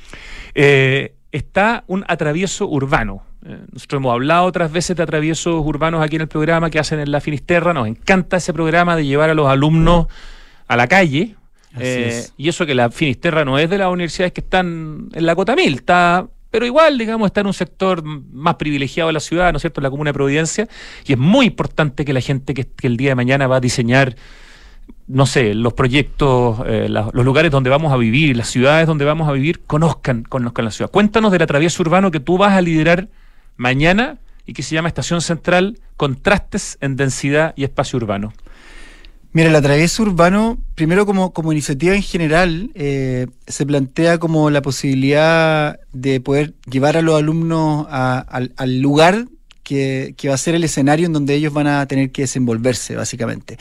eh, 0.55 1.15
está 1.33 1.85
un 1.87 2.05
atravieso 2.09 2.69
urbano 2.69 3.23
eh, 3.47 3.59
nosotros 3.73 4.01
hemos 4.01 4.13
hablado 4.13 4.47
otras 4.47 4.73
veces 4.73 4.97
de 4.97 5.03
atraviesos 5.03 5.55
urbanos 5.65 6.03
aquí 6.03 6.17
en 6.17 6.23
el 6.23 6.29
programa 6.29 6.71
que 6.71 6.79
hacen 6.79 6.99
en 6.99 7.11
la 7.11 7.21
Finisterra. 7.21 7.75
Nos 7.75 7.87
encanta 7.87 8.39
ese 8.39 8.55
programa 8.55 8.97
de 8.97 9.05
llevar 9.05 9.29
a 9.31 9.35
los 9.35 9.49
alumnos 9.49 10.07
a 10.67 10.77
la 10.77 10.87
calle. 10.87 11.37
Eh, 11.79 12.25
y 12.37 12.49
eso 12.49 12.65
que 12.65 12.75
la 12.75 12.89
Finisterra 12.91 13.45
no 13.45 13.59
es 13.59 13.69
de 13.69 13.79
las 13.79 13.89
universidades 13.89 14.33
que 14.33 14.41
están 14.41 15.09
en 15.13 15.27
la 15.27 15.35
Cotamil, 15.35 15.75
está 15.75 16.27
pero 16.51 16.67
igual, 16.67 16.97
digamos, 16.97 17.27
está 17.27 17.41
en 17.41 17.49
un 17.49 17.53
sector 17.53 18.05
más 18.05 18.55
privilegiado 18.55 19.09
de 19.09 19.15
la 19.15 19.19
ciudad, 19.19 19.51
¿no 19.51 19.57
es 19.57 19.63
cierto?, 19.63 19.81
en 19.81 19.83
la 19.83 19.91
Comuna 19.91 20.11
de 20.11 20.15
Providencia, 20.15 20.69
y 21.05 21.15
es 21.15 21.19
muy 21.19 21.47
importante 21.47 22.05
que 22.05 22.13
la 22.13 22.21
gente 22.21 22.55
que, 22.55 22.69
el 22.83 22.97
día 22.97 23.09
de 23.09 23.15
mañana 23.17 23.49
va 23.49 23.57
a 23.57 23.61
diseñar, 23.61 24.15
no 25.07 25.27
sé, 25.27 25.55
los 25.55 25.75
proyectos, 25.75 26.61
eh, 26.67 26.89
los 26.89 27.25
lugares 27.25 27.51
donde 27.51 27.71
vamos 27.71 27.93
a 27.93 27.97
vivir, 27.97 28.37
las 28.37 28.49
ciudades 28.49 28.87
donde 28.87 29.05
vamos 29.05 29.29
a 29.29 29.33
vivir, 29.33 29.61
conozcan, 29.67 30.23
conozcan 30.23 30.65
la 30.65 30.71
ciudad. 30.71 30.91
Cuéntanos 30.91 31.31
del 31.33 31.43
atravieso 31.43 31.83
urbano 31.83 32.11
que 32.11 32.21
tú 32.21 32.39
vas 32.39 32.53
a 32.53 32.61
liderar 32.61 33.09
mañana 33.57 34.19
y 34.47 34.53
que 34.55 34.63
se 34.63 34.75
llama 34.75 34.89
Estación 34.89 35.21
Central, 35.21 35.79
Contrastes 35.97 36.79
en 36.81 36.97
Densidad 36.97 37.53
y 37.57 37.65
Espacio 37.65 37.99
Urbano. 37.99 38.33
Mira, 39.33 39.49
el 39.49 39.57
atravieso 39.57 40.05
urbano, 40.05 40.59
primero 40.77 41.07
como, 41.07 41.33
como 41.33 41.51
iniciativa 41.51 41.95
en 41.97 42.03
general, 42.03 42.71
eh, 42.75 43.27
se 43.49 43.67
plantea 43.67 44.19
como 44.19 44.49
la 44.49 44.63
posibilidad 44.63 45.81
de 45.93 46.21
poder 46.21 46.55
llevar 46.71 46.97
a 46.97 47.03
los 47.03 47.19
alumnos 47.19 47.89
al 47.91 48.81
lugar 48.81 49.27
que, 49.65 50.15
va 50.27 50.35
a 50.35 50.39
ser 50.39 50.55
el 50.55 50.63
escenario 50.63 51.07
en 51.07 51.13
donde 51.13 51.35
ellos 51.35 51.53
van 51.53 51.67
a 51.67 51.87
tener 51.87 52.13
que 52.13 52.23
desenvolverse, 52.23 52.95
básicamente. 52.95 53.57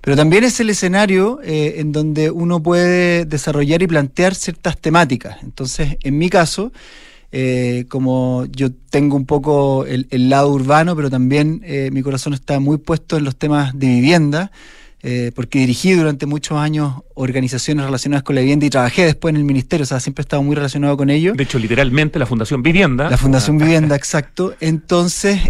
Pero 0.00 0.16
también 0.16 0.44
es 0.44 0.58
el 0.60 0.70
escenario 0.70 1.40
eh, 1.42 1.74
en 1.78 1.92
donde 1.92 2.30
uno 2.30 2.62
puede 2.62 3.26
desarrollar 3.26 3.82
y 3.82 3.86
plantear 3.86 4.34
ciertas 4.34 4.78
temáticas. 4.78 5.36
Entonces, 5.42 5.98
en 6.02 6.16
mi 6.16 6.30
caso, 6.30 6.72
eh, 7.32 7.84
como 7.88 8.46
yo 8.46 8.70
tengo 8.72 9.16
un 9.16 9.26
poco 9.26 9.84
el, 9.86 10.30
lado 10.30 10.50
urbano, 10.50 10.96
pero 10.96 11.10
también 11.10 11.60
eh, 11.64 11.90
mi 11.92 12.02
corazón 12.02 12.32
está 12.32 12.58
muy 12.58 12.78
puesto 12.78 13.18
en 13.18 13.24
los 13.24 13.36
temas 13.36 13.78
de 13.78 13.86
vivienda, 13.86 14.50
eh, 15.02 15.32
porque 15.34 15.60
dirigí 15.60 15.92
durante 15.92 16.26
muchos 16.26 16.58
años 16.58 16.94
organizaciones 17.14 17.84
relacionadas 17.84 18.22
con 18.22 18.34
la 18.34 18.40
vivienda 18.40 18.66
y 18.66 18.70
trabajé 18.70 19.04
después 19.04 19.32
en 19.32 19.36
el 19.36 19.44
ministerio, 19.44 19.84
o 19.84 19.86
sea, 19.86 20.00
siempre 20.00 20.22
he 20.22 20.24
estado 20.24 20.42
muy 20.42 20.56
relacionado 20.56 20.96
con 20.96 21.10
ello. 21.10 21.34
De 21.34 21.42
hecho, 21.42 21.58
literalmente 21.58 22.18
la 22.18 22.26
Fundación 22.26 22.62
Vivienda. 22.62 23.10
La 23.10 23.18
Fundación 23.18 23.60
ah. 23.60 23.64
Vivienda, 23.64 23.96
exacto. 23.96 24.54
Entonces, 24.60 25.40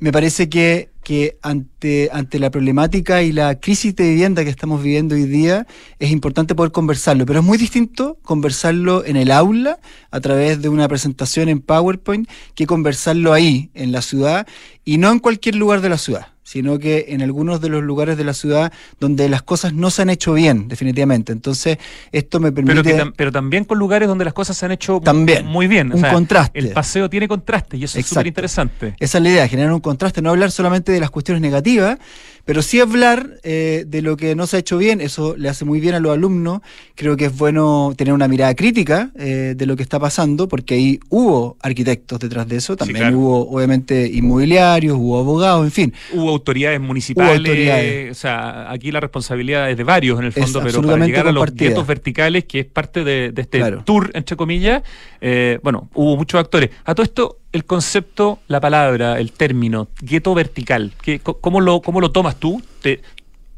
me 0.00 0.12
parece 0.12 0.48
que 0.48 0.90
que 1.08 1.38
ante, 1.40 2.10
ante 2.12 2.38
la 2.38 2.50
problemática 2.50 3.22
y 3.22 3.32
la 3.32 3.58
crisis 3.58 3.96
de 3.96 4.10
vivienda 4.10 4.44
que 4.44 4.50
estamos 4.50 4.82
viviendo 4.82 5.14
hoy 5.14 5.24
día 5.24 5.66
es 5.98 6.10
importante 6.10 6.54
poder 6.54 6.70
conversarlo, 6.70 7.24
pero 7.24 7.38
es 7.38 7.46
muy 7.46 7.56
distinto 7.56 8.18
conversarlo 8.20 9.02
en 9.06 9.16
el 9.16 9.30
aula 9.30 9.78
a 10.10 10.20
través 10.20 10.60
de 10.60 10.68
una 10.68 10.86
presentación 10.86 11.48
en 11.48 11.62
PowerPoint 11.62 12.28
que 12.54 12.66
conversarlo 12.66 13.32
ahí, 13.32 13.70
en 13.72 13.90
la 13.90 14.02
ciudad, 14.02 14.46
y 14.84 14.98
no 14.98 15.10
en 15.10 15.18
cualquier 15.18 15.54
lugar 15.54 15.80
de 15.80 15.88
la 15.88 15.96
ciudad 15.96 16.26
sino 16.48 16.78
que 16.78 17.04
en 17.08 17.20
algunos 17.20 17.60
de 17.60 17.68
los 17.68 17.82
lugares 17.82 18.16
de 18.16 18.24
la 18.24 18.32
ciudad 18.32 18.72
donde 18.98 19.28
las 19.28 19.42
cosas 19.42 19.74
no 19.74 19.90
se 19.90 20.00
han 20.00 20.08
hecho 20.08 20.32
bien, 20.32 20.66
definitivamente. 20.66 21.30
Entonces, 21.30 21.76
esto 22.10 22.40
me 22.40 22.52
permite... 22.52 22.82
Pero, 22.82 23.12
pero 23.14 23.30
también 23.30 23.66
con 23.66 23.78
lugares 23.78 24.08
donde 24.08 24.24
las 24.24 24.32
cosas 24.32 24.56
se 24.56 24.64
han 24.64 24.72
hecho 24.72 24.98
también, 25.04 25.44
muy 25.44 25.66
bien. 25.66 25.92
Un 25.92 26.00
contraste. 26.00 26.58
El 26.58 26.70
paseo 26.70 27.10
tiene 27.10 27.28
contraste 27.28 27.76
y 27.76 27.84
eso 27.84 27.98
es 27.98 28.06
súper 28.06 28.28
interesante. 28.28 28.94
Esa 28.98 29.18
es 29.18 29.24
la 29.24 29.28
idea, 29.28 29.46
generar 29.46 29.74
un 29.74 29.80
contraste, 29.80 30.22
no 30.22 30.30
hablar 30.30 30.50
solamente 30.50 30.90
de 30.90 31.00
las 31.00 31.10
cuestiones 31.10 31.42
negativas, 31.42 31.98
pero 32.46 32.62
sí 32.62 32.80
hablar 32.80 33.38
eh, 33.42 33.84
de 33.86 34.00
lo 34.00 34.16
que 34.16 34.34
no 34.34 34.46
se 34.46 34.56
ha 34.56 34.60
hecho 34.60 34.78
bien, 34.78 35.02
eso 35.02 35.36
le 35.36 35.50
hace 35.50 35.66
muy 35.66 35.80
bien 35.80 35.94
a 35.94 36.00
los 36.00 36.14
alumnos. 36.14 36.62
Creo 36.94 37.14
que 37.14 37.26
es 37.26 37.36
bueno 37.36 37.92
tener 37.94 38.14
una 38.14 38.26
mirada 38.26 38.54
crítica 38.54 39.10
eh, 39.16 39.52
de 39.54 39.66
lo 39.66 39.76
que 39.76 39.82
está 39.82 40.00
pasando, 40.00 40.48
porque 40.48 40.76
ahí 40.76 40.98
hubo 41.10 41.58
arquitectos 41.60 42.18
detrás 42.20 42.48
de 42.48 42.56
eso, 42.56 42.74
también 42.74 43.14
hubo 43.14 43.50
obviamente 43.50 44.10
inmobiliarios, 44.10 44.96
hubo 44.96 45.18
abogados, 45.18 45.66
en 45.66 45.72
fin. 45.72 45.94
Hubo 46.14 46.37
autoridades 46.38 46.80
municipales, 46.80 48.10
o 48.10 48.14
sea, 48.14 48.70
aquí 48.70 48.90
la 48.90 49.00
responsabilidad 49.00 49.70
es 49.70 49.76
de 49.76 49.84
varios 49.84 50.18
en 50.18 50.26
el 50.26 50.32
fondo, 50.32 50.62
pero 50.62 50.82
para 50.82 51.04
llegar 51.04 51.28
a 51.28 51.32
los 51.32 51.54
guetos 51.54 51.86
verticales, 51.86 52.44
que 52.44 52.60
es 52.60 52.66
parte 52.66 53.04
de, 53.04 53.32
este 53.36 53.60
tour, 53.84 54.10
entre 54.14 54.36
comillas, 54.36 54.82
eh, 55.20 55.58
bueno, 55.62 55.90
hubo 55.94 56.16
muchos 56.16 56.40
actores. 56.40 56.70
A 56.84 56.94
todo 56.94 57.04
esto, 57.04 57.38
el 57.52 57.64
concepto, 57.64 58.40
la 58.48 58.60
palabra, 58.60 59.18
el 59.18 59.32
término, 59.32 59.88
gueto 60.00 60.34
vertical, 60.34 60.92
¿qué, 61.02 61.20
cómo, 61.20 61.60
lo, 61.60 61.80
¿cómo 61.80 62.00
lo 62.00 62.10
tomas 62.10 62.36
tú? 62.36 62.62
¿Te, 62.82 63.00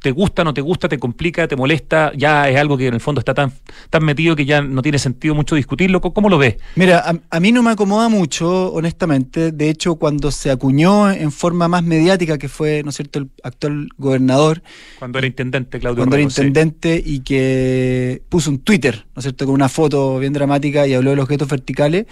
¿Te 0.00 0.12
gusta, 0.12 0.44
no 0.44 0.54
te 0.54 0.62
gusta, 0.62 0.88
te 0.88 0.98
complica, 0.98 1.46
te 1.46 1.56
molesta? 1.56 2.12
Ya 2.16 2.48
es 2.48 2.56
algo 2.56 2.78
que 2.78 2.86
en 2.86 2.94
el 2.94 3.00
fondo 3.00 3.18
está 3.18 3.34
tan, 3.34 3.52
tan 3.90 4.02
metido 4.02 4.34
que 4.34 4.46
ya 4.46 4.62
no 4.62 4.80
tiene 4.80 4.98
sentido 4.98 5.34
mucho 5.34 5.54
discutirlo. 5.54 6.00
¿Cómo 6.00 6.30
lo 6.30 6.38
ves? 6.38 6.56
Mira, 6.74 7.04
a, 7.30 7.40
mí 7.40 7.52
no 7.52 7.62
me 7.62 7.70
acomoda 7.70 8.08
mucho, 8.08 8.72
honestamente. 8.72 9.52
De 9.52 9.68
hecho, 9.68 9.96
cuando 9.96 10.30
se 10.30 10.50
acuñó 10.50 11.10
en 11.10 11.30
forma 11.30 11.68
más 11.68 11.82
mediática, 11.82 12.38
que 12.38 12.48
fue, 12.48 12.82
¿no 12.82 12.90
es 12.90 12.96
cierto?, 12.96 13.18
el 13.18 13.30
actual 13.42 13.88
gobernador. 13.98 14.62
Cuando 14.98 15.18
era 15.18 15.26
intendente, 15.26 15.78
Claudio. 15.78 15.98
Cuando 15.98 16.16
era 16.16 16.22
intendente 16.22 17.02
y 17.04 17.20
que 17.20 18.22
puso 18.30 18.50
un 18.50 18.60
Twitter, 18.60 19.04
¿no 19.14 19.20
es 19.20 19.24
cierto?, 19.24 19.44
con 19.44 19.54
una 19.54 19.68
foto 19.68 20.18
bien 20.18 20.32
dramática 20.32 20.86
y 20.86 20.94
habló 20.94 21.10
de 21.10 21.16
los 21.16 21.24
objetos 21.24 21.48
verticales. 21.48 22.06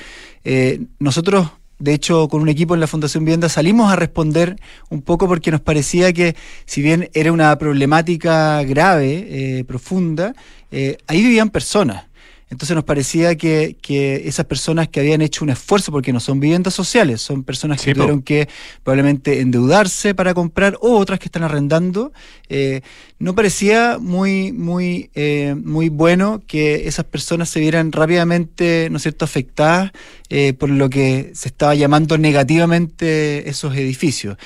Eh, 0.44 0.82
nosotros 0.98 1.50
de 1.78 1.94
hecho, 1.94 2.28
con 2.28 2.40
un 2.42 2.48
equipo 2.48 2.74
en 2.74 2.80
la 2.80 2.88
Fundación 2.88 3.24
Vivienda 3.24 3.48
salimos 3.48 3.92
a 3.92 3.96
responder 3.96 4.56
un 4.88 5.00
poco 5.00 5.28
porque 5.28 5.52
nos 5.52 5.60
parecía 5.60 6.12
que, 6.12 6.34
si 6.66 6.82
bien 6.82 7.08
era 7.14 7.30
una 7.30 7.56
problemática 7.56 8.62
grave, 8.64 9.26
eh, 9.28 9.64
profunda, 9.64 10.34
eh, 10.72 10.98
ahí 11.06 11.22
vivían 11.22 11.50
personas. 11.50 12.06
Entonces 12.50 12.74
nos 12.74 12.84
parecía 12.84 13.36
que, 13.36 13.76
que, 13.80 14.26
esas 14.26 14.46
personas 14.46 14.88
que 14.88 15.00
habían 15.00 15.20
hecho 15.20 15.44
un 15.44 15.50
esfuerzo, 15.50 15.92
porque 15.92 16.12
no 16.12 16.20
son 16.20 16.40
viviendas 16.40 16.72
sociales, 16.72 17.20
son 17.20 17.44
personas 17.44 17.80
que 17.80 17.94
tuvieron 17.94 18.22
que 18.22 18.48
probablemente 18.82 19.40
endeudarse 19.40 20.14
para 20.14 20.32
comprar 20.32 20.78
o 20.80 20.96
otras 20.96 21.18
que 21.18 21.26
están 21.26 21.42
arrendando, 21.42 22.10
eh, 22.48 22.80
no 23.18 23.34
parecía 23.34 23.98
muy, 23.98 24.52
muy, 24.52 25.10
eh, 25.14 25.56
muy 25.62 25.88
bueno 25.88 26.40
que 26.46 26.86
esas 26.86 27.04
personas 27.04 27.48
se 27.48 27.58
vieran 27.58 27.90
rápidamente, 27.90 28.88
¿no 28.90 28.98
es 28.98 29.02
cierto?, 29.02 29.24
afectadas 29.24 29.90
eh, 30.30 30.52
por 30.52 30.70
lo 30.70 30.88
que 30.88 31.32
se 31.34 31.48
estaba 31.48 31.74
llamando 31.74 32.16
negativamente 32.16 33.48
esos 33.48 33.74
edificios. 33.74 34.36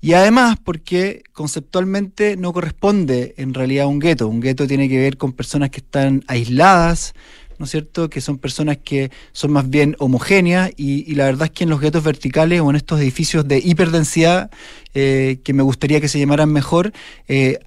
Y 0.00 0.14
además 0.14 0.56
porque 0.62 1.22
conceptualmente 1.32 2.36
no 2.36 2.52
corresponde 2.52 3.34
en 3.36 3.52
realidad 3.52 3.84
a 3.84 3.88
un 3.88 3.98
gueto. 3.98 4.28
Un 4.28 4.40
gueto 4.40 4.66
tiene 4.66 4.88
que 4.88 4.98
ver 4.98 5.16
con 5.18 5.32
personas 5.32 5.70
que 5.70 5.78
están 5.78 6.24
aisladas, 6.26 7.14
¿no 7.58 7.66
es 7.66 7.70
cierto?, 7.70 8.08
que 8.08 8.20
son 8.20 8.38
personas 8.38 8.78
que 8.78 9.10
son 9.32 9.52
más 9.52 9.68
bien 9.68 9.94
homogéneas 9.98 10.70
y, 10.76 11.14
la 11.14 11.26
verdad 11.26 11.44
es 11.46 11.50
que 11.50 11.64
en 11.64 11.70
los 11.70 11.80
guetos 11.80 12.02
verticales 12.02 12.60
o 12.60 12.70
en 12.70 12.76
estos 12.76 13.00
edificios 13.00 13.46
de 13.46 13.58
hiperdensidad, 13.58 14.50
eh, 14.94 15.38
que 15.44 15.52
me 15.52 15.62
gustaría 15.62 16.00
que 16.00 16.08
se 16.08 16.18
llamaran 16.18 16.52
mejor, 16.52 16.92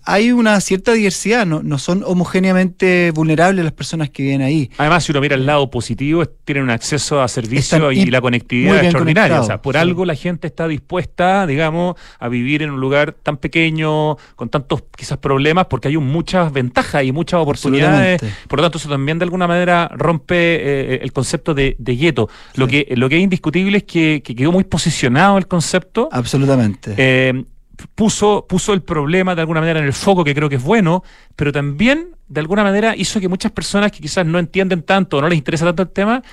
hay 0.03 0.31
una 0.31 0.54
cierta 0.61 0.93
diversidad, 0.93 1.45
no, 1.45 1.63
no 1.63 1.77
son 1.77 2.03
homogéneamente 2.05 3.11
vulnerables 3.11 3.63
las 3.63 3.73
personas 3.73 4.09
que 4.09 4.23
viven 4.23 4.41
ahí. 4.41 4.69
Además, 4.77 5.03
si 5.03 5.11
uno 5.11 5.21
mira 5.21 5.35
el 5.35 5.45
lado 5.45 5.69
positivo, 5.69 6.25
tienen 6.25 6.63
un 6.63 6.69
acceso 6.69 7.21
a 7.21 7.27
servicios 7.27 7.93
y 7.93 8.05
la 8.07 8.21
conectividad 8.21 8.83
extraordinaria. 8.83 9.41
O 9.41 9.45
sea, 9.45 9.61
por 9.61 9.77
algo 9.77 10.05
la 10.05 10.15
gente 10.15 10.47
está 10.47 10.67
dispuesta, 10.67 11.47
digamos, 11.47 11.95
a 12.19 12.29
vivir 12.29 12.61
en 12.61 12.71
un 12.71 12.79
lugar 12.79 13.13
tan 13.13 13.37
pequeño, 13.37 14.17
con 14.35 14.49
tantos 14.49 14.83
quizás 14.95 15.17
problemas, 15.17 15.65
porque 15.65 15.87
hay 15.87 15.97
muchas 15.97 16.51
ventajas 16.51 17.03
y 17.03 17.11
muchas 17.11 17.39
oportunidades. 17.39 18.21
Por 18.47 18.59
lo 18.59 18.63
tanto, 18.63 18.77
eso 18.77 18.89
también 18.89 19.19
de 19.19 19.23
alguna 19.23 19.47
manera 19.47 19.89
rompe 19.93 20.35
eh, 20.35 20.99
el 21.01 21.11
concepto 21.13 21.53
de, 21.53 21.75
gueto. 21.79 22.29
Lo, 22.55 22.67
que, 22.67 22.87
lo 22.95 23.09
que 23.09 23.17
es 23.17 23.23
indiscutible 23.23 23.77
es 23.77 23.83
que, 23.83 24.21
quedó 24.21 24.51
muy 24.51 24.65
posicionado 24.65 25.37
el 25.37 25.47
concepto. 25.47 26.09
Absolutamente. 26.11 26.93
Eh, 26.97 27.45
puso, 27.95 28.45
puso 28.47 28.73
el 28.73 28.81
problema 28.81 29.35
de 29.35 29.41
alguna 29.41 29.59
manera 29.59 29.79
en 29.79 29.85
el 29.85 29.93
foco, 29.93 30.23
que 30.23 30.35
creo 30.35 30.49
que 30.49 30.55
es 30.55 30.63
bueno, 30.63 31.03
pero 31.35 31.51
también 31.51 32.15
de 32.27 32.39
alguna 32.39 32.63
manera 32.63 32.95
hizo 32.95 33.19
que 33.19 33.27
muchas 33.27 33.51
personas 33.51 33.91
que 33.91 33.99
quizás 33.99 34.25
no 34.25 34.39
entienden 34.39 34.83
tanto 34.83 35.17
o 35.17 35.21
no 35.21 35.29
les 35.29 35.37
interesa 35.37 35.65
tanto 35.65 35.83
el 35.83 35.89
tema, 35.89 36.23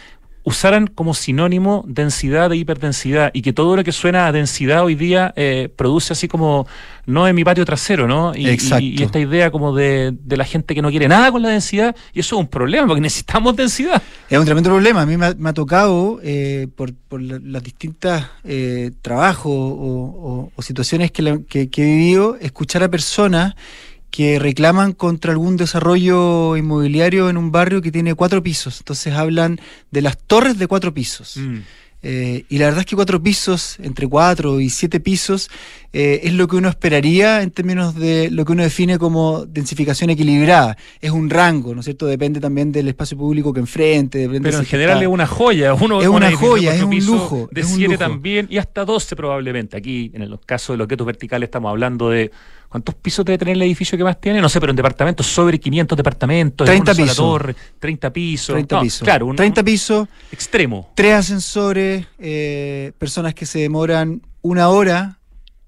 usaran 0.44 0.87
como 0.88 1.14
sinónimo 1.14 1.85
densidad 1.87 2.50
de 2.50 2.57
hiperdensidad 2.57 3.31
y 3.33 3.42
que 3.42 3.52
todo 3.52 3.76
lo 3.76 3.85
que 3.85 3.92
suena 3.92 4.26
a 4.26 4.33
densidad 4.33 4.85
hoy 4.85 4.94
día 4.94 5.33
eh, 5.37 5.68
produce 5.74 6.12
así 6.12 6.26
como 6.26 6.66
no 7.07 7.26
en 7.26 7.35
mi 7.35 7.44
patio 7.44 7.64
trasero, 7.64 8.07
¿no? 8.07 8.33
Y, 8.35 8.48
y, 8.48 9.02
esta 9.02 9.18
idea 9.18 9.50
como 9.50 9.74
de, 9.74 10.14
de, 10.20 10.37
la 10.37 10.44
gente 10.44 10.74
que 10.74 10.83
no 10.83 10.90
quiere 10.90 11.09
nada 11.09 11.33
con 11.33 11.42
la 11.42 11.48
densidad 11.48 11.96
y 12.12 12.20
eso 12.20 12.37
es 12.37 12.40
un 12.40 12.48
problema 12.48 12.87
porque 12.87 13.00
necesitamos 13.02 13.57
densidad. 13.57 14.02
Es 14.28 14.38
un 14.38 14.44
tremendo 14.44 14.70
problema. 14.70 15.02
A 15.02 15.07
mí 15.07 15.16
me 15.16 15.48
ha, 15.48 15.52
tocado 15.52 16.20
eh, 16.22 16.68
por, 16.76 16.92
por 16.94 17.20
las 17.20 17.62
distintas 17.62 18.26
eh, 18.44 18.92
trabajos 19.02 19.52
o, 19.55 20.50
situaciones 20.61 21.11
que, 21.11 21.40
que, 21.48 21.70
que 21.70 21.83
he 21.83 21.96
vivido 21.96 22.37
escuchar 22.40 22.85
a 22.85 22.88
personas 22.88 23.55
que 24.12 24.38
reclaman 24.38 24.92
contra 24.92 25.33
algún 25.33 25.57
desarrollo 25.57 26.57
inmobiliario 26.59 27.31
en 27.31 27.38
un 27.38 27.51
barrio 27.51 27.81
que 27.81 27.90
tiene 27.90 28.14
cuatro 28.14 28.42
pisos. 28.42 28.79
Entonces 28.79 29.14
hablan 29.14 29.59
de 29.90 30.03
las 30.03 30.18
torres 30.18 30.59
de 30.59 30.66
cuatro 30.66 30.92
pisos. 30.92 31.38
Mm. 31.38 31.61
Eh, 32.05 32.44
y 32.48 32.59
la 32.59 32.66
verdad 32.66 32.81
es 32.81 32.87
que 32.87 32.96
cuatro 32.96 33.22
pisos, 33.22 33.79
entre 33.81 34.09
cuatro 34.09 34.61
y 34.61 34.68
siete 34.70 35.01
pisos, 35.01 35.48
eh, 35.92 36.20
es 36.25 36.35
lo 36.35 36.48
que 36.48 36.57
uno 36.57 36.68
esperaría 36.68 37.42
en 37.42 37.53
términos 37.53 37.94
de 37.94 38.29
lo 38.31 38.44
que 38.44 38.53
uno 38.53 38.64
define 38.64 38.98
como 38.98 39.46
densificación 39.46 40.11
equilibrada. 40.11 40.77
Es 41.01 41.12
un 41.12 41.31
rango, 41.31 41.75
¿no 41.75 41.81
es 41.81 41.85
cierto? 41.85 42.07
Depende 42.07 42.38
también 42.38 42.70
del 42.70 42.88
espacio 42.88 43.16
público 43.16 43.55
que 43.55 43.61
enfrente. 43.61 44.29
Pero 44.29 44.59
en 44.59 44.66
general 44.66 45.01
es 45.01 45.09
una 45.09 45.27
joya. 45.27 45.72
Uno, 45.72 46.03
es 46.03 46.09
una 46.09 46.31
joya, 46.33 46.75
es 46.75 46.83
un 46.83 46.98
lujo. 47.07 47.48
De 47.51 47.62
siete 47.62 47.96
también 47.96 48.46
y 48.51 48.59
hasta 48.59 48.85
doce 48.85 49.16
probablemente. 49.16 49.77
Aquí, 49.77 50.11
en 50.12 50.20
el 50.20 50.38
caso 50.44 50.75
de 50.75 50.79
los 50.79 50.88
guetos 50.88 51.07
verticales, 51.07 51.46
estamos 51.46 51.70
hablando 51.70 52.11
de 52.11 52.31
¿Cuántos 52.72 52.94
pisos 52.94 53.22
debe 53.22 53.37
tener 53.37 53.54
el 53.54 53.61
edificio 53.61 53.98
que 53.98 54.04
más 54.04 54.18
tiene? 54.18 54.40
No 54.40 54.48
sé, 54.48 54.58
pero 54.58 54.70
en 54.70 54.76
departamentos, 54.76 55.26
sobre 55.26 55.61
500 55.61 55.94
departamentos. 55.94 56.64
30 56.64 56.94
pisos. 56.94 57.16
Torre, 57.16 57.54
30 57.78 58.11
pisos. 58.11 58.54
30 58.54 58.80
pisos. 58.80 59.02
Claro, 59.02 59.26
un, 59.26 59.37
30 59.37 59.62
pisos. 59.62 60.08
Extremo. 60.32 60.90
Tres 60.94 61.16
ascensores, 61.16 62.06
eh, 62.18 62.92
personas 62.96 63.35
que 63.35 63.44
se 63.44 63.58
demoran 63.58 64.22
una 64.40 64.70
hora 64.70 65.18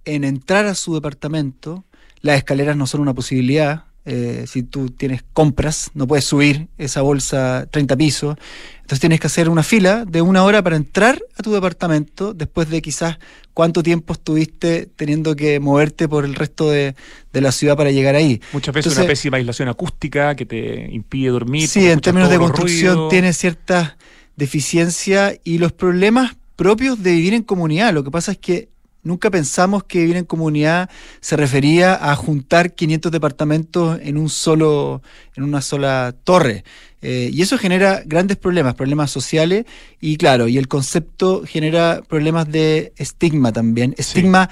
en 0.07 0.25
entrar 0.25 0.65
a 0.65 0.75
su 0.75 0.95
departamento. 0.95 1.85
Las 2.23 2.39
escaleras 2.39 2.75
no 2.75 2.87
son 2.87 3.03
una 3.03 3.13
posibilidad. 3.13 3.85
Eh, 4.07 4.45
si 4.47 4.63
tú 4.63 4.91
tienes 4.91 5.25
compras, 5.33 5.91
no 5.95 6.07
puedes 6.07 6.27
subir 6.27 6.69
esa 6.77 7.01
bolsa 7.01 7.67
30 7.71 7.97
pisos. 7.97 8.37
Entonces 8.77 9.01
tienes 9.01 9.19
que 9.19 9.29
hacer 9.29 9.49
una 9.49 9.63
fila 9.63 10.05
de 10.05 10.21
una 10.21 10.45
hora 10.45 10.63
para 10.63 10.77
entrar 10.77 11.23
a 11.39 11.43
tu 11.43 11.53
departamento 11.53 12.35
después 12.35 12.69
de 12.69 12.83
quizás 12.83 13.19
cuánto 13.55 13.83
tiempo 13.83 14.13
estuviste 14.13 14.91
teniendo 14.95 15.35
que 15.35 15.59
moverte 15.59 16.07
por 16.07 16.27
el 16.27 16.35
resto 16.35 16.71
de, 16.71 16.95
la 17.33 17.51
ciudad 17.51 17.79
para 17.79 17.93
llegar 17.93 18.15
ahí. 18.15 18.43
Muchas 18.53 18.75
veces 18.75 18.95
una 18.97 19.07
pésima 19.07 19.39
aislación 19.39 19.69
acústica 19.69 20.35
que 20.35 20.45
te 20.45 20.91
impide 20.93 21.31
dormir. 21.31 21.67
Sí, 21.67 21.89
en 21.89 22.01
términos 22.01 22.29
de 22.29 22.37
construcción 22.37 23.09
tiene 23.09 23.33
cierta 23.33 23.97
deficiencia 24.37 25.35
y 25.45 25.59
los 25.59 25.73
problemas 25.73 26.37
propios 26.57 27.03
de 27.03 27.13
vivir 27.13 27.33
en 27.33 27.43
comunidad. 27.43 27.95
Lo 27.95 28.05
que 28.05 28.11
pasa 28.11 28.33
es 28.33 28.39
que 28.39 28.69
Nunca 29.05 29.31
pensamos 29.31 29.85
que 29.85 30.01
vivir 30.01 30.17
en 30.17 30.25
comunidad 30.25 30.91
se 31.21 31.37
refería 31.37 32.11
a 32.11 32.17
juntar 32.17 32.75
500 32.75 33.13
departamentos 33.13 34.01
en 34.03 34.17
un 34.17 34.29
solo, 34.29 35.03
en 35.37 35.45
una 35.45 35.61
sola 35.61 36.15
torre. 36.25 36.65
Eh, 37.03 37.29
y 37.33 37.43
eso 37.43 37.59
genera 37.59 38.03
grandes 38.07 38.39
problemas, 38.39 38.75
problemas 38.75 39.11
sociales 39.11 39.67
y 40.01 40.17
claro, 40.17 40.49
y 40.49 40.57
el 40.57 40.69
concepto 40.69 41.43
genera 41.47 42.03
problemas 42.09 42.51
de 42.51 42.95
estigma 42.97 43.53
también. 43.53 43.95
Estigma 43.99 44.49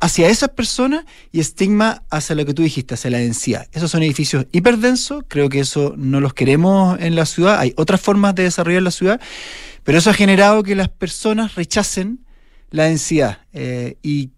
hacia 0.00 0.28
esas 0.28 0.48
personas 0.48 1.04
y 1.30 1.38
estigma 1.38 2.02
hacia 2.10 2.34
lo 2.34 2.44
que 2.44 2.54
tú 2.54 2.62
dijiste, 2.62 2.94
hacia 2.94 3.12
la 3.12 3.18
densidad. 3.18 3.68
Esos 3.70 3.92
son 3.92 4.02
edificios 4.02 4.46
hiperdensos, 4.50 5.22
creo 5.28 5.48
que 5.48 5.60
eso 5.60 5.94
no 5.96 6.20
los 6.20 6.34
queremos 6.34 6.98
en 7.00 7.14
la 7.14 7.24
ciudad. 7.24 7.60
Hay 7.60 7.72
otras 7.76 8.00
formas 8.00 8.34
de 8.34 8.42
desarrollar 8.42 8.82
la 8.82 8.90
ciudad, 8.90 9.20
pero 9.84 9.98
eso 9.98 10.10
ha 10.10 10.14
generado 10.14 10.64
que 10.64 10.74
las 10.74 10.88
personas 10.88 11.54
rechacen 11.54 12.18
la 12.72 12.84
densidad 12.84 13.38
eh, 13.52 13.96
y, 14.02 14.28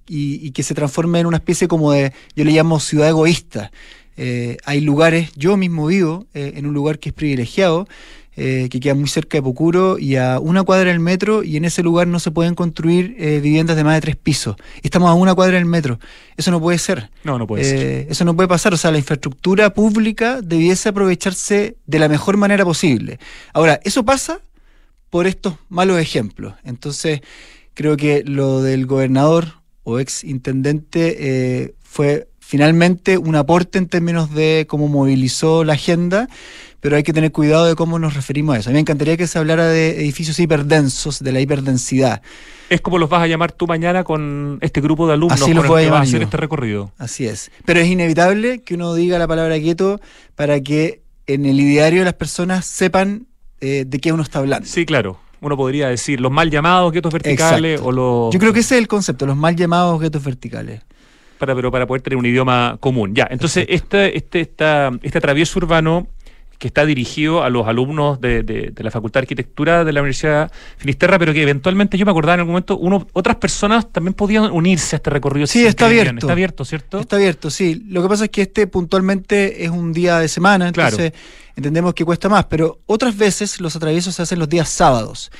que 0.50 0.62
se 0.62 0.74
transforme 0.74 1.20
en 1.20 1.26
una 1.26 1.38
especie 1.38 1.66
como 1.66 1.92
de, 1.92 2.12
yo 2.36 2.44
le 2.44 2.52
llamo 2.52 2.78
ciudad 2.78 3.08
egoísta. 3.08 3.72
Eh, 4.16 4.58
hay 4.64 4.80
lugares, 4.80 5.32
yo 5.36 5.56
mismo 5.56 5.86
vivo 5.86 6.26
eh, 6.34 6.52
en 6.56 6.66
un 6.66 6.74
lugar 6.74 6.98
que 6.98 7.08
es 7.08 7.14
privilegiado, 7.14 7.88
que 8.36 8.80
queda 8.80 8.96
muy 8.96 9.06
cerca 9.06 9.38
de 9.38 9.42
Pocuro 9.42 9.96
y 9.96 10.16
a 10.16 10.40
una 10.40 10.64
cuadra 10.64 10.90
del 10.90 10.98
metro 10.98 11.44
y 11.44 11.56
en 11.56 11.64
ese 11.64 11.84
lugar 11.84 12.08
no 12.08 12.18
se 12.18 12.32
pueden 12.32 12.56
construir 12.56 13.14
viviendas 13.40 13.76
de 13.76 13.84
más 13.84 13.94
de 13.94 14.00
tres 14.00 14.16
pisos. 14.16 14.56
Estamos 14.82 15.08
a 15.08 15.14
una 15.14 15.36
cuadra 15.36 15.54
del 15.54 15.66
metro. 15.66 16.00
Eso 16.36 16.50
no 16.50 16.60
puede 16.60 16.78
ser. 16.78 17.10
No, 17.22 17.38
no 17.38 17.46
puede 17.46 17.62
ser. 17.62 18.06
Eso 18.10 18.24
no 18.24 18.34
puede 18.34 18.48
pasar. 18.48 18.74
O 18.74 18.76
sea, 18.76 18.90
la 18.90 18.98
infraestructura 18.98 19.72
pública 19.72 20.40
debiese 20.42 20.88
aprovecharse 20.88 21.76
de 21.86 21.98
la 22.00 22.08
mejor 22.08 22.36
manera 22.36 22.64
posible. 22.64 23.20
Ahora, 23.52 23.78
eso 23.84 24.04
pasa 24.04 24.40
por 25.10 25.28
estos 25.28 25.54
malos 25.68 26.00
ejemplos. 26.00 26.54
Entonces, 26.64 27.20
Creo 27.74 27.96
que 27.96 28.22
lo 28.24 28.62
del 28.62 28.86
gobernador 28.86 29.64
o 29.82 29.98
ex 29.98 30.24
intendente 30.24 31.16
eh, 31.18 31.74
fue 31.82 32.28
finalmente 32.40 33.18
un 33.18 33.36
aporte 33.36 33.78
en 33.78 33.88
términos 33.88 34.32
de 34.34 34.66
cómo 34.68 34.88
movilizó 34.88 35.64
la 35.64 35.74
agenda, 35.74 36.28
pero 36.80 36.96
hay 36.96 37.02
que 37.02 37.12
tener 37.12 37.32
cuidado 37.32 37.66
de 37.66 37.74
cómo 37.74 37.98
nos 37.98 38.14
referimos 38.14 38.54
a 38.54 38.58
eso. 38.58 38.70
A 38.70 38.72
mí 38.72 38.74
me 38.74 38.80
encantaría 38.80 39.16
que 39.16 39.26
se 39.26 39.38
hablara 39.38 39.66
de 39.66 40.02
edificios 40.02 40.38
hiperdensos, 40.38 41.20
de 41.20 41.32
la 41.32 41.40
hiperdensidad. 41.40 42.22
Es 42.68 42.80
como 42.80 42.98
los 42.98 43.08
vas 43.08 43.22
a 43.22 43.26
llamar 43.26 43.52
tú 43.52 43.66
mañana 43.66 44.04
con 44.04 44.58
este 44.60 44.80
grupo 44.80 45.06
de 45.06 45.14
alumnos 45.14 45.40
Así 45.40 45.54
los 45.54 45.66
voy 45.66 45.84
a, 45.84 45.98
hacer 45.98 46.22
este 46.22 46.36
recorrido. 46.36 46.92
Así 46.98 47.26
es. 47.26 47.50
Pero 47.64 47.80
es 47.80 47.88
inevitable 47.88 48.62
que 48.62 48.74
uno 48.74 48.94
diga 48.94 49.18
la 49.18 49.26
palabra 49.26 49.58
quieto 49.58 50.00
para 50.34 50.60
que 50.60 51.02
en 51.26 51.46
el 51.46 51.58
ideario 51.58 52.04
las 52.04 52.14
personas 52.14 52.66
sepan 52.66 53.26
eh, 53.60 53.84
de 53.86 53.98
qué 53.98 54.12
uno 54.12 54.22
está 54.22 54.40
hablando. 54.40 54.68
Sí, 54.68 54.84
claro 54.84 55.23
uno 55.44 55.56
podría 55.56 55.88
decir, 55.88 56.20
los 56.20 56.32
mal 56.32 56.50
llamados 56.50 56.92
guetos 56.92 57.12
verticales 57.12 57.80
o 57.82 57.92
los... 57.92 58.32
Yo 58.32 58.40
creo 58.40 58.52
que 58.52 58.60
ese 58.60 58.76
es 58.76 58.80
el 58.80 58.88
concepto, 58.88 59.26
los 59.26 59.36
mal 59.36 59.54
llamados 59.54 60.00
guetos 60.00 60.24
verticales. 60.24 60.80
Para, 61.38 61.54
pero 61.54 61.70
para 61.70 61.86
poder 61.86 62.00
tener 62.02 62.16
un 62.16 62.26
idioma 62.26 62.78
común. 62.80 63.14
Ya, 63.14 63.26
entonces 63.30 63.66
este, 63.68 64.16
este, 64.16 64.40
esta, 64.40 64.90
este 65.02 65.18
atravieso 65.18 65.58
urbano 65.58 66.08
que 66.58 66.68
está 66.68 66.86
dirigido 66.86 67.42
a 67.42 67.50
los 67.50 67.66
alumnos 67.66 68.20
de, 68.20 68.72
la 68.78 68.90
Facultad 68.90 69.20
de 69.20 69.24
Arquitectura 69.24 69.84
de 69.84 69.92
la 69.92 70.00
Universidad 70.00 70.50
Finisterra, 70.78 71.18
pero 71.18 71.34
que 71.34 71.42
eventualmente 71.42 71.98
yo 71.98 72.06
me 72.06 72.10
acordaba 72.10 72.34
en 72.34 72.40
algún 72.40 72.52
momento, 72.52 72.78
uno, 72.78 73.06
otras 73.12 73.36
personas 73.36 73.92
también 73.92 74.14
podían 74.14 74.50
unirse 74.50 74.96
a 74.96 74.98
este 74.98 75.10
recorrido. 75.10 75.46
Sí, 75.46 75.66
está 75.66 75.86
abierto. 75.86 76.20
Está 76.20 76.32
abierto, 76.32 76.64
¿cierto? 76.64 77.00
Está 77.00 77.16
abierto, 77.16 77.50
sí. 77.50 77.84
Lo 77.88 78.02
que 78.02 78.08
pasa 78.08 78.24
es 78.24 78.30
que 78.30 78.42
este 78.42 78.66
puntualmente 78.66 79.64
es 79.64 79.70
un 79.70 79.92
día 79.92 80.18
de 80.20 80.28
semana, 80.28 80.68
entonces 80.68 81.12
entendemos 81.56 81.94
que 81.94 82.04
cuesta 82.04 82.28
más, 82.28 82.46
pero 82.46 82.80
otras 82.86 83.16
veces 83.16 83.60
los 83.60 83.76
atraviesos 83.76 84.14
se 84.14 84.22
hacen 84.22 84.38
los 84.38 84.48
días 84.48 84.68
sábados. 84.68 85.30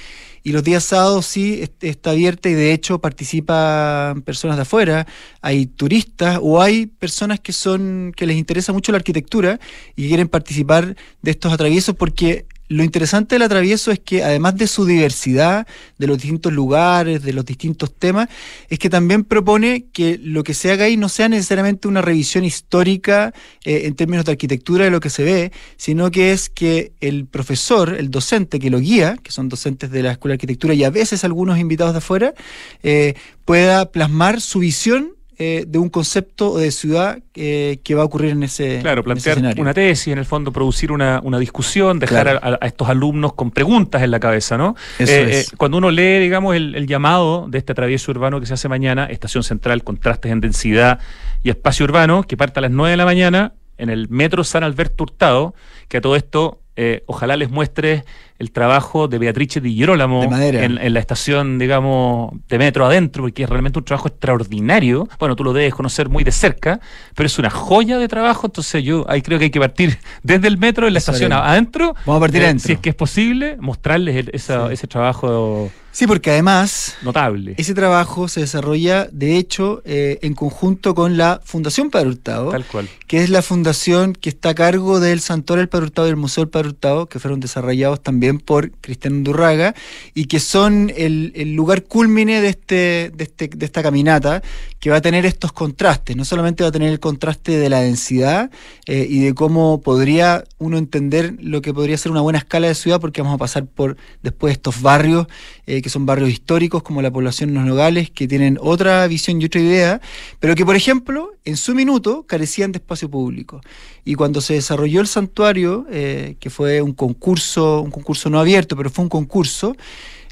Y 0.47 0.53
los 0.53 0.63
días 0.63 0.85
sábados 0.85 1.25
sí 1.25 1.65
está 1.81 2.11
abierta 2.11 2.51
y 2.51 2.53
de 2.53 2.75
hecho 2.75 2.99
participan 2.99 4.21
personas 4.23 4.57
de 4.57 4.63
afuera, 4.63 5.07
hay 5.41 5.65
turistas 5.65 6.39
o 6.43 6.61
hay 6.61 6.85
personas 6.85 7.41
que 7.41 7.55
son 7.55 8.13
que 8.15 8.27
les 8.27 8.37
interesa 8.37 8.75
mucho 8.75 8.93
la 8.93 8.99
arquitectura 8.99 9.59
y 9.97 10.07
quieren 10.07 10.29
participar 10.29 10.97
de 11.23 11.31
estos 11.31 11.51
atraviesos 11.51 11.97
porque 11.97 12.45
lo 12.69 12.83
interesante 12.83 13.35
del 13.35 13.43
atravieso 13.43 13.91
es 13.91 14.01
que 14.01 14.25
además 14.25 14.57
de 14.57 14.67
su 14.67 14.87
diversidad, 14.87 15.67
de 15.99 16.07
los 16.07 16.17
distintos 16.17 16.53
lugares, 16.53 17.23
de 17.23 17.35
los 17.35 17.45
distintos 17.45 17.95
temas, 17.95 18.29
es 18.71 18.79
que 18.79 18.89
también 18.89 19.25
propone 19.25 19.87
que 19.93 20.19
lo 20.19 20.43
que 20.45 20.55
se 20.55 20.73
haga 20.73 20.87
ahí 20.87 20.97
no 20.97 21.11
sea 21.11 21.29
necesariamente 21.29 21.89
una 21.89 22.01
revisión 22.01 22.45
histórica 22.45 23.35
eh, 23.65 23.83
en 23.85 23.95
términos 23.95 24.25
de 24.25 24.33
arquitectura 24.33 24.85
de 24.85 24.91
lo 24.91 25.01
que 25.01 25.11
se 25.11 25.25
ve, 25.25 25.53
sino 25.77 26.11
que 26.11 26.33
es 26.33 26.49
que 26.49 26.93
el 27.01 27.27
profesor, 27.27 27.95
el 27.99 28.11
docente 28.11 28.59
que 28.59 28.71
lo 28.71 28.81
guía, 28.81 29.19
que 29.23 29.31
son 29.31 29.51
docentes 29.51 29.91
de 29.91 30.03
la 30.03 30.13
Escuela 30.13 30.33
de 30.33 30.37
Arquitectura 30.37 30.73
y 30.73 30.85
a 30.85 30.91
veces 30.91 31.23
algunos 31.25 31.59
invitados 31.59 31.93
de 31.93 31.99
afuera, 31.99 32.35
eh, 32.83 33.15
pueda 33.45 33.93
plasmar 33.93 34.41
su 34.41 34.61
visión 34.61 35.13
eh, 35.37 35.65
de 35.67 35.79
un 35.79 35.89
concepto 35.89 36.59
de 36.59 36.71
ciudad 36.71 37.19
eh, 37.35 37.81
que 37.83 37.95
va 37.95 38.03
a 38.03 38.05
ocurrir 38.05 38.31
en 38.31 38.45
ese 38.45 38.79
Claro, 38.81 39.03
plantear 39.03 39.39
una 39.59 39.75
tesis, 39.75 40.13
en 40.13 40.19
el 40.19 40.25
fondo 40.25 40.53
producir 40.53 40.93
una, 40.93 41.21
discusión, 41.41 41.99
dejar 41.99 42.29
a, 42.29 42.67
estos 42.67 42.89
alumnos 42.89 43.33
con 43.33 43.51
preguntas 43.51 44.03
en 44.03 44.13
la 44.13 44.21
cabeza, 44.21 44.57
¿no? 44.57 44.77
Eh, 45.01 45.45
cuando 45.57 45.79
uno 45.79 45.91
lee, 45.91 46.21
digamos, 46.21 46.55
el, 46.55 46.87
llamado 46.87 47.47
de 47.49 47.59
este 47.59 47.73
atravieso 47.73 48.13
urbano 48.13 48.39
que 48.39 48.47
se 48.47 48.55
hace 48.55 48.69
mañana, 48.69 49.07
Estación 49.07 49.43
Central, 49.43 49.83
contrastes 49.83 50.31
en 50.31 50.41
densidad 50.41 51.01
y 51.43 51.51
espacio 51.51 51.85
urbano, 51.85 52.23
que 52.23 52.37
parte 52.37 52.61
a 52.61 52.63
las 52.63 52.71
9 52.71 52.93
de 52.93 52.97
la 52.97 53.05
mañana 53.05 53.55
en 53.77 53.91
el 53.91 54.09
metro 54.09 54.45
San 54.45 54.63
Alberto 54.63 55.03
Hurtado, 55.03 55.55
que 55.89 55.97
a 55.97 56.01
todo 56.01 56.15
esto 56.15 56.61
ojalá 57.07 57.37
les 57.37 57.51
muestre 57.51 58.05
el 58.39 58.51
trabajo 58.51 59.09
de 59.09 59.19
Beatrice 59.19 59.61
Di 59.61 59.75
Girolamo 59.75 60.25
en, 60.25 60.93
la 60.93 61.01
estación, 61.01 61.59
digamos, 61.59 62.33
de 62.49 62.59
metro 62.59 62.85
adentro, 62.85 63.23
porque 63.23 63.45
es 63.45 63.49
realmente 63.49 63.79
un 63.79 63.85
trabajo 63.85 64.09
extraordinario. 64.09 65.09
Bueno, 65.19 65.37
tú 65.37 65.45
lo 65.45 65.53
debes 65.53 65.75
conocer 65.75 66.09
muy 66.09 66.25
de 66.25 66.33
cerca, 66.33 66.81
pero 67.15 67.27
es 67.27 67.39
una 67.39 67.51
joya 67.51 67.99
de 67.99 68.09
trabajo, 68.09 68.47
entonces 68.47 68.83
yo 68.83 69.05
ahí 69.09 69.23
creo 69.23 69.39
que 69.39 69.45
hay 69.45 69.51
que 69.51 69.61
partir 69.61 69.99
desde 70.23 70.49
el 70.49 70.59
metro 70.59 70.87
en 70.87 70.95
la 70.95 70.99
estación 70.99 71.33
adentro. 71.33 71.95
Vamos 72.07 72.19
a 72.19 72.21
partir 72.21 72.43
eh, 72.43 72.47
adentro. 72.47 72.67
Si 72.67 72.73
es 72.73 72.79
que 72.81 72.91
es 72.91 72.97
posible, 72.97 73.57
mostrarles 73.61 74.29
ese 74.33 74.87
trabajo 74.89 75.71
Sí, 75.95 76.09
porque 76.09 76.33
además 76.33 76.97
notable. 77.03 77.55
Ese 77.57 77.73
trabajo 77.73 78.27
se 78.27 78.41
desarrolla, 78.41 79.07
de 79.13 79.37
hecho, 79.37 79.81
eh, 79.85 80.19
en 80.23 80.35
conjunto 80.35 80.93
con 80.93 81.17
la 81.17 81.41
Fundación 81.45 81.89
Padre 81.89 82.09
Hurtado, 82.09 82.51
Tal 82.51 82.65
cual. 82.65 82.89
que 83.07 83.23
es 83.23 83.31
la 83.31 83.43
fundación 83.43 84.13
que 84.13 84.29
está 84.29 84.49
a 84.49 84.55
cargo 84.57 84.99
del 84.99 85.21
Santuario 85.21 85.61
del 85.61 85.69
Padre 85.69 85.85
Hurtado 85.85 86.09
y 86.09 86.11
del 86.11 86.17
Museo 86.17 86.43
del 86.43 86.51
Padre 86.51 86.71
Hurtado, 86.71 87.07
que 87.07 87.21
fueron 87.21 87.39
desarrollados 87.39 88.03
también 88.03 88.24
por 88.33 88.71
Cristian 88.81 89.15
Undurraga, 89.15 89.75
y 90.15 90.27
que 90.27 90.41
son 90.41 90.93
el, 90.97 91.33
el 91.35 91.55
lugar 91.55 91.85
culmine 91.85 92.41
de, 92.41 92.49
este, 92.49 93.13
de, 93.15 93.25
este, 93.25 93.49
de 93.49 93.67
esta 93.67 93.83
caminata, 93.83 94.43
que 94.81 94.91
va 94.91 94.97
a 94.97 95.01
tener 95.01 95.25
estos 95.27 95.53
contrastes. 95.53 96.17
No 96.17 96.25
solamente 96.25 96.63
va 96.63 96.69
a 96.69 96.73
tener 96.73 96.91
el 96.91 97.01
contraste 97.01 97.57
de 97.57 97.69
la 97.69 97.81
densidad 97.81 98.51
eh, 98.87 99.07
y 99.09 99.21
de 99.21 99.35
cómo 99.35 99.81
podría 99.81 100.45
uno 100.59 100.77
entender 100.79 101.37
lo 101.41 101.63
que 101.63 101.73
podría 101.73 101.97
ser 101.97 102.13
una 102.13 102.21
buena 102.21 102.39
escala 102.39 102.69
de 102.69 102.75
ciudad, 102.75 103.01
porque 103.01 103.23
vamos 103.23 103.37
a 103.37 103.39
pasar 103.39 103.67
por 103.67 103.97
después 104.23 104.53
estos 104.53 104.83
barrios. 104.83 105.27
Eh, 105.67 105.81
que 105.81 105.89
son 105.89 106.05
barrios 106.05 106.29
históricos 106.29 106.83
como 106.83 107.01
la 107.01 107.11
población 107.11 107.51
de 107.51 107.55
los 107.55 107.65
nogales, 107.65 108.11
que 108.11 108.29
tienen 108.29 108.59
otra 108.61 109.07
visión 109.07 109.41
y 109.41 109.47
otra 109.47 109.63
idea, 109.63 110.01
pero 110.39 110.55
que, 110.55 110.67
por 110.67 110.77
ejemplo, 110.77 111.33
en 111.47 111.57
su 111.57 111.75
minuto 111.75 112.25
carecían 112.27 112.71
de 112.71 112.79
espacio 112.79 113.09
público. 113.09 113.63
Y 114.05 114.15
cuando 114.15 114.43
se 114.43 114.55
desarrolló 114.55 115.01
el 115.01 115.07
santuario, 115.07 115.87
eh, 115.91 116.37
que 116.39 116.51
fue 116.51 116.83
un 116.83 116.93
concurso, 116.93 117.81
un 117.81 117.91
concurso 117.91 118.29
no 118.29 118.41
abierto, 118.41 118.77
pero 118.77 118.91
fue 118.91 119.05
un 119.05 119.09
concurso, 119.09 119.75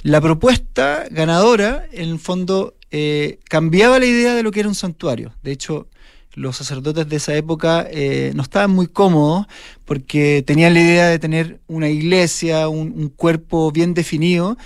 la 0.02 0.20
propuesta 0.20 1.06
ganadora, 1.10 1.86
en 1.92 2.10
el 2.10 2.18
fondo, 2.18 2.74
eh, 2.90 3.38
cambiaba 3.48 3.98
la 3.98 4.04
idea 4.04 4.34
de 4.34 4.42
lo 4.42 4.50
que 4.50 4.60
era 4.60 4.68
un 4.68 4.74
santuario. 4.74 5.32
De 5.42 5.52
hecho, 5.52 5.88
los 6.34 6.56
sacerdotes 6.56 7.08
de 7.08 7.16
esa 7.16 7.34
época 7.34 7.88
no 8.34 8.42
estaban 8.42 8.70
muy 8.70 8.86
cómodos 8.86 9.46
porque 9.84 10.42
tenían 10.46 10.72
la 10.72 10.80
idea 10.80 11.08
de 11.08 11.18
tener 11.18 11.60
una 11.68 11.90
iglesia, 11.90 12.68
un 12.68 13.10
cuerpo 13.10 13.70
bien 13.70 13.92
definido 13.92 14.56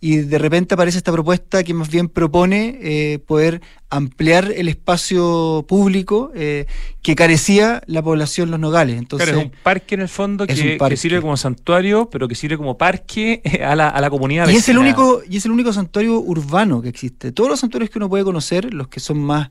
y 0.00 0.16
de 0.18 0.38
repente 0.38 0.74
aparece 0.74 0.98
esta 0.98 1.12
propuesta 1.12 1.64
que 1.64 1.74
más 1.74 1.88
bien 1.88 2.08
propone 2.08 2.78
eh, 2.82 3.18
poder 3.18 3.62
ampliar 3.88 4.52
el 4.54 4.68
espacio 4.68 5.64
público 5.68 6.32
eh, 6.34 6.66
que 7.02 7.14
carecía 7.14 7.82
la 7.86 8.02
población 8.02 8.50
Los 8.50 8.60
Nogales. 8.60 8.98
Entonces, 8.98 9.28
claro, 9.28 9.40
es 9.40 9.46
un 9.46 9.62
parque 9.62 9.94
en 9.94 10.00
el 10.02 10.08
fondo 10.08 10.46
que, 10.46 10.76
que, 10.76 10.96
sirve 10.96 11.20
como 11.20 11.36
santuario, 11.36 12.10
pero 12.10 12.28
que 12.28 12.34
sirve 12.34 12.56
como 12.56 12.76
parque 12.76 13.42
a 13.64 13.76
la, 13.76 13.88
a 13.88 14.00
la 14.00 14.10
comunidad. 14.10 14.48
Y 14.48 14.56
es, 14.56 14.68
el 14.68 14.78
único, 14.78 15.22
y 15.28 15.36
es 15.36 15.44
el 15.44 15.52
único 15.52 15.72
santuario 15.72 16.18
urbano 16.18 16.82
que 16.82 16.88
existe. 16.88 17.32
Todos 17.32 17.48
los 17.48 17.60
santuarios 17.60 17.90
que 17.90 17.98
uno 17.98 18.08
puede 18.08 18.24
conocer, 18.24 18.74
los 18.74 18.88
que 18.88 19.00
son 19.00 19.18
más, 19.18 19.50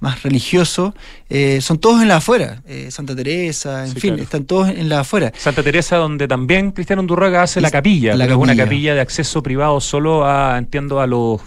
más 0.00 0.22
religiosos, 0.22 0.92
eh, 1.30 1.60
son 1.60 1.78
todos 1.78 2.02
en 2.02 2.08
la 2.08 2.16
afuera. 2.16 2.62
Eh, 2.66 2.90
Santa 2.90 3.16
Teresa, 3.16 3.84
en 3.86 3.94
sí, 3.94 4.00
fin, 4.00 4.10
claro. 4.10 4.22
están 4.22 4.44
todos 4.44 4.68
en 4.68 4.88
la 4.88 5.00
afuera. 5.00 5.32
Santa 5.36 5.62
Teresa, 5.62 5.96
donde 5.96 6.28
también 6.28 6.72
Cristiano 6.72 7.00
Undurraga 7.00 7.42
hace 7.42 7.60
la 7.60 7.70
capilla, 7.70 8.14
la 8.14 8.26
capilla. 8.26 8.36
una 8.36 8.56
capilla 8.56 8.94
de 8.94 9.00
acceso 9.00 9.42
privado 9.42 9.80
solo 9.80 10.26
a, 10.26 10.58
entiendo, 10.58 11.00
a 11.00 11.06
los 11.06 11.40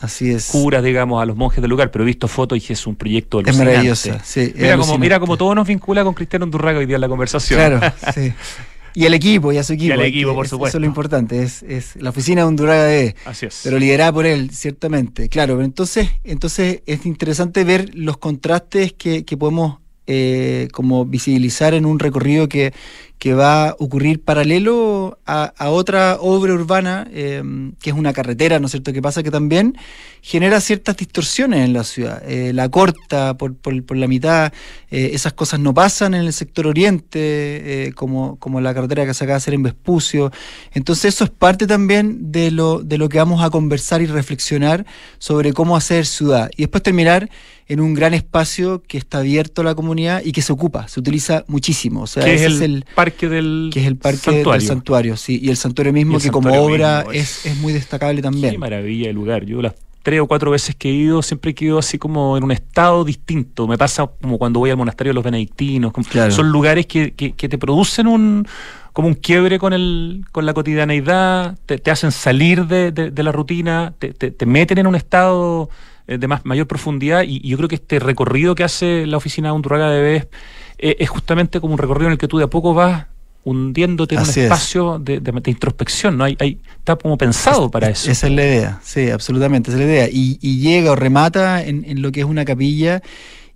curas, 0.52 0.84
digamos, 0.84 1.22
a 1.22 1.26
los 1.26 1.36
monjes 1.38 1.62
del 1.62 1.70
lugar, 1.70 1.92
pero 1.92 2.04
he 2.04 2.08
visto 2.08 2.28
fotos 2.28 2.58
y 2.70 2.74
es 2.74 2.88
un 2.88 2.96
proyecto 2.96 3.42
Es 3.42 3.58
maravillosa, 3.58 4.20
sí. 4.24 4.54
Mira 4.56 4.78
como, 4.78 4.98
mira 4.98 5.20
como 5.20 5.38
todo 5.38 5.54
nos 5.54 5.68
vincula 5.68 6.04
con 6.04 6.14
Cristiano 6.14 6.46
Undurraga 6.46 6.80
hoy 6.80 6.86
día 6.86 6.96
en 6.96 7.02
la 7.02 7.10
conversación. 7.10 7.60
Claro, 7.60 7.94
sí. 8.14 8.34
Y 8.98 9.06
el 9.06 9.14
equipo, 9.14 9.54
y 9.54 9.58
a 9.58 9.64
su 9.64 9.74
equipo. 9.74 9.90
Y 9.90 9.92
al 9.92 10.02
equipo, 10.02 10.34
por 10.34 10.46
es, 10.46 10.50
supuesto. 10.50 10.70
Eso 10.70 10.78
es 10.80 10.82
lo 10.82 10.88
importante, 10.88 11.44
es, 11.44 11.62
es 11.62 11.96
la 11.98 12.10
oficina 12.10 12.42
de 12.42 12.48
Undurraga 12.48 12.86
de 12.86 13.16
Así 13.26 13.46
es. 13.46 13.62
Pero 13.64 13.78
liderada 13.78 14.12
por 14.12 14.26
él, 14.26 14.50
ciertamente. 14.50 15.30
Claro, 15.30 15.54
pero 15.54 15.66
entonces, 15.66 16.10
entonces 16.24 16.82
es 16.88 17.06
interesante 17.06 17.64
ver 17.64 17.94
los 17.94 18.18
contrastes 18.18 18.94
que, 18.94 19.24
que 19.24 19.38
podemos 19.38 19.78
eh, 20.08 20.70
como 20.72 21.06
visibilizar 21.06 21.76
en 21.76 21.86
un 21.86 22.00
recorrido 22.00 22.50
que, 22.50 22.74
que 23.20 23.34
va 23.34 23.70
a 23.70 23.76
ocurrir 23.80 24.22
paralelo 24.22 25.18
a, 25.26 25.46
a 25.58 25.70
otra 25.70 26.18
obra 26.20 26.54
urbana, 26.54 27.08
eh, 27.12 27.42
que 27.82 27.90
es 27.90 27.96
una 27.96 28.14
carretera, 28.14 28.60
¿no 28.60 28.68
es 28.68 28.72
cierto?, 28.72 28.94
que 28.94 29.02
pasa 29.02 29.24
que 29.24 29.32
también 29.32 29.76
genera 30.22 30.62
ciertas 30.62 30.98
distorsiones 30.98 31.66
en 31.66 31.74
la 31.74 31.84
ciudad. 31.84 32.22
Eh, 32.28 32.54
la 32.54 32.70
corta 32.70 33.36
por, 33.36 33.56
por, 33.56 33.84
por 33.84 33.98
la 33.98 34.08
mitad, 34.08 34.54
eh, 34.92 35.12
esas 35.14 35.34
cosas 35.34 35.60
no 35.60 35.74
pasan 35.74 36.14
en 36.14 36.22
el 36.22 36.34
sector 36.34 36.68
oriente, 36.68 37.92
como, 37.96 38.38
como 38.38 38.62
la 38.62 38.74
carretera 38.74 39.06
que 39.06 39.14
se 39.14 39.24
acaba 39.24 39.36
de 39.36 39.38
hacer 39.38 39.54
en 39.56 39.64
Vespucio. 39.64 40.32
Entonces 40.74 41.16
eso 41.16 41.24
es 41.24 41.30
parte 41.32 41.66
también 41.66 42.32
de 42.32 42.52
lo, 42.52 42.84
de 42.84 42.98
lo 42.98 43.10
que 43.10 43.18
vamos 43.18 43.44
a 43.44 43.50
conversar 43.50 44.02
y 44.02 44.06
reflexionar 44.06 44.86
sobre 45.18 45.54
cómo 45.54 45.76
hacer 45.76 46.06
ciudad. 46.06 46.52
Y 46.56 46.64
después 46.64 46.84
terminar 46.84 47.30
en 47.68 47.82
un 47.82 47.94
gran 47.94 48.14
espacio 48.14 48.82
que 48.88 48.98
está 48.98 49.20
abierto 49.20 49.62
a 49.62 49.66
la 49.66 49.76
comunidad 49.76 50.22
y 50.24 50.32
que 50.32 50.42
se 50.42 50.54
ocupa, 50.54 50.88
se 50.88 51.00
utiliza 51.00 51.44
muchísimo. 51.48 52.04
O 52.04 52.08
sea, 52.08 52.26
ese 52.26 52.46
es 52.46 52.62
el, 52.62 52.86
parque 53.12 53.30
del 53.30 53.70
que 53.74 53.82
es 53.82 53.88
el 53.88 53.98
parque 53.98 54.18
santuario. 54.18 54.52
del 54.52 54.62
santuario, 54.62 55.18
sí, 55.18 55.40
y 55.42 55.50
el 55.50 55.58
santuario 55.58 55.94
mismo 55.94 56.16
el 56.16 56.22
que 56.22 56.28
santuario 56.28 56.60
como 56.60 56.66
obra 56.66 57.00
mismo 57.00 57.12
es, 57.14 57.46
es, 57.46 57.58
muy 57.58 57.74
destacable 57.74 58.22
también. 58.22 58.52
Qué 58.52 58.58
maravilla 58.58 59.08
de 59.08 59.14
lugar. 59.14 59.46
Yo 59.46 59.62
las 59.62 59.74
tres 60.08 60.22
o 60.22 60.28
cuatro 60.28 60.52
veces 60.52 60.74
que 60.74 60.90
he 60.90 60.94
ido 60.94 61.22
siempre 61.22 61.52
he 61.52 61.54
quedado 61.54 61.80
así 61.80 61.98
como 61.98 62.38
en 62.38 62.44
un 62.46 62.52
estado 62.52 63.04
distinto. 63.04 63.68
Me 63.68 63.78
pasa 63.78 64.10
como 64.22 64.38
cuando 64.38 64.60
voy 64.60 64.70
al 64.70 64.78
monasterio 64.78 65.10
de 65.12 65.16
los 65.16 65.24
benedictinos. 65.24 65.92
Claro. 66.10 66.32
Son 66.32 66.50
lugares 66.50 66.86
que, 66.86 67.12
que, 67.12 67.34
que 67.34 67.50
te 67.50 67.58
producen 67.58 68.08
un 68.08 68.48
como 68.94 69.10
un 69.10 69.16
quiebre 69.16 69.60
con 69.60 69.74
el 69.74 70.24
con 70.32 70.46
la 70.46 70.54
cotidianeidad, 70.54 71.58
te, 71.66 71.78
te 71.78 71.92
hacen 71.92 72.12
salir 72.12 72.68
de, 72.68 72.92
de, 72.92 73.12
de 73.12 73.24
la 73.24 73.32
rutina, 73.32 73.94
te, 74.00 74.14
te, 74.14 74.32
te, 74.32 74.46
meten 74.46 74.78
en 74.78 74.88
un 74.88 74.96
estado 74.96 75.70
eh, 76.08 76.18
de 76.18 76.28
más, 76.28 76.46
mayor 76.46 76.68
profundidad 76.68 77.24
y, 77.24 77.42
y, 77.44 77.50
yo 77.50 77.58
creo 77.58 77.70
que 77.70 77.76
este 77.76 78.00
recorrido 78.00 78.56
que 78.56 78.64
hace 78.64 79.06
la 79.06 79.18
oficina 79.18 79.50
de 79.50 79.56
Undurraga 79.56 79.92
de 79.92 80.02
Bes 80.02 80.28
eh, 80.78 80.96
es 81.00 81.10
justamente 81.10 81.60
como 81.60 81.74
un 81.74 81.80
recorrido 81.80 82.08
en 82.08 82.14
el 82.14 82.18
que 82.18 82.28
tú 82.28 82.38
de 82.38 82.46
a 82.46 82.48
poco 82.48 82.74
vas 82.74 83.06
hundiéndote 83.44 84.16
en 84.16 84.22
Así 84.22 84.42
un 84.42 84.46
es. 84.46 84.52
espacio 84.52 85.00
de, 85.00 85.20
de, 85.22 85.32
de, 85.32 85.52
introspección, 85.52 86.18
¿no? 86.18 86.26
Hay, 86.26 86.36
hay, 86.40 86.60
está 86.80 86.98
como 86.98 87.18
pensado 87.18 87.66
es, 87.66 87.72
para 87.72 87.90
eso. 87.90 88.12
Esa 88.12 88.28
es 88.28 88.34
la 88.34 88.44
idea, 88.46 88.80
sí, 88.84 89.10
absolutamente, 89.10 89.72
esa 89.72 89.80
es 89.80 89.86
la 89.86 89.92
idea. 89.92 90.10
Y, 90.12 90.38
y 90.42 90.60
llega 90.60 90.92
o 90.92 90.96
remata 90.96 91.64
en, 91.64 91.86
en 91.86 92.02
lo 92.02 92.12
que 92.12 92.20
es 92.20 92.26
una 92.26 92.44
capilla, 92.44 93.02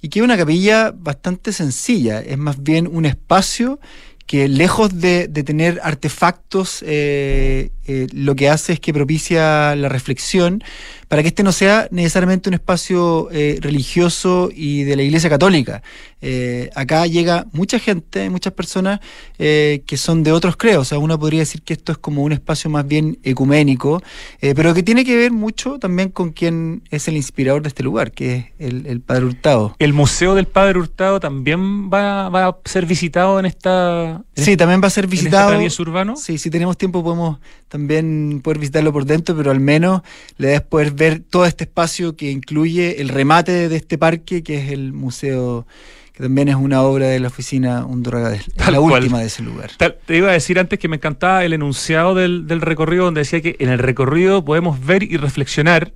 y 0.01 0.09
que 0.09 0.19
es 0.19 0.23
una 0.23 0.37
capilla 0.37 0.93
bastante 0.95 1.51
sencilla, 1.51 2.21
es 2.21 2.37
más 2.37 2.63
bien 2.63 2.87
un 2.91 3.05
espacio 3.05 3.79
que 4.25 4.47
lejos 4.47 4.99
de, 5.01 5.27
de 5.27 5.43
tener 5.43 5.81
artefactos, 5.83 6.83
eh, 6.87 7.69
eh, 7.87 8.07
lo 8.13 8.35
que 8.35 8.49
hace 8.49 8.73
es 8.73 8.79
que 8.79 8.93
propicia 8.93 9.75
la 9.75 9.89
reflexión 9.89 10.63
para 11.07 11.23
que 11.23 11.29
este 11.29 11.43
no 11.43 11.51
sea 11.51 11.87
necesariamente 11.91 12.49
un 12.49 12.53
espacio 12.53 13.27
eh, 13.31 13.57
religioso 13.59 14.49
y 14.53 14.83
de 14.83 14.95
la 14.95 15.03
Iglesia 15.03 15.29
Católica. 15.29 15.83
Eh, 16.21 16.69
acá 16.75 17.05
llega 17.05 17.47
mucha 17.51 17.79
gente, 17.79 18.29
muchas 18.29 18.53
personas 18.53 18.99
que 19.37 19.97
son 19.97 20.23
de 20.23 20.31
otros 20.31 20.55
creos. 20.55 20.81
O 20.81 20.85
sea, 20.85 20.99
uno 20.99 21.19
podría 21.19 21.39
decir 21.39 21.63
que 21.63 21.73
esto 21.73 21.91
es 21.91 21.97
como 21.97 22.23
un 22.23 22.31
espacio 22.31 22.69
más 22.69 22.87
bien 22.87 23.17
ecuménico, 23.23 24.01
pero 24.39 24.73
que 24.73 24.83
tiene 24.83 25.03
que 25.03 25.17
ver 25.17 25.31
mucho 25.31 25.79
también 25.79 26.09
con 26.09 26.31
quien 26.31 26.83
es 26.91 27.07
el 27.07 27.17
inspirador 27.17 27.63
de 27.63 27.69
este 27.69 27.83
lugar, 27.83 28.11
que 28.11 28.35
es 28.35 28.45
el, 28.59 28.85
el 28.85 29.01
Padre 29.01 29.25
Hurtado. 29.25 29.75
¿El 29.79 29.93
Museo 29.93 30.35
del 30.35 30.45
Padre 30.45 30.79
Hurtado 30.79 31.19
también 31.19 31.89
va, 31.91 32.29
va 32.29 32.47
a 32.47 32.57
ser 32.65 32.85
visitado 32.85 33.39
en 33.39 33.47
esta... 33.47 34.23
En 34.35 34.45
sí, 34.45 34.55
también 34.55 34.81
va 34.81 34.87
a 34.87 34.91
ser 34.91 35.07
visitado. 35.07 35.53
¿En 35.53 35.61
este 35.61 35.81
urbano? 35.81 36.15
Sí, 36.15 36.37
si 36.37 36.49
tenemos 36.49 36.77
tiempo 36.77 37.03
podemos 37.03 37.39
también 37.71 38.41
poder 38.43 38.59
visitarlo 38.59 38.91
por 38.91 39.05
dentro, 39.05 39.35
pero 39.35 39.49
al 39.49 39.61
menos 39.61 40.01
le 40.37 40.47
debes 40.47 40.61
poder 40.61 40.91
ver 40.91 41.21
todo 41.21 41.45
este 41.45 41.63
espacio 41.63 42.17
que 42.17 42.29
incluye 42.29 42.99
el 42.99 43.07
remate 43.07 43.69
de 43.69 43.75
este 43.77 43.97
parque, 43.97 44.43
que 44.43 44.57
es 44.57 44.71
el 44.71 44.91
museo 44.91 45.65
que 46.11 46.21
también 46.21 46.49
es 46.49 46.55
una 46.55 46.81
obra 46.81 47.07
de 47.07 47.21
la 47.21 47.29
oficina 47.29 47.85
Undurraga, 47.85 48.31
la 48.31 48.77
cual. 48.77 49.03
última 49.03 49.19
de 49.19 49.27
ese 49.27 49.41
lugar. 49.41 49.71
Tal, 49.77 49.95
te 50.05 50.17
iba 50.17 50.27
a 50.27 50.33
decir 50.33 50.59
antes 50.59 50.77
que 50.79 50.89
me 50.89 50.97
encantaba 50.97 51.45
el 51.45 51.53
enunciado 51.53 52.13
del, 52.13 52.45
del, 52.45 52.59
recorrido, 52.59 53.05
donde 53.05 53.21
decía 53.21 53.39
que 53.39 53.55
en 53.59 53.69
el 53.69 53.79
recorrido 53.79 54.43
podemos 54.43 54.85
ver 54.85 55.03
y 55.03 55.15
reflexionar, 55.15 55.93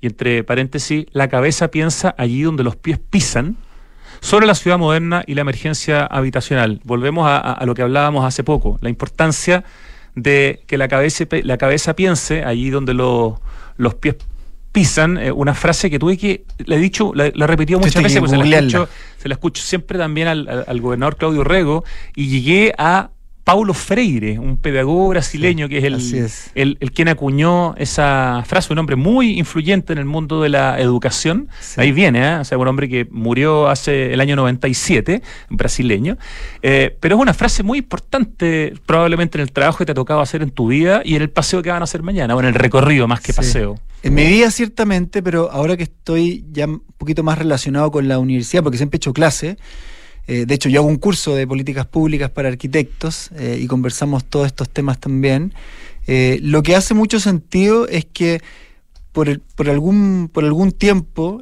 y 0.00 0.06
entre 0.06 0.44
paréntesis, 0.44 1.04
la 1.12 1.28
cabeza 1.28 1.68
piensa 1.68 2.14
allí 2.16 2.40
donde 2.40 2.64
los 2.64 2.76
pies 2.76 2.98
pisan, 2.98 3.58
sobre 4.20 4.46
la 4.46 4.54
ciudad 4.54 4.78
moderna 4.78 5.24
y 5.26 5.34
la 5.34 5.42
emergencia 5.42 6.06
habitacional. 6.06 6.80
Volvemos 6.84 7.28
a, 7.28 7.36
a, 7.36 7.52
a 7.52 7.66
lo 7.66 7.74
que 7.74 7.82
hablábamos 7.82 8.24
hace 8.24 8.42
poco, 8.44 8.78
la 8.80 8.88
importancia 8.88 9.62
de 10.22 10.62
que 10.66 10.78
la 10.78 10.88
cabeza, 10.88 11.24
la 11.42 11.58
cabeza 11.58 11.94
piense 11.94 12.44
allí 12.44 12.70
donde 12.70 12.94
lo, 12.94 13.40
los 13.76 13.94
pies 13.94 14.16
pisan, 14.72 15.18
eh, 15.18 15.32
una 15.32 15.54
frase 15.54 15.90
que 15.90 15.98
tuve 15.98 16.16
que, 16.18 16.44
la 16.66 16.76
he 16.76 16.78
dicho, 16.78 17.12
la, 17.14 17.30
la 17.34 17.44
he 17.44 17.48
repetido 17.48 17.80
muchas 17.80 18.02
veces, 18.02 18.20
pues 18.20 18.30
se 18.30 18.36
la, 18.36 18.58
escucho, 18.58 18.88
se 19.16 19.28
la 19.28 19.34
escucho 19.34 19.62
siempre 19.62 19.98
también 19.98 20.28
al, 20.28 20.48
al, 20.48 20.64
al, 20.66 20.80
gobernador 20.80 21.16
Claudio 21.16 21.44
Rego, 21.44 21.84
y 22.14 22.28
llegué 22.28 22.74
a 22.78 23.10
Paulo 23.48 23.72
Freire, 23.72 24.38
un 24.38 24.58
pedagogo 24.58 25.08
brasileño 25.08 25.70
que 25.70 25.78
es 25.78 25.84
el, 25.84 25.94
es. 25.94 26.50
el, 26.54 26.76
el, 26.80 26.92
quien 26.92 27.08
acuñó 27.08 27.74
esa 27.76 28.42
frase, 28.46 28.74
un 28.74 28.78
hombre 28.78 28.94
muy 28.94 29.38
influyente 29.38 29.94
en 29.94 29.98
el 29.98 30.04
mundo 30.04 30.42
de 30.42 30.50
la 30.50 30.78
educación. 30.78 31.48
Sí. 31.58 31.80
Ahí 31.80 31.90
viene, 31.90 32.28
¿eh? 32.28 32.34
o 32.40 32.44
sea, 32.44 32.58
un 32.58 32.68
hombre 32.68 32.90
que 32.90 33.08
murió 33.10 33.68
hace 33.68 34.12
el 34.12 34.20
año 34.20 34.36
97, 34.36 35.22
brasileño. 35.48 36.18
Eh, 36.60 36.94
pero 37.00 37.16
es 37.16 37.22
una 37.22 37.32
frase 37.32 37.62
muy 37.62 37.78
importante, 37.78 38.74
probablemente 38.84 39.38
en 39.38 39.42
el 39.44 39.50
trabajo 39.50 39.78
que 39.78 39.86
te 39.86 39.92
ha 39.92 39.94
tocado 39.94 40.20
hacer 40.20 40.42
en 40.42 40.50
tu 40.50 40.68
vida 40.68 41.00
y 41.02 41.16
en 41.16 41.22
el 41.22 41.30
paseo 41.30 41.62
que 41.62 41.70
van 41.70 41.80
a 41.80 41.84
hacer 41.84 42.02
mañana, 42.02 42.36
o 42.36 42.40
en 42.40 42.46
el 42.48 42.54
recorrido 42.54 43.08
más 43.08 43.22
que 43.22 43.32
sí. 43.32 43.36
paseo. 43.38 43.80
En 44.02 44.12
mi 44.12 44.26
vida 44.26 44.50
ciertamente, 44.50 45.22
pero 45.22 45.50
ahora 45.50 45.78
que 45.78 45.84
estoy 45.84 46.44
ya 46.52 46.66
un 46.66 46.82
poquito 46.98 47.22
más 47.22 47.38
relacionado 47.38 47.90
con 47.90 48.08
la 48.08 48.18
universidad, 48.18 48.62
porque 48.62 48.76
siempre 48.76 48.96
he 48.96 48.98
hecho 48.98 49.14
clase, 49.14 49.56
eh, 50.28 50.44
de 50.44 50.54
hecho, 50.54 50.68
yo 50.68 50.80
hago 50.80 50.88
un 50.88 50.98
curso 50.98 51.34
de 51.34 51.46
políticas 51.46 51.86
públicas 51.86 52.30
para 52.30 52.48
arquitectos 52.48 53.30
eh, 53.34 53.58
y 53.60 53.66
conversamos 53.66 54.26
todos 54.26 54.46
estos 54.46 54.68
temas 54.68 55.00
también. 55.00 55.54
Eh, 56.06 56.38
lo 56.42 56.62
que 56.62 56.76
hace 56.76 56.92
mucho 56.92 57.18
sentido 57.18 57.88
es 57.88 58.04
que 58.04 58.42
por, 59.12 59.28
algún, 59.68 60.30
por 60.32 60.44
algún 60.44 60.70
tiempo, 60.70 61.40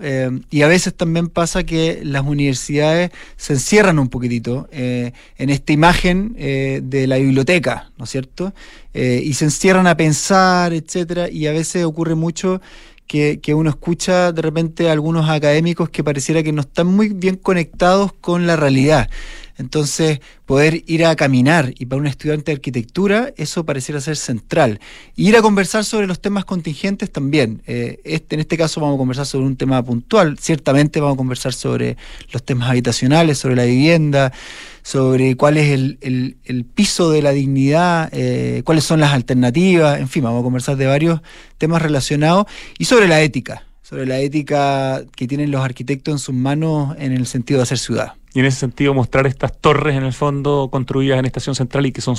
y 0.50 0.62
a 0.62 0.66
veces 0.66 0.94
también 0.94 1.28
pasa 1.28 1.64
que 1.64 2.00
las 2.02 2.24
universidades 2.24 3.10
se 3.36 3.52
encierran 3.52 3.98
un 3.98 4.08
poquitito 4.08 4.66
en 4.72 5.50
esta 5.50 5.74
imagen 5.74 6.32
de 6.32 7.06
la 7.06 7.18
biblioteca, 7.18 7.90
¿no 7.98 8.04
es 8.04 8.10
cierto? 8.10 8.54
y 8.94 9.34
se 9.34 9.44
encierran 9.44 9.86
a 9.86 9.94
pensar, 9.94 10.72
etcétera, 10.72 11.28
y 11.28 11.48
a 11.48 11.52
veces 11.52 11.84
ocurre 11.84 12.14
mucho 12.14 12.62
que, 13.06 13.54
uno 13.54 13.70
escucha 13.70 14.32
de 14.32 14.42
repente 14.42 14.88
a 14.88 14.92
algunos 14.92 15.28
académicos 15.28 15.88
que 15.90 16.02
pareciera 16.02 16.42
que 16.42 16.52
no 16.52 16.62
están 16.62 16.88
muy 16.88 17.08
bien 17.10 17.36
conectados 17.36 18.12
con 18.12 18.46
la 18.46 18.56
realidad. 18.56 19.08
Entonces, 19.58 20.20
poder 20.44 20.82
ir 20.86 21.06
a 21.06 21.16
caminar 21.16 21.72
y 21.78 21.86
para 21.86 22.00
un 22.00 22.06
estudiante 22.06 22.52
de 22.52 22.56
arquitectura, 22.56 23.32
eso 23.36 23.64
pareciera 23.64 24.00
ser 24.00 24.16
central. 24.16 24.80
ir 25.14 25.34
a 25.34 25.40
conversar 25.40 25.84
sobre 25.84 26.06
los 26.06 26.20
temas 26.20 26.44
contingentes 26.44 27.10
también. 27.10 27.62
Eh, 27.66 28.00
este, 28.04 28.34
en 28.34 28.40
este 28.40 28.58
caso 28.58 28.80
vamos 28.82 28.96
a 28.96 28.98
conversar 28.98 29.24
sobre 29.24 29.46
un 29.46 29.56
tema 29.56 29.82
puntual. 29.82 30.38
Ciertamente 30.38 31.00
vamos 31.00 31.14
a 31.14 31.16
conversar 31.16 31.54
sobre 31.54 31.96
los 32.32 32.42
temas 32.42 32.68
habitacionales, 32.68 33.38
sobre 33.38 33.56
la 33.56 33.64
vivienda, 33.64 34.30
sobre 34.86 35.36
cuál 35.36 35.56
es 35.56 35.72
el, 35.72 36.64
piso 36.76 37.10
de 37.10 37.20
la 37.20 37.32
dignidad, 37.32 38.08
eh, 38.12 38.62
cuáles 38.64 38.84
son 38.84 39.00
las 39.00 39.12
alternativas, 39.12 39.98
en 39.98 40.08
fin, 40.08 40.22
vamos 40.22 40.38
a 40.38 40.44
conversar 40.44 40.76
de 40.76 40.86
varios 40.86 41.22
temas 41.58 41.82
relacionados 41.82 42.46
y 42.78 42.84
sobre 42.84 43.08
la 43.08 43.20
ética 43.20 43.65
sobre 43.86 44.04
la 44.04 44.18
ética 44.18 45.04
que 45.14 45.28
tienen 45.28 45.52
los 45.52 45.64
arquitectos 45.64 46.12
en 46.12 46.18
sus 46.18 46.34
manos 46.34 46.96
en 46.98 47.12
el 47.12 47.24
sentido 47.26 47.58
de 47.58 47.62
hacer 47.62 47.78
ciudad 47.78 48.14
y 48.34 48.40
en 48.40 48.46
ese 48.46 48.58
sentido 48.58 48.92
mostrar 48.94 49.28
estas 49.28 49.56
torres 49.56 49.96
en 49.96 50.02
el 50.02 50.12
fondo 50.12 50.68
construidas 50.72 51.20
en 51.20 51.24
Estación 51.24 51.54
Central 51.54 51.86
y 51.86 51.92
que 51.92 52.00
son, 52.00 52.16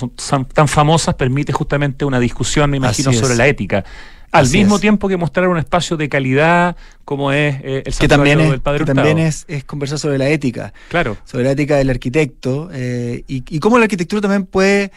tan 0.54 0.68
famosas 0.68 1.16
permite 1.16 1.52
justamente 1.52 2.06
una 2.06 2.20
discusión, 2.20 2.72
me 2.72 2.78
imagino, 2.78 3.12
sobre 3.12 3.36
la 3.36 3.48
ética. 3.48 3.84
Al 4.32 4.50
mismo 4.50 4.80
tiempo 4.80 5.08
que 5.10 5.18
mostrar 5.18 5.48
un 5.48 5.58
espacio 5.58 5.96
de 5.98 6.10
calidad 6.10 6.76
como 7.06 7.32
es 7.32 7.58
eh, 7.62 7.84
el 7.86 7.94
que 7.94 8.08
también 8.08 8.40
del 8.40 8.62
Padre 8.62 8.86
que 8.86 8.94
también 8.94 9.20
es, 9.20 9.46
conversar 9.66 10.00
sobre 10.00 10.18
la 10.18 10.30
ética. 10.30 10.74
Claro. 10.90 11.18
Sobre 11.24 11.44
la 11.44 11.52
ética 11.52 11.76
del 11.76 11.90
arquitecto 11.90 12.70
eh, 12.74 13.24
y, 13.28 13.60
cómo 13.60 13.78
la 13.78 13.84
arquitectura 13.84 14.22
también 14.22 14.46
puede 14.46 14.92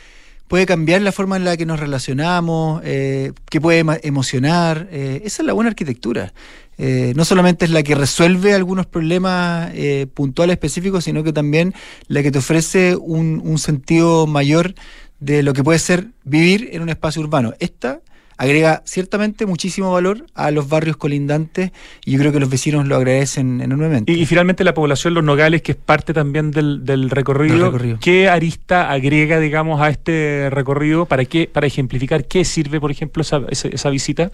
puede 0.51 0.67
cambiar 0.67 1.01
la 1.01 1.13
forma 1.13 1.37
en 1.37 1.45
la 1.45 1.57
que 1.57 1.65
nos 1.65 1.79
relacionamos, 1.79 2.83
eh, 2.85 3.33
que 3.49 3.61
puede 3.61 3.85
emocionar. 4.03 4.89
esa 4.91 5.43
es 5.43 5.47
la 5.47 5.53
buena 5.53 5.71
arquitectura. 5.71 6.33
Eh, 6.77 7.13
no 7.15 7.25
solamente 7.25 7.67
es 7.67 7.71
la 7.71 7.85
que 7.85 7.95
resuelve 7.95 8.53
algunos 8.53 8.87
problemas 8.87 9.71
eh, 9.75 10.09
puntuales 10.13 10.55
específicos, 10.55 11.05
sino 11.05 11.23
que 11.23 11.33
también 11.33 11.73
la 12.09 12.25
que 12.25 12.33
te 12.33 12.39
ofrece 12.39 12.97
un, 12.97 13.41
un, 13.45 13.59
sentido 13.59 14.27
mayor 14.27 14.75
de 15.21 15.45
lo 15.45 15.53
que 15.53 15.63
puede 15.63 15.79
ser 15.79 16.09
vivir 16.25 16.71
en 16.73 16.83
un 16.83 16.89
espacio 16.89 17.23
urbano. 17.23 17.55
Esta 17.61 18.01
agrega 18.41 18.83
ciertamente 18.87 19.45
muchísimo 19.45 19.93
valor 19.93 20.25
a 20.35 20.51
los 20.51 20.67
barrios 20.67 20.97
colindantes 20.97 21.73
y 22.07 22.13
yo 22.13 22.19
creo 22.19 22.33
que 22.33 22.41
los 22.41 22.49
vecinos 22.49 22.87
lo 22.87 22.97
agradecen 22.97 23.61
enormemente. 23.61 24.11
Y, 24.11 24.25
finalmente 24.25 24.65
la 24.65 24.73
población 24.73 25.13
Los 25.13 25.25
Nogales, 25.25 25.61
que 25.61 25.73
es 25.73 25.79
parte 25.79 26.15
también 26.15 26.51
del, 26.51 27.11
recorrido, 27.11 27.71
¿qué 28.01 28.31
arista 28.31 28.91
agrega, 28.91 29.41
digamos, 29.41 29.83
a 29.83 29.91
este 29.91 30.49
recorrido? 30.49 31.05
¿Para 31.05 31.27
qué, 31.27 31.51
para 31.53 31.67
ejemplificar 31.67 32.25
qué 32.25 32.47
sirve, 32.47 32.81
por 32.81 32.91
ejemplo, 32.91 33.21
esa, 33.21 33.43
esa, 33.51 33.91
visita? 33.91 34.31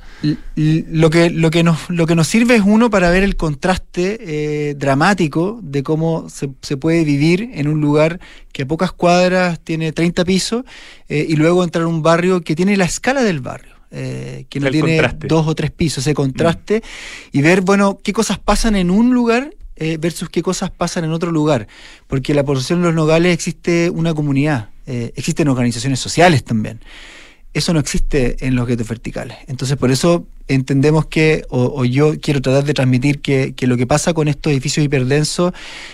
lo, 0.54 1.10
que, 1.10 1.30
lo, 1.30 1.50
que 1.50 1.64
nos, 1.64 1.90
lo 1.90 2.06
que 2.06 2.14
nos 2.14 2.28
sirve 2.28 2.54
es 2.54 2.62
uno 2.64 2.90
para 2.90 3.10
ver 3.10 3.24
el 3.24 3.34
contraste 3.34 4.18
eh, 4.20 4.74
dramático 4.74 5.58
de 5.64 5.82
cómo 5.82 6.28
se, 6.28 6.50
se 6.62 6.76
puede 6.76 7.02
vivir 7.02 7.50
en 7.54 7.66
un 7.66 7.80
lugar 7.80 8.20
que 8.52 8.62
a 8.62 8.66
pocas 8.66 8.92
cuadras 8.92 9.58
tiene 9.58 9.90
30 9.90 10.24
pisos 10.24 10.64
eh, 11.08 11.26
y 11.28 11.34
luego 11.34 11.64
entrar 11.64 11.86
a 11.86 11.88
un 11.88 12.02
barrio 12.02 12.42
que 12.42 12.54
tiene 12.54 12.76
la 12.76 12.84
escala 12.84 13.24
del 13.24 13.40
barrio. 13.40 13.75
Eh, 13.98 14.44
que 14.50 14.60
no 14.60 14.70
tiene 14.70 15.00
dos 15.26 15.46
o 15.46 15.54
tres 15.54 15.70
pisos, 15.70 16.06
ese 16.06 16.12
contraste, 16.12 16.82
y 17.32 17.40
ver, 17.40 17.62
bueno, 17.62 17.98
qué 18.02 18.12
cosas 18.12 18.38
pasan 18.38 18.76
en 18.76 18.90
un 18.90 19.14
lugar 19.14 19.54
eh, 19.74 19.96
versus 19.98 20.28
qué 20.28 20.42
cosas 20.42 20.70
pasan 20.70 21.04
en 21.04 21.12
otro 21.12 21.32
lugar. 21.32 21.66
Porque 22.06 22.34
la 22.34 22.44
población 22.44 22.82
de 22.82 22.88
los 22.88 22.94
nogales 22.94 23.32
existe 23.32 23.88
una 23.88 24.12
comunidad, 24.12 24.68
eh, 24.86 25.12
existen 25.16 25.48
organizaciones 25.48 25.98
sociales 25.98 26.44
también. 26.44 26.80
Eso 27.54 27.72
no 27.72 27.80
existe 27.80 28.36
en 28.46 28.54
los 28.54 28.66
guetos 28.66 28.86
verticales. 28.86 29.38
Entonces, 29.46 29.78
por 29.78 29.90
eso 29.90 30.26
entendemos 30.48 31.06
que, 31.06 31.44
o, 31.48 31.84
yo 31.84 32.18
quiero 32.20 32.40
tratar 32.40 32.64
de 32.64 32.74
transmitir 32.74 33.20
que, 33.20 33.54
lo 33.66 33.76
que 33.76 33.86
pasa 33.86 34.14
con 34.14 34.28
estos 34.28 34.52
edificios 34.52 34.84
hiperdensos 34.84 35.52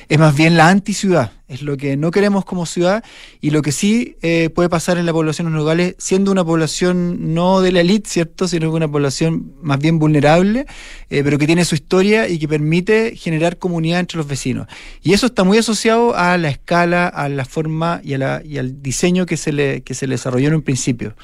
es 0.08 0.18
más 0.18 0.36
bien 0.36 0.56
la 0.56 0.68
anticiudad, 0.68 1.32
es 1.48 1.62
lo 1.62 1.76
que 1.76 1.96
no 1.96 2.10
queremos 2.10 2.44
como 2.44 2.66
ciudad 2.66 3.02
y 3.40 3.50
lo 3.50 3.62
que 3.62 3.72
sí 3.72 4.16
eh, 4.22 4.50
puede 4.50 4.68
pasar 4.68 4.98
en 4.98 5.06
la 5.06 5.12
población 5.12 5.52
locales, 5.52 5.94
siendo 5.98 6.30
una 6.30 6.44
población 6.44 7.34
no 7.34 7.60
de 7.60 7.72
la 7.72 7.80
élite, 7.80 8.08
¿cierto?, 8.08 8.48
sino 8.48 8.70
una 8.72 8.90
población 8.90 9.52
más 9.62 9.78
bien 9.78 9.98
vulnerable, 9.98 10.66
eh, 11.10 11.22
pero 11.24 11.38
que 11.38 11.46
tiene 11.46 11.64
su 11.64 11.74
historia 11.74 12.28
y 12.28 12.38
que 12.38 12.48
permite 12.48 13.16
generar 13.16 13.58
comunidad 13.58 14.00
entre 14.00 14.18
los 14.18 14.26
vecinos. 14.26 14.66
Y 15.02 15.12
eso 15.12 15.26
está 15.26 15.44
muy 15.44 15.58
asociado 15.58 16.14
a 16.14 16.36
la 16.38 16.50
escala, 16.50 17.06
a 17.08 17.28
la 17.28 17.44
forma 17.44 18.00
y, 18.04 18.14
a 18.14 18.18
la, 18.18 18.42
y 18.44 18.58
al 18.58 18.82
diseño 18.82 19.26
que 19.26 19.36
se, 19.36 19.52
le, 19.52 19.82
que 19.82 19.94
se 19.94 20.06
le 20.06 20.14
desarrolló 20.14 20.48
en 20.48 20.54
un 20.56 20.62
principio. 20.62 21.14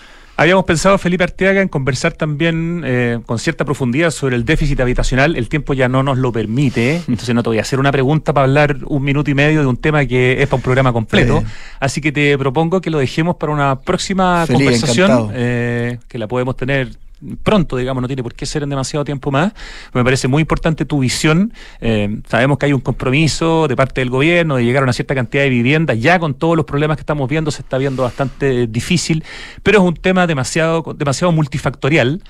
Habíamos 0.41 0.67
pensado, 0.67 0.97
Felipe 0.99 1.25
Arteaga, 1.25 1.61
en 1.63 1.67
conversar 1.67 2.13
también 2.13 2.85
eh, 2.87 3.19
con 3.27 3.41
cierta 3.41 3.65
profundidad 3.65 4.13
sobre 4.13 4.37
el 4.37 4.45
déficit 4.45 4.79
habitacional. 4.79 5.35
El 5.35 5.49
tiempo 5.49 5.75
ya 5.75 5.89
no 5.89 6.05
nos 6.05 6.17
lo 6.17 6.31
permite, 6.31 6.95
¿eh? 6.95 7.03
entonces 7.09 7.35
no 7.35 7.43
te 7.43 7.49
voy 7.49 7.59
a 7.59 7.63
hacer 7.63 7.81
una 7.81 7.91
pregunta 7.91 8.33
para 8.33 8.45
hablar 8.45 8.77
un 8.87 9.03
minuto 9.03 9.33
y 9.33 9.35
medio 9.35 9.63
de 9.63 9.67
un 9.67 9.77
tema 9.77 10.07
que 10.07 10.41
es 10.41 10.47
para 10.47 10.59
un 10.59 10.63
programa 10.63 10.93
completo. 10.93 11.43
Así 11.81 12.01
que 12.01 12.13
te 12.13 12.39
propongo 12.39 12.81
que 12.81 12.89
lo 12.89 12.99
dejemos 12.99 13.35
para 13.35 13.53
una 13.53 13.81
próxima 13.81 14.47
conversación, 14.47 15.33
eh, 15.35 15.99
que 16.07 16.19
la 16.19 16.29
podemos 16.29 16.57
tener 16.57 16.91
pronto, 17.43 17.77
digamos, 17.77 18.01
no 18.01 18.07
tiene 18.07 18.23
por 18.23 18.35
qué 18.35 18.47
ser 18.47 18.63
en 18.63 18.71
demasiado 18.71 19.05
tiempo 19.05 19.31
más. 19.31 19.53
Me 19.93 20.05
parece 20.05 20.29
muy 20.29 20.41
importante 20.41 20.85
tu 20.85 21.01
visión. 21.01 21.53
Eh, 21.81 22.21
sabemos 22.29 22.59
que 22.59 22.67
hay 22.67 22.73
un 22.73 22.81
compromiso 22.81 23.69
de 23.69 23.77
parte 23.77 24.01
del 24.01 24.11
gobierno 24.11 24.57
de 24.57 24.65
llegar 24.65 24.83
a 24.83 24.85
una 24.85 24.93
cierta 24.93 25.15
cantidad 25.15 25.43
de 25.43 25.51
viviendas. 25.51 26.01
Ya 26.01 26.19
con 26.19 26.35
todos 26.35 26.57
los 26.57 26.65
problemas 26.65 26.97
que 26.97 27.03
estamos 27.03 27.29
viendo 27.29 27.51
se 27.51 27.63
está 27.63 27.79
viendo 27.79 28.03
bastante 28.03 28.67
difícil, 28.67 29.25
pero 29.63 29.79
es 29.79 29.85
un 29.85 29.95
tema 29.95 30.27
demasiado, 30.27 30.95
demasiado 30.97 31.33
multifactorial. 31.33 32.23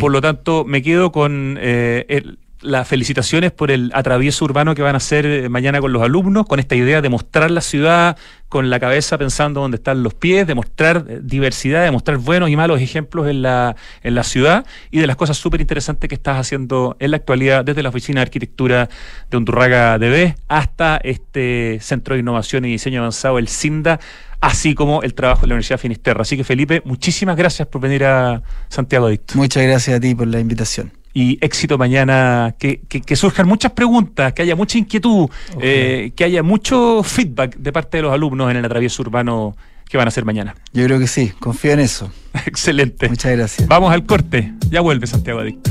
Por 0.00 0.10
lo 0.10 0.20
tanto, 0.20 0.64
me 0.64 0.82
quedo 0.82 1.12
con 1.12 1.58
eh, 1.60 2.06
el, 2.08 2.38
las 2.60 2.88
felicitaciones 2.88 3.52
por 3.52 3.70
el 3.70 3.90
atravieso 3.94 4.44
urbano 4.44 4.74
que 4.74 4.82
van 4.82 4.94
a 4.94 4.98
hacer 4.98 5.26
eh, 5.26 5.48
mañana 5.48 5.80
con 5.80 5.92
los 5.92 6.02
alumnos, 6.02 6.46
con 6.46 6.58
esta 6.58 6.74
idea 6.74 7.02
de 7.02 7.08
mostrar 7.08 7.50
la 7.50 7.60
ciudad 7.60 8.16
con 8.48 8.70
la 8.70 8.78
cabeza 8.78 9.18
pensando 9.18 9.60
dónde 9.60 9.76
están 9.76 10.02
los 10.02 10.14
pies, 10.14 10.46
de 10.46 10.54
mostrar 10.54 11.04
eh, 11.08 11.20
diversidad, 11.22 11.84
de 11.84 11.90
mostrar 11.90 12.18
buenos 12.18 12.48
y 12.48 12.56
malos 12.56 12.80
ejemplos 12.80 13.28
en 13.28 13.42
la, 13.42 13.76
en 14.02 14.14
la 14.14 14.22
ciudad 14.22 14.64
y 14.90 15.00
de 15.00 15.06
las 15.06 15.16
cosas 15.16 15.36
súper 15.36 15.60
interesantes 15.60 16.08
que 16.08 16.14
estás 16.14 16.38
haciendo 16.38 16.96
en 17.00 17.10
la 17.10 17.16
actualidad 17.16 17.64
desde 17.64 17.82
la 17.82 17.88
Oficina 17.88 18.20
de 18.20 18.22
Arquitectura 18.22 18.88
de 19.30 19.36
Undurraga 19.36 19.98
DB 19.98 20.34
hasta 20.48 20.98
este 20.98 21.78
Centro 21.80 22.14
de 22.14 22.20
Innovación 22.20 22.64
y 22.64 22.68
Diseño 22.70 23.00
Avanzado, 23.00 23.38
el 23.38 23.48
CINDA, 23.48 23.98
así 24.40 24.74
como 24.74 25.02
el 25.02 25.14
trabajo 25.14 25.42
de 25.42 25.48
la 25.48 25.54
Universidad 25.54 25.78
Finisterra. 25.78 26.22
Así 26.22 26.36
que 26.36 26.44
Felipe, 26.44 26.82
muchísimas 26.84 27.36
gracias 27.36 27.66
por 27.68 27.80
venir 27.80 28.04
a 28.04 28.42
Santiago 28.68 29.06
Adicto. 29.06 29.34
Muchas 29.36 29.62
gracias 29.64 29.96
a 29.96 30.00
ti 30.00 30.14
por 30.14 30.28
la 30.28 30.38
invitación 30.38 30.92
y 31.16 31.38
éxito 31.40 31.78
mañana, 31.78 32.54
que, 32.58 32.80
que, 32.80 33.16
surjan 33.16 33.48
muchas 33.48 33.72
preguntas, 33.72 34.34
que 34.34 34.42
haya 34.42 34.54
mucha 34.54 34.76
inquietud, 34.76 35.30
eh, 35.62 36.12
que 36.14 36.24
haya 36.24 36.42
mucho 36.42 37.02
feedback 37.02 37.56
de 37.56 37.72
parte 37.72 37.96
de 37.96 38.02
los 38.02 38.12
alumnos 38.12 38.50
en 38.50 38.58
el 38.58 38.64
atravieso 38.66 39.00
urbano 39.00 39.56
que 39.88 39.96
van 39.96 40.06
a 40.06 40.08
hacer 40.08 40.26
mañana. 40.26 40.54
Yo 40.74 40.84
creo 40.84 40.98
que 40.98 41.06
sí, 41.06 41.32
confío 41.40 41.72
en 41.72 41.80
eso. 41.80 42.12
Excelente. 42.44 43.08
Muchas 43.08 43.34
gracias. 43.34 43.66
Vamos 43.66 43.94
al 43.94 44.04
corte, 44.04 44.52
ya 44.68 44.82
vuelve 44.82 45.06
Santiago 45.06 45.40
Adicto. 45.40 45.70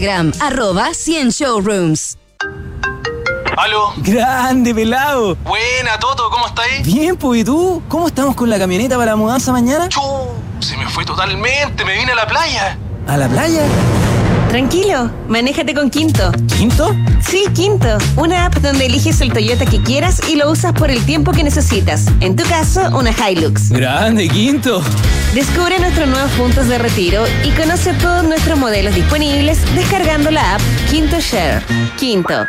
arroba 0.09 0.93
100 0.95 1.29
showrooms. 1.31 2.17
¿Aló? 3.55 3.93
Grande, 3.97 4.73
pelado. 4.73 5.35
Buena, 5.43 5.99
Toto, 5.99 6.29
¿cómo 6.31 6.47
estáis? 6.47 6.83
Bien, 6.83 7.15
pues, 7.15 7.41
¿y 7.41 7.43
tú? 7.43 7.83
¿Cómo 7.87 8.07
estamos 8.07 8.35
con 8.35 8.49
la 8.49 8.57
camioneta 8.57 8.97
para 8.97 9.11
la 9.11 9.15
mudanza 9.15 9.51
mañana? 9.51 9.89
Chu, 9.89 10.01
se 10.59 10.75
me 10.77 10.87
fue 10.89 11.05
totalmente, 11.05 11.85
me 11.85 11.93
vine 11.97 12.13
a 12.13 12.15
la 12.15 12.25
playa. 12.25 12.77
¿A 13.07 13.17
la 13.17 13.27
playa? 13.27 13.63
Tranquilo, 14.51 15.09
manéjate 15.29 15.73
con 15.73 15.89
Quinto. 15.89 16.29
¿Quinto? 16.57 16.93
Sí, 17.25 17.45
Quinto, 17.53 17.87
una 18.17 18.47
app 18.47 18.55
donde 18.55 18.87
eliges 18.87 19.21
el 19.21 19.31
Toyota 19.31 19.65
que 19.65 19.81
quieras 19.81 20.19
y 20.29 20.35
lo 20.35 20.51
usas 20.51 20.73
por 20.73 20.91
el 20.91 21.05
tiempo 21.05 21.31
que 21.31 21.41
necesitas. 21.41 22.07
En 22.19 22.35
tu 22.35 22.43
caso, 22.43 22.81
una 22.97 23.11
Hilux. 23.11 23.69
Grande, 23.69 24.27
Quinto. 24.27 24.83
Descubre 25.33 25.79
nuestros 25.79 26.09
nuevos 26.09 26.31
puntos 26.31 26.67
de 26.67 26.79
retiro 26.79 27.23
y 27.45 27.51
conoce 27.51 27.93
todos 27.93 28.25
nuestros 28.25 28.59
modelos 28.59 28.93
disponibles 28.93 29.57
descargando 29.73 30.31
la 30.31 30.55
app 30.55 30.61
Quinto 30.89 31.21
Share. 31.21 31.63
Quinto. 31.97 32.45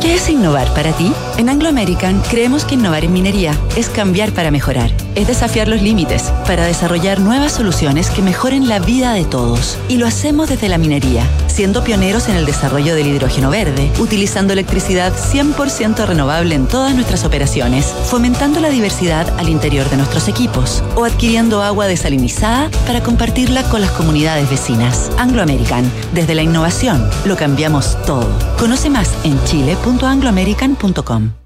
¿Qué 0.00 0.14
es 0.14 0.28
innovar 0.28 0.74
para 0.74 0.92
ti? 0.92 1.12
En 1.38 1.48
Anglo 1.48 1.68
American 1.68 2.20
creemos 2.28 2.64
que 2.64 2.74
innovar 2.74 3.04
en 3.04 3.12
minería 3.12 3.52
es 3.76 3.88
cambiar 3.88 4.32
para 4.32 4.50
mejorar, 4.50 4.90
es 5.14 5.28
desafiar 5.28 5.68
los 5.68 5.80
límites 5.80 6.24
para 6.44 6.66
desarrollar 6.66 7.20
nuevas 7.20 7.52
soluciones 7.52 8.10
que 8.10 8.20
mejoren 8.20 8.68
la 8.68 8.80
vida 8.80 9.12
de 9.12 9.24
todos. 9.24 9.78
Y 9.88 9.98
lo 9.98 10.08
hacemos 10.08 10.48
desde 10.48 10.68
la 10.68 10.78
minería, 10.78 11.22
siendo 11.56 11.82
pioneros 11.82 12.28
en 12.28 12.36
el 12.36 12.44
desarrollo 12.44 12.94
del 12.94 13.06
hidrógeno 13.06 13.48
verde, 13.48 13.90
utilizando 13.98 14.52
electricidad 14.52 15.14
100% 15.14 16.06
renovable 16.06 16.54
en 16.54 16.66
todas 16.66 16.94
nuestras 16.94 17.24
operaciones, 17.24 17.86
fomentando 17.86 18.60
la 18.60 18.68
diversidad 18.68 19.26
al 19.38 19.48
interior 19.48 19.88
de 19.88 19.96
nuestros 19.96 20.28
equipos 20.28 20.84
o 20.96 21.06
adquiriendo 21.06 21.62
agua 21.62 21.86
desalinizada 21.86 22.70
para 22.86 23.02
compartirla 23.02 23.62
con 23.70 23.80
las 23.80 23.90
comunidades 23.92 24.50
vecinas. 24.50 25.10
Anglo 25.16 25.40
American, 25.40 25.90
desde 26.12 26.34
la 26.34 26.42
innovación, 26.42 27.08
lo 27.24 27.36
cambiamos 27.36 27.96
todo. 28.04 28.28
Conoce 28.58 28.90
más 28.90 29.10
en 29.24 29.42
chile.angloamerican.com. 29.44 31.45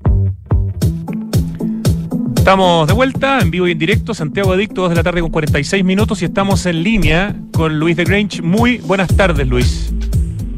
Estamos 2.41 2.87
de 2.87 2.93
vuelta 2.93 3.37
en 3.39 3.51
vivo 3.51 3.67
y 3.67 3.73
en 3.73 3.77
directo, 3.77 4.15
Santiago 4.15 4.51
Adicto, 4.51 4.81
2 4.81 4.89
de 4.89 4.95
la 4.95 5.03
tarde 5.03 5.21
con 5.21 5.29
46 5.29 5.83
minutos 5.83 6.23
y 6.23 6.25
estamos 6.25 6.65
en 6.65 6.81
línea 6.81 7.35
con 7.53 7.79
Luis 7.79 7.95
de 7.95 8.03
Grange. 8.03 8.41
Muy 8.41 8.79
buenas 8.79 9.15
tardes, 9.15 9.47
Luis. 9.47 9.93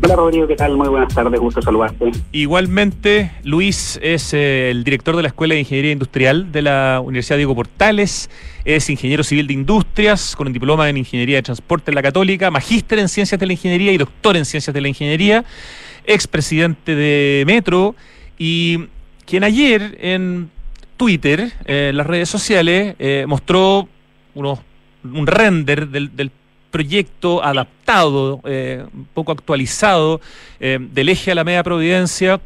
Hola 0.02 0.16
Rodrigo, 0.16 0.48
¿qué 0.48 0.56
tal? 0.56 0.78
Muy 0.78 0.88
buenas 0.88 1.14
tardes, 1.14 1.38
gusto 1.42 1.62
saludarte. 1.62 2.12
Igualmente, 2.32 3.34
Luis 3.44 4.00
es 4.02 4.34
eh, 4.34 4.72
el 4.72 4.86
director 4.86 5.18
de 5.18 5.24
la 5.24 5.28
Escuela 5.28 5.56
de 5.56 5.60
Ingeniería 5.60 5.92
Industrial 5.92 6.54
de 6.54 6.62
la 6.62 7.02
Universidad 7.04 7.36
Diego 7.36 7.54
Portales, 7.54 8.30
es 8.64 8.90
ingeniero 8.90 9.26
civil 9.26 9.48
de 9.48 9.54
industrias 9.54 10.38
con 10.38 10.48
un 10.48 10.54
diploma 10.54 10.90
en 10.90 10.96
Ingeniería 10.96 11.36
de 11.36 11.44
Transporte 11.44 11.92
en 11.92 11.96
la 11.96 12.02
Católica, 12.02 12.50
magíster 12.50 12.98
en 12.98 13.10
Ciencias 13.10 13.38
de 13.38 13.46
la 13.46 13.52
Ingeniería 13.52 13.92
y 13.92 13.98
doctor 13.98 14.38
en 14.38 14.46
Ciencias 14.46 14.74
de 14.74 14.80
la 14.80 14.88
Ingeniería, 14.88 15.44
expresidente 16.06 16.96
de 16.96 17.44
Metro 17.46 17.94
y 18.38 18.86
quien 19.26 19.44
ayer 19.44 19.98
en 20.00 20.50
Twitter, 20.98 21.52
eh, 21.66 21.92
las 21.94 22.08
redes 22.08 22.30
sociales, 22.30 22.96
eh, 23.00 23.26
mostró 23.28 23.88
unos, 24.36 24.60
un 25.04 25.28
render 25.28 25.88
del, 25.90 26.32
proyecto 26.72 27.44
adaptado, 27.44 28.42
eh, 28.46 28.84
un 28.92 29.06
poco 29.14 29.32
actualizado, 29.32 30.20
eh, 30.60 30.80
del 30.80 31.10
eje 31.10 31.32
a 31.32 31.36
la 31.36 31.44
media 31.44 31.62
Providencia, 31.62 32.42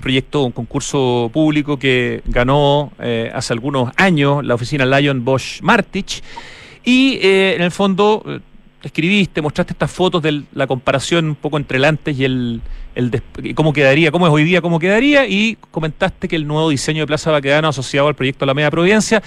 proyecto, 0.00 0.44
un 0.44 0.52
concurso 0.52 1.28
público 1.32 1.76
que 1.76 2.22
ganó 2.26 2.92
hace 3.34 3.52
algunos 3.52 3.90
años 3.96 4.44
la 4.44 4.54
oficina 4.54 4.86
Lion 4.86 5.24
Bosch 5.24 5.60
Martich. 5.60 6.22
Y 6.84 7.18
en 7.20 7.62
el 7.62 7.72
fondo 7.72 8.22
escribiste, 8.80 9.42
mostraste 9.42 9.72
estas 9.72 9.90
fotos 9.90 10.22
de 10.22 10.44
la 10.52 10.66
comparación 10.68 11.26
un 11.26 11.34
poco 11.34 11.56
entre 11.56 11.78
el 11.78 11.84
antes 11.84 12.16
y 12.16 12.24
el, 12.24 12.60
el 12.98 13.22
cómo 13.54 13.72
quedaría, 13.72 14.10
cómo 14.10 14.26
es 14.26 14.32
hoy 14.32 14.42
día, 14.42 14.60
cómo 14.60 14.80
quedaría, 14.80 15.24
y 15.26 15.56
comentaste 15.70 16.26
que 16.26 16.34
el 16.34 16.48
nuevo 16.48 16.68
diseño 16.68 17.04
de 17.04 17.06
Plaza 17.06 17.30
Baquedano 17.30 17.68
asociado 17.68 18.08
al 18.08 18.16
proyecto 18.16 18.44
La 18.44 18.54
Media 18.54 18.72
Providencia 18.72 19.22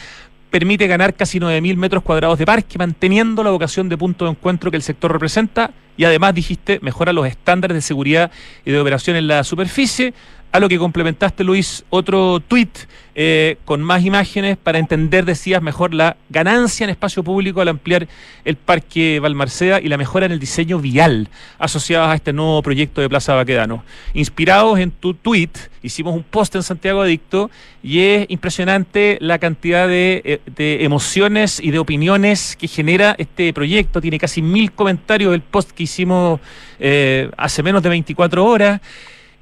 permite 0.50 0.88
ganar 0.88 1.14
casi 1.14 1.40
9.000 1.40 1.78
metros 1.78 2.04
cuadrados 2.04 2.38
de 2.38 2.46
parque, 2.46 2.78
manteniendo 2.78 3.42
la 3.46 3.52
vocación 3.52 3.88
de 3.88 3.98
punto 3.98 4.26
de 4.26 4.32
encuentro 4.32 4.70
que 4.70 4.76
el 4.76 4.84
sector 4.84 5.10
representa, 5.10 5.72
y 5.96 6.04
además 6.04 6.36
dijiste, 6.36 6.80
mejora 6.82 7.14
los 7.14 7.26
estándares 7.26 7.76
de 7.76 7.82
seguridad 7.82 8.30
y 8.66 8.72
de 8.72 8.80
operación 8.80 9.16
en 9.16 9.28
la 9.28 9.46
superficie, 9.46 10.14
A 10.54 10.60
lo 10.60 10.68
que 10.68 10.78
complementaste, 10.78 11.46
Luis, 11.46 11.86
otro 11.90 12.42
tweet 12.42 12.68
eh, 13.16 13.58
con 13.64 13.82
más 13.82 14.04
imágenes 14.04 14.58
para 14.58 14.80
entender, 14.80 15.24
decías, 15.24 15.62
mejor 15.62 15.94
la 15.94 16.18
ganancia 16.30 16.84
en 16.84 16.90
espacio 16.90 17.24
público 17.24 17.62
al 17.62 17.70
ampliar 17.70 18.10
el 18.44 18.58
Parque 18.58 19.22
Balmarcea 19.22 19.80
y 19.80 19.88
la 19.88 19.96
mejora 19.96 20.26
en 20.26 20.34
el 20.34 20.40
diseño 20.40 20.80
vial 20.80 21.30
asociadas 21.58 22.10
a 22.10 22.16
este 22.16 22.34
nuevo 22.34 22.62
proyecto 22.64 23.00
de 23.00 23.08
Plaza 23.08 23.34
Baquedano. 23.34 23.86
Inspirados 24.14 24.78
en 24.80 24.92
tu 24.92 25.14
tweet, 25.14 25.52
hicimos 25.84 26.14
un 26.14 26.24
post 26.24 26.54
en 26.56 26.64
Santiago 26.64 27.02
Adicto 27.02 27.50
y 27.82 28.00
es 28.00 28.26
impresionante 28.30 29.18
la 29.22 29.40
cantidad 29.40 29.88
de, 29.88 30.42
eh, 30.58 30.78
emociones 30.82 31.62
y 31.64 31.72
de 31.72 31.80
opiniones 31.80 32.58
que 32.58 32.68
genera 32.68 33.16
este 33.18 33.54
proyecto. 33.54 34.02
Tiene 34.02 34.20
casi 34.20 34.42
mil 34.42 34.74
comentarios 34.74 35.32
del 35.32 35.42
post 35.44 35.72
que 35.72 35.84
hicimos 35.84 36.42
eh, 36.78 37.32
hace 37.38 37.64
menos 37.64 37.82
de 37.84 37.90
24 37.90 38.46
horas 38.46 38.82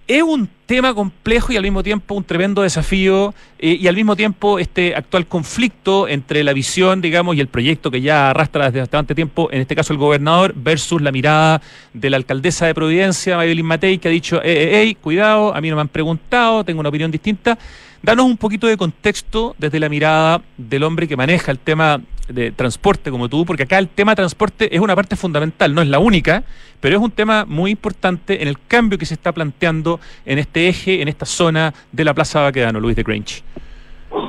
es 0.09 0.23
un 0.23 0.49
tema 0.65 0.95
complejo 0.95 1.53
y 1.53 1.57
al 1.57 1.61
mismo 1.61 1.83
tiempo 1.83 2.15
un 2.15 2.23
tremendo 2.23 2.63
desafío 2.63 3.35
eh, 3.59 3.77
y 3.79 3.87
al 3.87 3.95
mismo 3.95 4.15
tiempo 4.15 4.57
este 4.57 4.95
actual 4.95 5.27
conflicto 5.27 6.07
entre 6.07 6.43
la 6.43 6.51
visión, 6.51 6.99
digamos, 6.99 7.35
y 7.35 7.41
el 7.41 7.47
proyecto 7.47 7.91
que 7.91 8.01
ya 8.01 8.31
arrastra 8.31 8.65
desde 8.65 8.79
bastante 8.79 9.13
tiempo, 9.13 9.49
en 9.51 9.61
este 9.61 9.75
caso 9.75 9.93
el 9.93 9.99
gobernador, 9.99 10.55
versus 10.55 10.99
la 10.99 11.11
mirada 11.11 11.61
de 11.93 12.09
la 12.09 12.17
alcaldesa 12.17 12.65
de 12.65 12.73
Providencia, 12.73 13.37
Maybelline 13.37 13.67
Matei, 13.67 13.99
que 13.99 14.07
ha 14.07 14.11
dicho, 14.11 14.41
hey, 14.43 14.97
cuidado, 14.99 15.53
a 15.55 15.61
mí 15.61 15.69
no 15.69 15.75
me 15.75 15.81
han 15.81 15.89
preguntado, 15.89 16.63
tengo 16.63 16.79
una 16.79 16.89
opinión 16.89 17.11
distinta. 17.11 17.59
Danos 18.01 18.25
un 18.25 18.37
poquito 18.37 18.67
de 18.67 18.77
contexto 18.77 19.55
desde 19.57 19.79
la 19.79 19.89
mirada 19.89 20.41
del 20.57 20.83
hombre 20.83 21.07
que 21.07 21.17
maneja 21.17 21.51
el 21.51 21.59
tema 21.59 21.99
de 22.29 22.51
transporte 22.51 23.11
como 23.11 23.27
tú, 23.27 23.45
porque 23.45 23.63
acá 23.63 23.77
el 23.77 23.89
tema 23.89 24.15
transporte 24.15 24.73
es 24.73 24.79
una 24.79 24.95
parte 24.95 25.15
fundamental, 25.15 25.73
no 25.73 25.81
es 25.81 25.87
la 25.89 25.99
única, 25.99 26.43
pero 26.79 26.95
es 26.95 27.01
un 27.01 27.11
tema 27.11 27.45
muy 27.45 27.71
importante 27.71 28.41
en 28.41 28.47
el 28.47 28.57
cambio 28.67 28.97
que 28.97 29.05
se 29.05 29.15
está 29.15 29.33
planteando 29.33 29.99
en 30.25 30.39
este 30.39 30.69
eje, 30.69 31.01
en 31.01 31.07
esta 31.07 31.25
zona 31.25 31.73
de 31.91 32.05
la 32.05 32.13
Plaza 32.13 32.41
Baquedano, 32.41 32.79
Luis 32.79 32.95
de 32.95 33.03
Grange. 33.03 33.41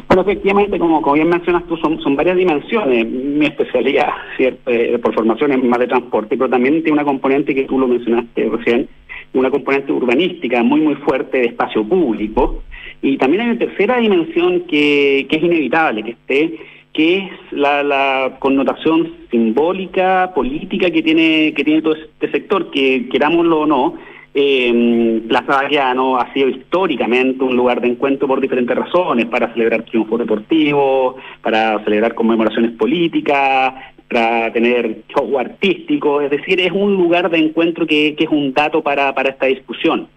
Bueno, 0.08 0.22
efectivamente, 0.22 0.78
como, 0.78 1.00
como 1.00 1.14
bien 1.14 1.28
mencionas 1.28 1.64
tú, 1.66 1.76
son, 1.76 2.00
son 2.00 2.16
varias 2.16 2.36
dimensiones. 2.36 3.06
Mi 3.06 3.46
especialidad 3.46 4.08
eh, 4.38 4.98
por 5.00 5.14
formación 5.14 5.52
es 5.52 5.62
más 5.62 5.78
de 5.78 5.86
transporte, 5.86 6.36
pero 6.36 6.50
también 6.50 6.82
tiene 6.82 6.94
una 6.94 7.04
componente 7.04 7.54
que 7.54 7.64
tú 7.64 7.78
lo 7.78 7.86
mencionaste 7.86 8.50
recién, 8.50 8.88
una 9.32 9.50
componente 9.50 9.92
urbanística 9.92 10.62
muy, 10.62 10.80
muy 10.80 10.94
fuerte 10.96 11.38
de 11.38 11.46
espacio 11.46 11.84
público. 11.84 12.62
Y 13.02 13.16
también 13.16 13.42
hay 13.42 13.50
una 13.50 13.58
tercera 13.58 13.98
dimensión 13.98 14.62
que, 14.62 15.26
que 15.28 15.36
es 15.36 15.42
inevitable 15.42 16.02
que 16.02 16.10
esté, 16.10 16.58
que 16.92 17.18
es 17.18 17.30
la, 17.52 18.36
connotación 18.38 19.12
simbólica, 19.30 20.32
política 20.34 20.90
que 20.90 21.02
tiene, 21.02 21.54
que 21.54 21.64
tiene 21.64 21.82
todo 21.82 21.94
este 21.94 22.30
sector, 22.30 22.70
que 22.70 23.08
querámoslo 23.08 23.60
o 23.60 23.66
no, 23.66 23.94
eh, 24.32 25.22
Plaza 25.28 25.62
Baquiano 25.62 26.16
ha 26.16 26.32
sido 26.32 26.48
históricamente 26.48 27.42
un 27.42 27.56
lugar 27.56 27.80
de 27.80 27.88
encuentro 27.88 28.28
por 28.28 28.40
diferentes 28.40 28.76
razones, 28.76 29.26
para 29.26 29.52
celebrar 29.52 29.82
triunfos 29.82 30.18
deportivos, 30.18 31.16
para 31.42 31.82
celebrar 31.84 32.14
conmemoraciones 32.14 32.72
políticas, 32.72 33.74
para 34.10 34.52
tener 34.52 35.02
show 35.08 35.38
artístico, 35.38 36.20
es 36.20 36.30
decir, 36.30 36.60
es 36.60 36.72
un 36.72 36.94
lugar 36.94 37.30
de 37.30 37.38
encuentro 37.38 37.86
que, 37.86 38.16
es 38.18 38.28
un 38.28 38.52
dato 38.52 38.82
para, 38.82 39.14
para 39.14 39.30
esta 39.30 39.46
discusión. 39.46 40.08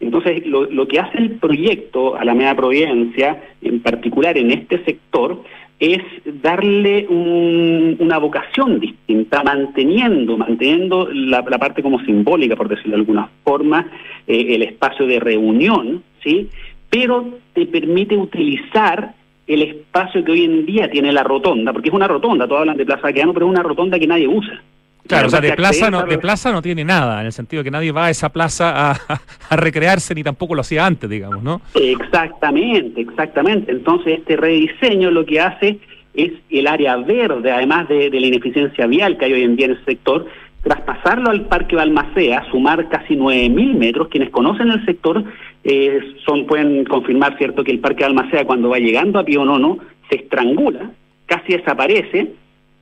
Entonces, 0.00 0.46
lo, 0.46 0.64
lo 0.64 0.88
que 0.88 0.98
hace 0.98 1.18
el 1.18 1.32
proyecto 1.32 2.16
a 2.16 2.24
la 2.24 2.34
Media 2.34 2.54
Providencia, 2.54 3.42
en 3.62 3.80
particular 3.80 4.36
en 4.38 4.50
este 4.50 4.82
sector, 4.84 5.42
es 5.78 6.02
darle 6.42 7.06
un, 7.08 7.96
una 8.00 8.18
vocación 8.18 8.80
distinta, 8.80 9.42
manteniendo, 9.42 10.38
manteniendo 10.38 11.08
la, 11.12 11.44
la, 11.46 11.58
parte 11.58 11.82
como 11.82 12.00
simbólica, 12.04 12.56
por 12.56 12.68
decirlo 12.68 12.92
de 12.92 13.00
alguna 13.00 13.28
forma, 13.44 13.86
eh, 14.26 14.54
el 14.54 14.62
espacio 14.62 15.06
de 15.06 15.20
reunión, 15.20 16.02
¿sí? 16.22 16.48
Pero 16.88 17.38
te 17.52 17.66
permite 17.66 18.16
utilizar 18.16 19.14
el 19.46 19.62
espacio 19.62 20.24
que 20.24 20.32
hoy 20.32 20.44
en 20.44 20.66
día 20.66 20.90
tiene 20.90 21.12
la 21.12 21.22
rotonda, 21.22 21.72
porque 21.72 21.88
es 21.88 21.94
una 21.94 22.08
rotonda, 22.08 22.46
todos 22.46 22.60
hablan 22.60 22.76
de 22.76 22.86
Plaza 22.86 23.12
Queano, 23.12 23.32
pero 23.32 23.46
es 23.46 23.50
una 23.50 23.62
rotonda 23.62 23.98
que 23.98 24.06
nadie 24.06 24.26
usa. 24.26 24.60
Claro, 25.06 25.28
o 25.28 25.30
sea, 25.30 25.40
de 25.40 25.52
plaza, 25.52 25.88
no, 25.88 26.02
de 26.04 26.18
plaza 26.18 26.50
no 26.50 26.60
tiene 26.60 26.84
nada, 26.84 27.20
en 27.20 27.26
el 27.26 27.32
sentido 27.32 27.62
que 27.62 27.70
nadie 27.70 27.92
va 27.92 28.06
a 28.06 28.10
esa 28.10 28.30
plaza 28.30 28.90
a, 28.90 28.96
a, 29.50 29.56
recrearse 29.56 30.14
ni 30.14 30.24
tampoco 30.24 30.54
lo 30.54 30.62
hacía 30.62 30.84
antes, 30.84 31.08
digamos, 31.08 31.42
¿no? 31.44 31.60
Exactamente, 31.74 33.02
exactamente. 33.02 33.70
Entonces, 33.70 34.18
este 34.18 34.36
rediseño 34.36 35.12
lo 35.12 35.24
que 35.24 35.40
hace 35.40 35.78
es 36.14 36.32
el 36.50 36.66
área 36.66 36.96
verde, 36.96 37.52
además 37.52 37.88
de, 37.88 38.10
de 38.10 38.20
la 38.20 38.26
ineficiencia 38.26 38.86
vial 38.86 39.16
que 39.16 39.26
hay 39.26 39.34
hoy 39.34 39.42
en 39.42 39.54
día 39.54 39.66
en 39.66 39.72
el 39.72 39.84
sector, 39.84 40.26
traspasarlo 40.66 41.30
al 41.30 41.46
Parque 41.46 41.76
Balmacea, 41.76 42.44
sumar 42.50 42.88
casi 42.88 43.14
9.000 43.14 43.74
metros. 43.74 44.08
Quienes 44.08 44.30
conocen 44.30 44.72
el 44.72 44.84
sector 44.84 45.22
eh, 45.62 46.00
son 46.24 46.44
pueden 46.46 46.84
confirmar, 46.84 47.38
¿cierto?, 47.38 47.62
que 47.62 47.70
el 47.70 47.78
Parque 47.78 48.02
Balmacea 48.02 48.44
cuando 48.44 48.70
va 48.70 48.78
llegando 48.78 49.20
a 49.20 49.24
Pío 49.24 49.44
Nono 49.44 49.78
se 50.10 50.16
estrangula, 50.16 50.90
casi 51.26 51.52
desaparece, 51.52 52.32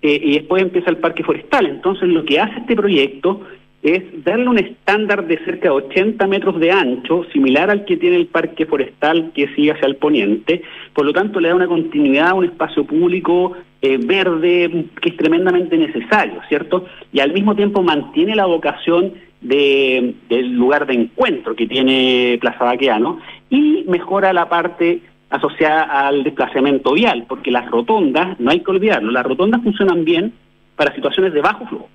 eh, 0.01 0.21
y 0.23 0.33
después 0.33 0.63
empieza 0.63 0.89
el 0.89 0.97
parque 0.97 1.25
forestal. 1.25 1.67
Entonces 1.67 2.09
lo 2.09 2.25
que 2.25 2.41
hace 2.41 2.61
este 2.61 2.75
proyecto 2.75 3.43
es 3.85 4.25
darle 4.25 4.49
un 4.49 4.59
estándar 4.59 5.27
de 5.27 5.37
cerca 5.45 5.69
de 5.69 5.75
80 5.75 6.27
metros 6.27 6.59
de 6.59 6.73
ancho, 6.73 7.25
similar 7.33 7.71
al 7.71 7.85
que 7.85 7.99
tiene 7.99 8.17
el 8.17 8.27
parque 8.27 8.65
forestal 8.65 9.31
que 9.35 9.49
sigue 9.55 9.73
hacia 9.73 9.87
el 9.87 9.97
poniente, 9.97 10.63
por 10.95 11.05
lo 11.05 11.13
tanto 11.13 11.39
le 11.39 11.49
da 11.49 11.55
una 11.55 11.67
continuidad 11.67 12.29
a 12.29 12.35
un 12.35 12.47
espacio 12.47 12.85
público 12.85 13.53
eh, 13.83 13.99
verde 13.99 14.87
que 15.03 15.11
es 15.11 15.17
tremendamente 15.19 15.77
necesario, 15.77 16.41
¿cierto? 16.49 16.87
Y 17.13 17.21
al 17.21 17.35
mismo 17.35 17.55
tiempo 17.55 17.83
mantiene 17.83 18.35
la 18.35 18.47
vocación 18.47 19.13
de, 19.43 20.15
del 20.31 20.55
lugar 20.55 20.87
de 20.87 20.95
encuentro 20.95 21.55
que 21.55 21.67
tiene 21.67 22.39
Plaza 22.41 22.65
Baqueano 22.65 23.21
y 23.51 23.85
mejora 23.87 24.33
la 24.33 24.49
parte 24.49 25.03
asociada 25.29 26.07
al 26.07 26.25
desplazamiento 26.25 26.95
vial, 26.95 27.27
porque 27.29 27.51
las 27.51 27.71
rotondas, 27.71 28.41
no 28.41 28.51
hay 28.51 28.61
que 28.61 28.71
olvidarlo, 28.71 29.13
las 29.13 29.27
rotondas 29.27 29.63
funcionan 29.63 30.07
bien 30.07 30.33
para 30.77 30.95
situaciones 30.95 31.35
de 31.35 31.43
bajo 31.43 31.67
flujo, 31.67 31.89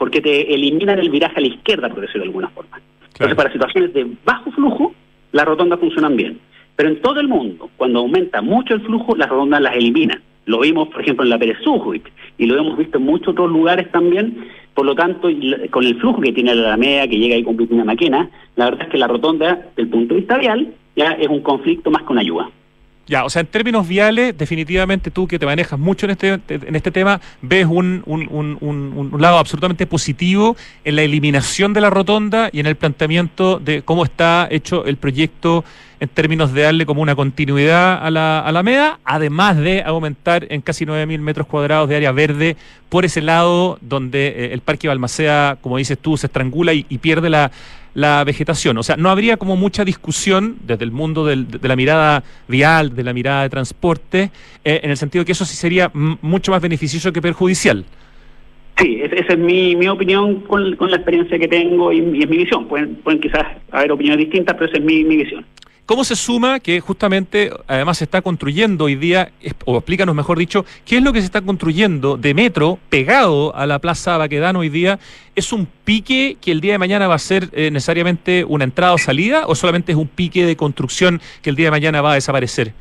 porque 0.00 0.22
te 0.22 0.54
eliminan 0.54 0.98
el 0.98 1.10
viraje 1.10 1.34
a 1.36 1.40
la 1.42 1.48
izquierda, 1.48 1.90
por 1.90 2.00
decirlo 2.00 2.22
de 2.22 2.28
alguna 2.28 2.48
forma. 2.48 2.70
Claro. 2.70 3.12
Entonces, 3.12 3.36
para 3.36 3.52
situaciones 3.52 3.92
de 3.92 4.06
bajo 4.24 4.50
flujo, 4.50 4.94
las 5.32 5.44
rotondas 5.44 5.78
funcionan 5.78 6.16
bien. 6.16 6.40
Pero 6.74 6.88
en 6.88 7.02
todo 7.02 7.20
el 7.20 7.28
mundo, 7.28 7.68
cuando 7.76 7.98
aumenta 7.98 8.40
mucho 8.40 8.72
el 8.72 8.80
flujo, 8.80 9.14
las 9.14 9.28
rotondas 9.28 9.60
las 9.60 9.76
eliminan. 9.76 10.22
Lo 10.46 10.60
vimos, 10.60 10.88
por 10.88 11.02
ejemplo, 11.02 11.22
en 11.22 11.28
la 11.28 11.38
Pérez 11.38 11.58
y 12.38 12.46
lo 12.46 12.58
hemos 12.58 12.78
visto 12.78 12.96
en 12.96 13.04
muchos 13.04 13.28
otros 13.28 13.50
lugares 13.50 13.92
también. 13.92 14.48
Por 14.72 14.86
lo 14.86 14.94
tanto, 14.94 15.28
con 15.70 15.84
el 15.84 16.00
flujo 16.00 16.22
que 16.22 16.32
tiene 16.32 16.54
la 16.54 16.68
Alameda, 16.68 17.06
que 17.06 17.18
llega 17.18 17.34
ahí 17.34 17.44
con 17.44 17.58
Pitina 17.58 17.84
Maquena, 17.84 18.30
la 18.56 18.64
verdad 18.64 18.84
es 18.84 18.88
que 18.88 18.96
la 18.96 19.06
rotonda, 19.06 19.54
desde 19.76 19.82
el 19.82 19.88
punto 19.88 20.14
de 20.14 20.20
vista 20.20 20.38
vial, 20.38 20.72
ya 20.96 21.10
es 21.12 21.28
un 21.28 21.42
conflicto 21.42 21.90
más 21.90 22.04
una 22.08 22.22
ayuda. 22.22 22.48
Ya, 23.10 23.24
o 23.24 23.28
sea, 23.28 23.40
en 23.40 23.48
términos 23.48 23.88
viales, 23.88 24.38
definitivamente 24.38 25.10
tú 25.10 25.26
que 25.26 25.36
te 25.36 25.44
manejas 25.44 25.76
mucho 25.76 26.06
en 26.06 26.12
este, 26.12 26.38
en 26.46 26.76
este 26.76 26.92
tema, 26.92 27.20
ves 27.42 27.66
un, 27.66 28.04
un, 28.06 28.28
un, 28.30 29.10
un, 29.12 29.20
lado 29.20 29.38
absolutamente 29.38 29.84
positivo 29.84 30.56
en 30.84 30.94
la 30.94 31.02
eliminación 31.02 31.72
de 31.72 31.80
la 31.80 31.90
rotonda 31.90 32.50
y 32.52 32.60
en 32.60 32.66
el 32.66 32.76
planteamiento 32.76 33.58
de 33.58 33.82
cómo 33.82 34.04
está 34.04 34.46
hecho 34.48 34.84
el 34.84 34.96
proyecto 34.96 35.64
en 35.98 36.08
términos 36.08 36.52
de 36.52 36.62
darle 36.62 36.86
como 36.86 37.02
una 37.02 37.16
continuidad 37.16 37.98
a 38.00 38.12
la 38.12 38.38
Alameda, 38.38 39.00
además 39.04 39.56
de 39.56 39.82
aumentar 39.82 40.46
en 40.48 40.60
casi 40.60 40.86
9.000 40.86 41.18
metros 41.18 41.48
cuadrados 41.48 41.88
de 41.88 41.96
área 41.96 42.12
verde 42.12 42.56
por 42.88 43.04
ese 43.04 43.22
lado 43.22 43.76
donde 43.80 44.28
eh, 44.28 44.52
el 44.52 44.60
Parque 44.60 44.86
Balmacea, 44.86 45.58
como 45.60 45.78
dices 45.78 45.98
tú, 45.98 46.16
se 46.16 46.28
estrangula 46.28 46.74
y 46.74 46.84
pierde 46.98 47.28
la, 47.28 47.50
la 47.94 48.22
vegetación. 48.24 48.78
O 48.78 48.82
sea, 48.82 48.96
no 48.96 49.10
habría 49.10 49.36
como 49.36 49.56
mucha 49.56 49.84
discusión 49.84 50.56
desde 50.64 50.84
el 50.84 50.90
mundo 50.90 51.24
del, 51.26 51.48
de 51.48 51.68
la 51.68 51.76
mirada 51.76 52.22
vial, 52.48 52.94
de 52.94 53.04
la 53.04 53.12
mirada 53.12 53.42
de 53.42 53.50
transporte, 53.50 54.30
eh, 54.64 54.80
en 54.82 54.90
el 54.90 54.96
sentido 54.96 55.24
que 55.24 55.32
eso 55.32 55.44
sí 55.44 55.56
sería 55.56 55.90
mucho 55.92 56.52
más 56.52 56.62
beneficioso 56.62 57.12
que 57.12 57.22
perjudicial. 57.22 57.84
Sí, 58.78 59.00
esa 59.02 59.34
es 59.34 59.38
mi, 59.38 59.76
mi 59.76 59.88
opinión 59.88 60.40
con, 60.40 60.74
con, 60.76 60.90
la 60.90 60.96
experiencia 60.96 61.38
que 61.38 61.48
tengo 61.48 61.92
y, 61.92 61.98
es 61.98 62.28
mi 62.28 62.38
visión. 62.38 62.66
Pueden, 62.66 62.94
pueden 62.96 63.20
quizás 63.20 63.46
haber 63.70 63.92
opiniones 63.92 64.24
distintas, 64.24 64.54
pero 64.54 64.70
esa 64.70 64.78
es 64.78 64.84
mi, 64.84 65.04
mi 65.04 65.16
visión. 65.16 65.44
¿Cómo 65.90 66.04
se 66.04 66.14
suma 66.14 66.60
que 66.60 66.78
justamente 66.78 67.50
además 67.66 67.98
se 67.98 68.04
está 68.04 68.22
construyendo 68.22 68.84
hoy 68.84 68.94
día, 68.94 69.32
o 69.64 69.76
explícanos 69.76 70.14
mejor 70.14 70.38
dicho, 70.38 70.64
qué 70.86 70.98
es 70.98 71.02
lo 71.02 71.12
que 71.12 71.18
se 71.18 71.24
está 71.24 71.40
construyendo 71.40 72.16
de 72.16 72.32
metro 72.32 72.78
pegado 72.88 73.52
a 73.56 73.66
la 73.66 73.80
Plaza 73.80 74.16
Baquedano 74.16 74.60
hoy 74.60 74.68
día? 74.68 75.00
¿Es 75.34 75.52
un 75.52 75.66
pique 75.84 76.36
que 76.40 76.52
el 76.52 76.60
día 76.60 76.74
de 76.74 76.78
mañana 76.78 77.08
va 77.08 77.16
a 77.16 77.18
ser 77.18 77.48
eh, 77.54 77.72
necesariamente 77.72 78.44
una 78.44 78.62
entrada 78.62 78.94
o 78.94 78.98
salida 78.98 79.48
o 79.48 79.56
solamente 79.56 79.90
es 79.90 79.98
un 79.98 80.06
pique 80.06 80.46
de 80.46 80.54
construcción 80.54 81.20
que 81.42 81.50
el 81.50 81.56
día 81.56 81.66
de 81.66 81.70
mañana 81.72 82.00
va 82.02 82.12
a 82.12 82.14
desaparecer? 82.14 82.72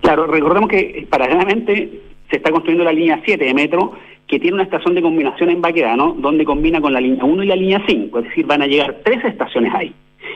Claro, 0.00 0.26
recordemos 0.26 0.70
que 0.70 1.06
paralelamente 1.10 2.00
se 2.30 2.36
está 2.38 2.50
construyendo 2.50 2.84
la 2.84 2.92
línea 2.94 3.20
7 3.22 3.44
de 3.44 3.52
metro 3.52 3.92
que 4.26 4.40
tiene 4.40 4.54
una 4.54 4.64
estación 4.64 4.94
de 4.94 5.02
combinación 5.02 5.50
en 5.50 5.60
Baquedano 5.60 6.16
donde 6.18 6.46
combina 6.46 6.80
con 6.80 6.94
la 6.94 7.02
línea 7.02 7.22
1 7.22 7.42
y 7.42 7.46
la 7.46 7.56
línea 7.56 7.82
5, 7.86 8.18
es 8.18 8.24
decir, 8.24 8.46
van 8.46 8.62
a 8.62 8.66
llegar 8.66 9.02
tres 9.04 9.22
estaciones 9.26 9.74
ahí. 9.74 9.94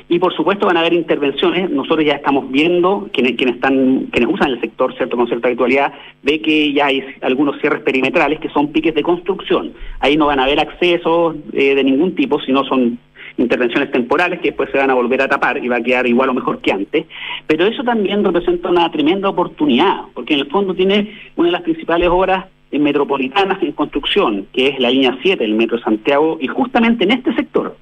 Y 0.08 0.18
por 0.18 0.34
supuesto 0.34 0.66
van 0.66 0.76
a 0.76 0.80
haber 0.80 0.92
intervenciones. 0.92 1.70
Nosotros 1.70 2.04
ya 2.04 2.14
estamos 2.14 2.50
viendo, 2.50 3.08
quienes, 3.12 3.36
quienes, 3.36 3.56
están, 3.56 4.06
quienes 4.10 4.32
usan 4.32 4.50
el 4.50 4.60
sector 4.60 4.94
cierto 4.96 5.16
con 5.16 5.26
cierta 5.26 5.48
habitualidad, 5.48 5.92
ve 6.22 6.40
que 6.40 6.72
ya 6.72 6.86
hay 6.86 7.04
algunos 7.20 7.60
cierres 7.60 7.82
perimetrales 7.82 8.40
que 8.40 8.48
son 8.50 8.72
piques 8.72 8.94
de 8.94 9.02
construcción. 9.02 9.72
Ahí 10.00 10.16
no 10.16 10.26
van 10.26 10.40
a 10.40 10.44
haber 10.44 10.60
accesos 10.60 11.36
eh, 11.52 11.74
de 11.74 11.84
ningún 11.84 12.14
tipo, 12.14 12.40
sino 12.40 12.64
son 12.64 12.98
intervenciones 13.36 13.90
temporales 13.90 14.40
que 14.40 14.48
después 14.48 14.70
se 14.70 14.78
van 14.78 14.90
a 14.90 14.94
volver 14.94 15.22
a 15.22 15.28
tapar 15.28 15.62
y 15.62 15.68
va 15.68 15.76
a 15.76 15.82
quedar 15.82 16.06
igual 16.06 16.30
o 16.30 16.34
mejor 16.34 16.60
que 16.60 16.72
antes, 16.72 17.06
pero 17.46 17.66
eso 17.66 17.84
también 17.84 18.24
representa 18.24 18.68
una 18.68 18.90
tremenda 18.90 19.28
oportunidad, 19.28 20.02
porque 20.12 20.34
en 20.34 20.40
el 20.40 20.46
fondo 20.46 20.74
tiene 20.74 21.14
una 21.36 21.48
de 21.48 21.52
las 21.52 21.62
principales 21.62 22.08
obras 22.08 22.46
metropolitanas 22.72 23.62
en 23.62 23.72
construcción, 23.72 24.46
que 24.52 24.68
es 24.68 24.78
la 24.78 24.90
línea 24.90 25.16
7 25.22 25.42
del 25.42 25.54
Metro 25.54 25.78
Santiago, 25.78 26.36
y 26.40 26.48
justamente 26.48 27.04
en 27.04 27.12
este 27.12 27.34
sector, 27.34 27.76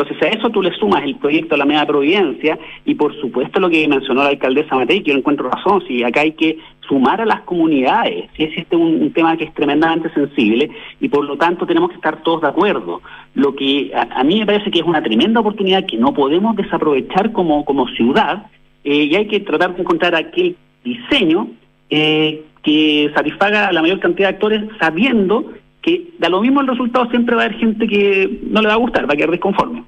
entonces 0.00 0.22
a 0.22 0.38
eso 0.38 0.48
tú 0.50 0.62
le 0.62 0.72
sumas 0.72 1.02
el 1.04 1.16
proyecto 1.16 1.54
de 1.54 1.58
la 1.58 1.66
Media 1.66 1.86
Providencia 1.86 2.58
y 2.86 2.94
por 2.94 3.14
supuesto 3.20 3.60
lo 3.60 3.68
que 3.68 3.86
mencionó 3.86 4.22
la 4.22 4.30
alcaldesa 4.30 4.74
Matei, 4.74 5.02
que 5.02 5.10
yo 5.10 5.18
encuentro 5.18 5.50
razón, 5.50 5.82
si 5.86 6.02
acá 6.02 6.22
hay 6.22 6.32
que 6.32 6.58
sumar 6.88 7.20
a 7.20 7.26
las 7.26 7.42
comunidades, 7.42 8.30
si 8.36 8.44
existe 8.44 8.76
un, 8.76 9.12
tema 9.12 9.36
que 9.36 9.44
es 9.44 9.54
tremendamente 9.54 10.10
sensible 10.14 10.70
y 11.00 11.08
por 11.08 11.24
lo 11.24 11.36
tanto 11.36 11.66
tenemos 11.66 11.90
que 11.90 11.96
estar 11.96 12.22
todos 12.22 12.40
de 12.42 12.48
acuerdo. 12.48 13.02
Lo 13.34 13.54
que 13.54 13.92
a, 13.94 14.24
mí 14.24 14.38
me 14.38 14.46
parece 14.46 14.70
que 14.70 14.78
es 14.78 14.84
una 14.84 15.02
tremenda 15.02 15.40
oportunidad 15.40 15.84
que 15.84 15.98
no 15.98 16.14
podemos 16.14 16.56
desaprovechar 16.56 17.32
como, 17.32 17.64
como 17.64 17.86
ciudad 17.88 18.46
eh, 18.84 19.08
y 19.10 19.14
hay 19.14 19.26
que 19.26 19.40
tratar 19.40 19.74
de 19.74 19.82
encontrar 19.82 20.14
aquel 20.14 20.56
diseño 20.82 21.48
eh, 21.90 22.42
que 22.62 23.10
satisfaga 23.14 23.68
a 23.68 23.72
la 23.72 23.82
mayor 23.82 24.00
cantidad 24.00 24.28
de 24.28 24.34
actores 24.34 24.64
sabiendo 24.78 25.52
que 25.82 26.12
da 26.18 26.28
lo 26.28 26.40
mismo 26.40 26.60
el 26.60 26.66
resultado, 26.66 27.08
siempre 27.10 27.34
va 27.34 27.42
a 27.42 27.44
haber 27.46 27.58
gente 27.58 27.86
que 27.86 28.40
no 28.44 28.60
le 28.60 28.68
va 28.68 28.74
a 28.74 28.78
gustar, 28.78 29.08
va 29.08 29.14
a 29.14 29.16
quedar 29.16 29.30
desconforme. 29.30 29.84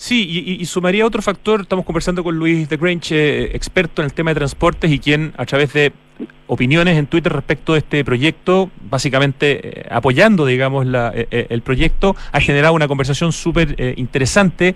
Sí, 0.00 0.56
y, 0.58 0.64
sumaría 0.64 1.04
otro 1.04 1.20
factor, 1.20 1.60
estamos 1.60 1.84
conversando 1.84 2.24
con 2.24 2.34
Luis 2.34 2.70
de 2.70 2.78
Grange, 2.78 3.14
eh, 3.14 3.50
experto 3.54 4.00
en 4.00 4.06
el 4.06 4.14
tema 4.14 4.30
de 4.30 4.36
transportes 4.36 4.90
y 4.90 4.98
quien 4.98 5.34
a 5.36 5.44
través 5.44 5.74
de 5.74 5.92
opiniones 6.46 6.96
en 6.96 7.06
Twitter 7.06 7.30
respecto 7.30 7.74
de 7.74 7.80
este 7.80 8.02
proyecto, 8.02 8.70
básicamente 8.88 9.80
eh, 9.80 9.86
apoyando, 9.90 10.46
digamos, 10.46 10.86
la, 10.86 11.12
eh, 11.14 11.48
el 11.50 11.60
proyecto, 11.60 12.16
ha 12.32 12.40
generado 12.40 12.72
una 12.72 12.88
conversación 12.88 13.30
súper 13.30 13.76
interesante 13.98 14.74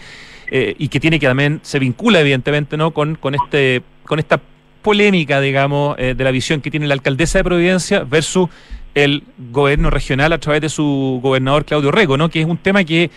y 0.50 0.88
que 0.88 1.00
tiene 1.00 1.18
que 1.18 1.26
también, 1.26 1.60
se 1.62 1.78
vincula 1.78 2.20
evidentemente, 2.20 2.76
¿no? 2.76 2.90
Con, 2.90 3.14
con, 3.14 3.34
este, 3.34 3.82
con 4.04 4.18
esta 4.18 4.42
polémica, 4.82 5.40
digamos, 5.40 5.96
de 5.96 6.14
la 6.22 6.30
visión 6.32 6.60
que 6.60 6.70
tiene 6.70 6.86
la 6.86 6.94
alcaldesa 6.94 7.38
de 7.38 7.44
Providencia 7.44 8.04
versus 8.04 8.50
el 8.94 9.24
gobierno 9.50 9.90
regional 9.90 10.32
a 10.32 10.38
través 10.38 10.60
de 10.60 10.68
su 10.68 11.18
gobernador 11.22 11.64
Claudio 11.64 11.90
Rego, 11.90 12.16
¿no? 12.16 12.28
que 12.28 12.40
es 12.40 12.46
un 12.46 12.58
tema 12.58 12.84
que, 12.84 13.10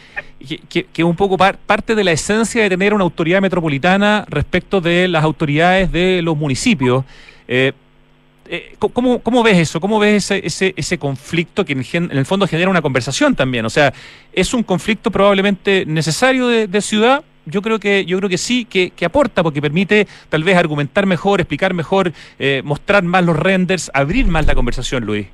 que, 0.70 0.88
es 0.96 1.04
un 1.04 1.16
poco 1.16 1.38
parte 1.38 1.96
de 1.96 2.04
la 2.04 2.12
esencia 2.12 2.64
de 2.64 2.70
tener 2.70 2.94
una 2.94 3.04
autoridad 3.04 3.42
metropolitana 3.42 4.26
respecto 4.28 4.82
de 4.82 5.08
las 5.08 5.24
autoridades 5.24 5.92
de 5.92 6.22
los 6.22 6.36
municipios. 6.36 7.06
Eh, 7.48 7.74
eh, 8.50 8.76
¿cómo, 8.80 9.20
¿cómo, 9.20 9.44
ves 9.44 9.58
eso? 9.58 9.80
¿Cómo 9.80 10.00
ves 10.00 10.26
ese, 10.26 10.46
ese, 10.46 10.74
ese 10.78 10.98
conflicto 10.98 11.66
que 11.66 11.74
en, 11.74 12.12
el 12.12 12.26
fondo 12.26 12.48
genera 12.48 12.70
una 12.70 12.82
conversación 12.82 13.36
también? 13.36 13.66
O 13.66 13.70
sea, 13.70 13.94
¿es 14.34 14.54
un 14.54 14.64
conflicto 14.64 15.12
probablemente 15.12 15.86
necesario 15.86 16.48
de, 16.48 16.82
ciudad? 16.82 17.24
Yo 17.46 17.62
creo 17.62 17.80
que, 17.80 18.06
yo 18.06 18.18
creo 18.18 18.30
que 18.30 18.38
sí, 18.38 18.66
que, 18.66 18.92
que, 18.92 19.06
aporta, 19.06 19.44
porque 19.44 19.62
permite 19.62 20.08
tal 20.30 20.44
vez 20.44 20.56
argumentar 20.58 21.06
mejor, 21.06 21.42
explicar 21.42 21.74
mejor, 21.74 22.14
eh, 22.40 22.62
mostrar 22.64 23.04
más 23.04 23.24
los 23.26 23.38
renders, 23.38 23.92
abrir 23.94 24.28
más 24.28 24.46
la 24.46 24.56
conversación, 24.56 25.06
Luis. 25.06 25.28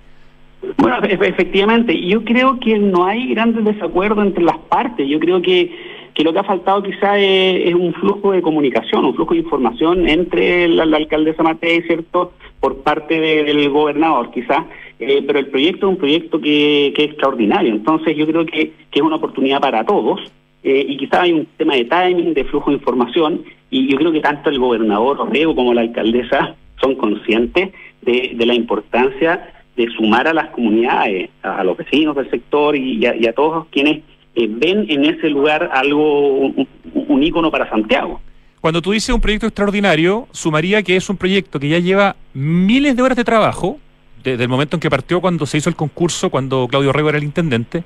Bueno, 0.77 0.97
efectivamente, 1.03 1.99
yo 2.01 2.23
creo 2.23 2.59
que 2.59 2.77
no 2.77 3.05
hay 3.05 3.33
grandes 3.33 3.65
desacuerdos 3.65 4.25
entre 4.25 4.43
las 4.43 4.57
partes. 4.57 5.07
Yo 5.07 5.19
creo 5.19 5.41
que, 5.41 5.71
que 6.13 6.23
lo 6.23 6.31
que 6.31 6.39
ha 6.39 6.43
faltado 6.43 6.81
quizá 6.83 7.19
es, 7.19 7.73
un 7.73 7.93
flujo 7.93 8.31
de 8.31 8.41
comunicación, 8.41 9.05
un 9.05 9.15
flujo 9.15 9.33
de 9.33 9.41
información 9.41 10.07
entre 10.07 10.67
la, 10.69 10.83
alcaldesa 10.83 11.43
Matei, 11.43 11.81
¿cierto?, 11.83 12.33
por 12.59 12.77
parte 12.77 13.19
del 13.19 13.69
gobernador, 13.69 14.31
quizás. 14.31 14.63
Eh, 14.99 15.21
pero 15.27 15.39
el 15.39 15.47
proyecto 15.47 15.87
es 15.87 15.91
un 15.91 15.97
proyecto 15.97 16.39
que, 16.39 16.87
es 16.87 16.99
extraordinario. 16.99 17.73
Entonces, 17.73 18.15
yo 18.15 18.25
creo 18.25 18.45
que, 18.45 18.71
es 18.91 19.01
una 19.01 19.17
oportunidad 19.17 19.59
para 19.59 19.85
todos. 19.85 20.21
Eh, 20.63 20.85
y 20.87 20.95
quizás 20.95 21.21
hay 21.21 21.33
un 21.33 21.45
tema 21.57 21.75
de 21.75 21.83
timing, 21.85 22.33
de 22.33 22.45
flujo 22.45 22.69
de 22.69 22.77
información. 22.77 23.43
Y 23.69 23.89
yo 23.89 23.97
creo 23.97 24.13
que 24.13 24.21
tanto 24.21 24.49
el 24.49 24.59
gobernador 24.59 25.19
Orrego 25.19 25.55
como 25.55 25.73
la 25.73 25.81
alcaldesa 25.81 26.55
son 26.79 26.95
conscientes 26.95 27.73
de, 28.01 28.31
de 28.33 28.45
la 28.45 28.53
importancia 28.53 29.41
de 29.75 29.87
sumar 29.97 30.27
a 30.27 30.33
las 30.33 30.49
comunidades, 30.49 31.29
a, 31.41 31.63
los 31.63 31.77
vecinos 31.77 32.15
del 32.15 32.29
sector 32.29 32.75
y, 32.75 33.05
a, 33.05 33.33
todos 33.33 33.67
quienes 33.71 34.03
eh, 34.35 34.47
ven 34.49 34.85
en 34.89 35.05
ese 35.05 35.29
lugar 35.29 35.69
algo, 35.73 36.37
un, 36.37 36.67
un 36.93 37.23
ícono 37.23 37.49
para 37.49 37.69
Santiago. 37.69 38.21
Cuando 38.61 38.81
tú 38.81 38.91
dices 38.91 39.13
un 39.13 39.19
proyecto 39.19 39.47
extraordinario, 39.47 40.27
sumaría 40.31 40.83
que 40.83 40.95
es 40.95 41.09
un 41.09 41.17
proyecto 41.17 41.59
que 41.59 41.67
ya 41.67 41.79
lleva 41.79 42.15
miles 42.33 42.95
de 42.95 43.01
horas 43.01 43.17
de 43.17 43.25
trabajo, 43.25 43.77
desde 44.23 44.43
el 44.43 44.49
momento 44.49 44.77
en 44.77 44.79
que 44.79 44.89
partió, 44.89 45.19
cuando 45.19 45.45
se 45.45 45.57
hizo 45.57 45.69
el 45.69 45.75
concurso, 45.75 46.29
cuando 46.29 46.67
Claudio 46.69 46.93
Rego 46.93 47.09
era 47.09 47.17
el 47.17 47.25
intendente, 47.25 47.83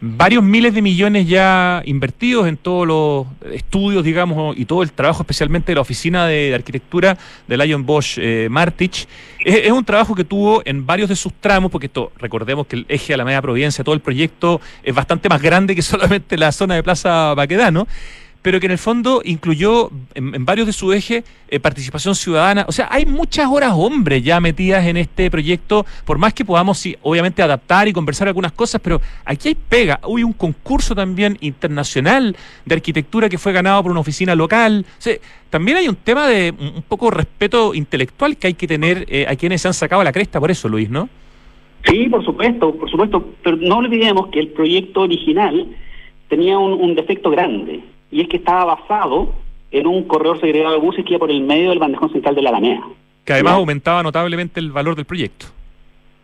varios 0.00 0.42
miles 0.42 0.74
de 0.74 0.82
millones 0.82 1.26
ya 1.26 1.82
invertidos 1.84 2.46
en 2.46 2.56
todos 2.56 2.86
los 2.86 3.26
estudios, 3.52 4.04
digamos, 4.04 4.56
y 4.56 4.64
todo 4.64 4.82
el 4.82 4.92
trabajo, 4.92 5.22
especialmente 5.22 5.72
de 5.72 5.76
la 5.76 5.80
oficina 5.80 6.26
de, 6.26 6.54
arquitectura 6.54 7.16
de 7.46 7.56
Lion 7.56 7.86
Bosch 7.86 8.18
eh, 8.18 8.48
Martich. 8.50 9.08
Es, 9.44 9.70
un 9.70 9.84
trabajo 9.84 10.14
que 10.14 10.24
tuvo 10.24 10.62
en 10.64 10.86
varios 10.86 11.08
de 11.08 11.16
sus 11.16 11.32
tramos, 11.34 11.70
porque 11.70 11.86
esto, 11.86 12.12
recordemos 12.18 12.66
que 12.66 12.76
el 12.76 12.86
eje 12.88 13.12
de 13.12 13.16
la 13.16 13.24
media 13.24 13.42
Providencia, 13.42 13.84
todo 13.84 13.94
el 13.94 14.00
proyecto 14.00 14.60
es 14.82 14.94
bastante 14.94 15.28
más 15.28 15.40
grande 15.40 15.74
que 15.74 15.82
solamente 15.82 16.36
la 16.36 16.52
zona 16.52 16.74
de 16.74 16.82
Plaza 16.82 17.34
Baquedano 17.34 17.86
pero 18.46 18.60
que 18.60 18.66
en 18.66 18.72
el 18.72 18.78
fondo 18.78 19.22
incluyó 19.24 19.90
en, 20.14 20.44
varios 20.44 20.68
de 20.68 20.72
su 20.72 20.92
eje 20.92 21.24
eh, 21.48 21.58
participación 21.58 22.14
ciudadana. 22.14 22.64
O 22.68 22.70
sea, 22.70 22.86
hay 22.92 23.04
muchas 23.04 23.48
horas 23.50 23.72
hombres 23.74 24.22
ya 24.22 24.38
metidas 24.38 24.86
en 24.86 24.96
este 24.96 25.28
proyecto, 25.32 25.84
por 26.04 26.16
más 26.16 26.32
que 26.32 26.44
podamos, 26.44 26.78
sí, 26.78 26.96
obviamente, 27.02 27.42
adaptar 27.42 27.88
y 27.88 27.92
conversar 27.92 28.28
algunas 28.28 28.52
cosas, 28.52 28.80
pero 28.80 29.00
aquí 29.24 29.48
hay 29.48 29.56
pega. 29.56 29.98
Hubo 30.04 30.24
un 30.24 30.32
concurso 30.32 30.94
también 30.94 31.36
internacional 31.40 32.36
de 32.64 32.74
arquitectura 32.76 33.28
que 33.28 33.36
fue 33.36 33.52
ganado 33.52 33.82
por 33.82 33.90
una 33.90 33.98
oficina 33.98 34.36
local. 34.36 34.86
También 35.50 35.78
hay 35.78 35.88
un 35.88 35.96
tema 35.96 36.28
de 36.28 36.54
un 36.56 36.84
poco 36.86 37.10
respeto 37.10 37.74
intelectual 37.74 38.36
que 38.36 38.46
hay 38.46 38.54
que 38.54 38.68
tener 38.68 39.06
eh, 39.08 39.26
a 39.28 39.34
quienes 39.34 39.62
se 39.62 39.66
han 39.66 39.74
sacado 39.74 40.04
la 40.04 40.12
cresta 40.12 40.38
por 40.38 40.52
eso, 40.52 40.68
Luis, 40.68 40.88
¿no? 40.88 41.08
Sí, 41.84 42.08
por 42.08 42.24
supuesto, 42.24 42.72
por 42.76 42.88
supuesto, 42.88 43.28
pero 43.42 43.56
no 43.56 43.78
olvidemos 43.78 44.28
que 44.28 44.38
el 44.38 44.50
proyecto 44.50 45.00
original 45.00 45.66
tenía 46.28 46.56
un 46.60 46.94
defecto 46.94 47.28
grande 47.30 47.82
y 48.10 48.20
es 48.20 48.28
que 48.28 48.38
estaba 48.38 48.76
basado 48.76 49.32
en 49.70 49.86
un 49.86 50.04
corredor 50.04 50.40
segregado 50.40 50.74
de 50.74 50.80
buses 50.80 51.04
que 51.04 51.12
iba 51.12 51.18
por 51.18 51.30
el 51.30 51.42
medio 51.42 51.70
del 51.70 51.78
bandejón 51.78 52.12
central 52.12 52.34
de 52.34 52.42
la 52.42 52.50
Alameda. 52.50 52.82
Que 53.24 53.32
además 53.32 53.54
aumentaba 53.54 54.02
notablemente 54.02 54.60
el 54.60 54.70
valor 54.70 54.94
del 54.94 55.04
proyecto. 55.04 55.46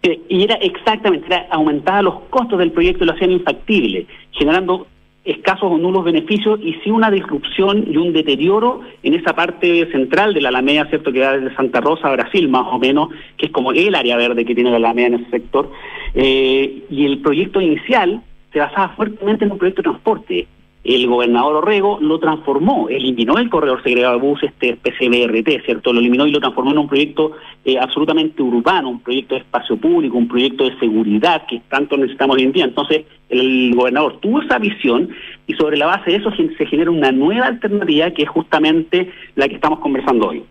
Eh, 0.03 0.21
y 0.29 0.45
era 0.45 0.55
exactamente, 0.57 1.27
era, 1.27 1.47
aumentaba 1.51 2.03
los 2.03 2.15
costos 2.31 2.59
del 2.59 2.73
proyecto 2.73 3.05
y 3.05 3.07
lo 3.07 3.13
hacían 3.13 3.33
infactible, 3.33 4.07
generando 4.33 4.87
escasos 5.25 5.71
o 5.71 5.79
nulos 5.79 6.05
beneficios 6.05 6.59
y 6.61 6.75
sí 6.83 6.91
una 6.91 7.11
disrupción 7.11 7.85
y 7.89 7.97
un 7.97 8.13
deterioro 8.13 8.81
en 9.05 9.15
esa 9.15 9.35
parte 9.35 9.89
central 9.93 10.35
de 10.35 10.41
la 10.41 10.49
Alameda, 10.49 10.87
¿cierto? 10.87 11.13
Que 11.13 11.21
va 11.21 11.37
desde 11.37 11.55
Santa 11.55 11.81
Rosa 11.81 12.09
a 12.09 12.13
Brasil, 12.13 12.49
más 12.49 12.67
o 12.69 12.79
menos, 12.79 13.11
que 13.37 13.47
es 13.47 13.53
como 13.53 13.73
el 13.73 13.95
área 13.95 14.17
verde 14.17 14.45
que 14.45 14.55
tiene 14.55 14.71
la 14.71 14.77
Alameda 14.77 15.09
en 15.09 15.15
ese 15.15 15.31
sector. 15.31 15.71
Eh, 16.15 16.85
y 16.91 17.07
el 17.07 17.19
proyecto 17.21 17.61
inicial 17.61 18.23
se 18.53 18.59
basaba 18.59 18.91
fuertemente 18.97 19.45
en 19.45 19.53
un 19.53 19.59
proyecto 19.59 19.83
de 19.83 19.91
transporte 19.91 20.49
el 20.85 21.07
gobernador 21.07 21.57
Orrego 21.57 21.99
lo 22.01 22.19
transformó, 22.19 22.89
eliminó 22.89 23.39
el 23.39 23.49
corredor 23.49 23.83
segregado 23.83 24.15
de 24.15 24.27
buses, 24.27 24.51
este 24.51 24.77
PCBRT, 24.77 25.65
¿cierto? 25.65 25.93
Lo 25.93 26.01
eliminó 26.01 26.27
y 26.27 26.33
lo 26.33 26.41
transformó 26.41 26.73
en 26.73 26.79
un 26.79 26.89
proyecto 26.89 27.33
eh, 27.65 27.79
absolutamente 27.79 28.43
urbano, 28.43 28.91
un 28.91 29.01
proyecto 29.01 29.37
de 29.37 29.43
espacio 29.43 29.77
público, 29.77 30.19
un 30.19 30.27
proyecto 30.27 30.65
de 30.65 30.77
seguridad 30.81 31.47
que 31.47 31.63
tanto 31.69 31.97
necesitamos 31.97 32.37
hoy 32.37 32.43
en 32.43 32.53
día. 32.53 32.65
Entonces, 32.65 33.05
el 33.29 33.73
gobernador 33.75 34.19
tuvo 34.21 34.43
esa 34.43 34.59
visión 34.59 35.09
y 35.47 35.55
sobre 35.55 35.77
la 35.77 35.87
base 35.87 36.11
de 36.11 36.17
eso 36.17 36.31
se 36.33 36.67
genera 36.67 36.91
una 36.91 37.13
nueva 37.13 37.47
alternativa 37.47 38.11
que 38.11 38.25
es 38.25 38.29
justamente 38.29 39.11
la 39.37 39.49
que 39.49 39.55
estamos 39.55 39.79
conversando 39.79 40.29
hoy. 40.29 40.43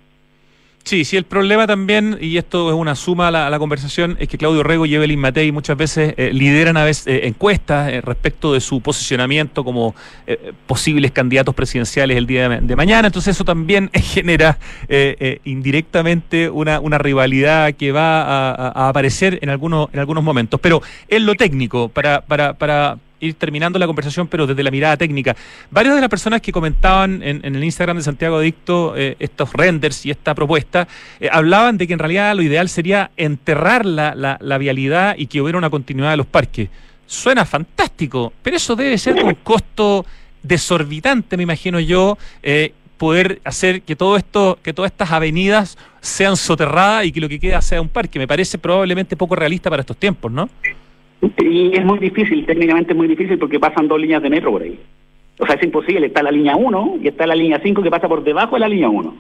Sí, 0.84 1.06
sí, 1.06 1.16
el 1.16 1.26
problema 1.26 1.68
también, 1.68 2.18
y 2.20 2.38
esto 2.38 2.70
es 2.70 2.76
una 2.76 2.96
suma 2.96 3.28
a 3.28 3.50
la, 3.50 3.60
conversación, 3.60 4.18
es 4.20 4.28
que 4.28 4.38
Claudio 4.38 4.64
Rego 4.64 4.86
y 4.86 4.96
Evelyn 4.96 5.20
Matei 5.20 5.52
muchas 5.52 5.78
veces 5.78 6.16
eh, 6.18 6.32
lideran 6.34 6.76
a 6.76 6.84
veces 6.84 7.08
eh, 7.08 7.28
encuestas 7.28 7.92
eh, 7.92 8.02
respecto 8.02 8.54
de 8.54 8.62
su 8.62 8.82
posicionamiento 8.82 9.64
como 9.64 9.96
posibles 10.66 11.12
candidatos 11.12 11.54
presidenciales 11.54 12.18
el 12.18 12.26
día 12.26 12.50
de, 12.50 12.76
mañana. 12.76 13.08
Entonces 13.08 13.36
eso 13.36 13.46
también 13.46 13.90
genera 13.94 14.58
indirectamente 15.44 16.50
una, 16.50 16.98
rivalidad 16.98 17.74
que 17.74 17.92
va 17.92 18.22
a, 18.22 18.52
a, 18.52 18.90
aparecer 18.90 19.40
en 19.42 19.50
algunos, 19.50 19.90
en 19.94 20.00
algunos 20.00 20.24
momentos. 20.24 20.60
Pero 20.60 20.82
en 21.08 21.26
lo 21.26 21.36
técnico, 21.36 21.90
para, 21.90 22.22
para, 22.22 22.54
para 22.54 22.98
ir 23.22 23.36
terminando 23.36 23.80
la 23.80 23.86
conversación, 23.86 24.28
pero 24.28 24.46
desde 24.46 24.64
la 24.64 24.72
mirada 24.72 24.98
técnica. 24.98 25.36
Varias 25.70 25.96
de 25.96 26.02
las 26.02 26.10
personas 26.10 26.42
que 26.42 26.52
comentaban 26.52 27.22
en, 27.24 27.44
el 27.44 27.64
Instagram 27.64 27.98
de 27.98 28.04
Santiago 28.04 28.38
Adicto 28.38 28.94
eh, 28.98 29.16
estos 29.20 29.54
renders 29.54 30.06
y 30.06 30.12
esta 30.12 30.36
propuesta, 30.36 30.88
eh, 31.20 31.30
hablaban 31.32 31.78
de 31.78 31.88
que 31.88 31.94
en 31.94 32.00
realidad 32.00 32.36
lo 32.36 32.42
ideal 32.42 32.68
sería 32.68 33.12
enterrar 33.16 33.86
la, 33.86 34.14
la, 34.16 34.58
vialidad 34.58 35.16
y 35.18 35.28
que 35.28 35.42
hubiera 35.42 35.58
una 35.58 35.70
continuidad 35.70 36.12
de 36.12 36.18
los 36.18 36.26
parques. 36.26 36.70
Suena 37.06 37.46
fantástico, 37.46 38.34
pero 38.42 38.58
eso 38.58 38.76
debe 38.76 38.98
ser 38.98 39.24
un 39.24 39.36
costo 39.36 40.06
desorbitante, 40.44 41.38
me 41.38 41.44
imagino 41.44 41.80
yo, 41.80 42.18
eh, 42.42 42.74
poder 42.98 43.42
hacer 43.44 43.82
que 43.82 43.96
todo 43.96 44.16
esto, 44.16 44.60
que 44.62 44.74
todas 44.74 44.92
estas 44.92 45.12
avenidas 45.12 45.78
sean 46.02 46.38
soterradas 46.38 47.06
y 47.06 47.12
que 47.12 47.20
lo 47.20 47.28
que 47.28 47.40
queda 47.40 47.62
sea 47.62 47.82
un 47.82 47.90
parque. 47.90 48.20
Me 48.20 48.28
parece 48.28 48.58
probablemente 48.58 49.18
poco 49.18 49.36
realista 49.36 49.70
para 49.70 49.82
estos 49.82 49.98
tiempos, 49.98 50.32
¿no? 50.32 50.50
Y 51.40 51.76
es 51.78 51.86
muy 51.86 52.00
difícil, 52.00 52.46
técnicamente 52.46 52.94
es 52.94 52.98
muy 52.98 53.08
difícil 53.08 53.38
porque 53.38 53.60
pasan 53.60 53.88
dos 53.88 54.00
líneas 54.00 54.22
de 54.24 54.30
metro 54.30 54.52
por 54.52 54.64
ahí. 54.64 54.78
O 55.40 55.46
sea, 55.46 55.56
es 55.56 55.64
imposible. 55.64 56.08
Está 56.08 56.24
la 56.24 56.32
línea 56.32 56.56
1 56.56 56.98
y 57.04 57.08
está 57.08 57.26
la 57.28 57.36
línea 57.36 57.60
5 57.64 57.82
que 57.82 57.90
pasa 57.92 58.08
por 58.08 58.24
debajo 58.24 58.56
de 58.56 58.60
la 58.62 58.68
línea 58.68 58.90
1. 58.90 59.16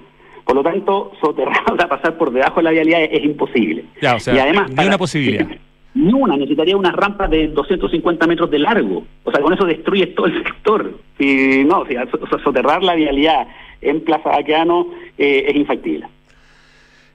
Por 0.45 0.55
lo 0.55 0.63
tanto, 0.63 1.11
soterrar, 1.21 1.63
o 1.71 1.75
sea, 1.77 1.87
pasar 1.89 2.17
por 2.17 2.31
debajo 2.31 2.57
de 2.59 2.63
la 2.63 2.71
vialidad 2.71 3.03
es, 3.03 3.09
es 3.13 3.23
imposible. 3.23 3.85
Ya, 4.01 4.15
o 4.15 4.19
sea, 4.19 4.35
y 4.35 4.39
además, 4.39 4.69
ni 4.69 4.75
para- 4.75 4.87
una 4.87 4.97
posibilidad. 4.97 5.47
Ni 5.93 6.13
una, 6.13 6.37
necesitaría 6.37 6.77
una 6.77 6.93
rampa 6.93 7.27
de 7.27 7.49
250 7.49 8.25
metros 8.25 8.49
de 8.49 8.59
largo. 8.59 9.03
O 9.25 9.31
sea, 9.31 9.41
con 9.41 9.51
eso 9.51 9.65
destruyes 9.65 10.15
todo 10.15 10.25
el 10.27 10.41
sector. 10.43 10.89
Si, 11.19 11.65
no, 11.65 11.79
o 11.79 11.85
sea, 11.85 12.07
soterrar 12.45 12.81
la 12.81 12.95
vialidad 12.95 13.45
en 13.81 13.99
Plaza 13.99 14.29
Baqueano 14.29 14.87
eh, 15.17 15.43
es 15.49 15.55
infactible. 15.57 16.05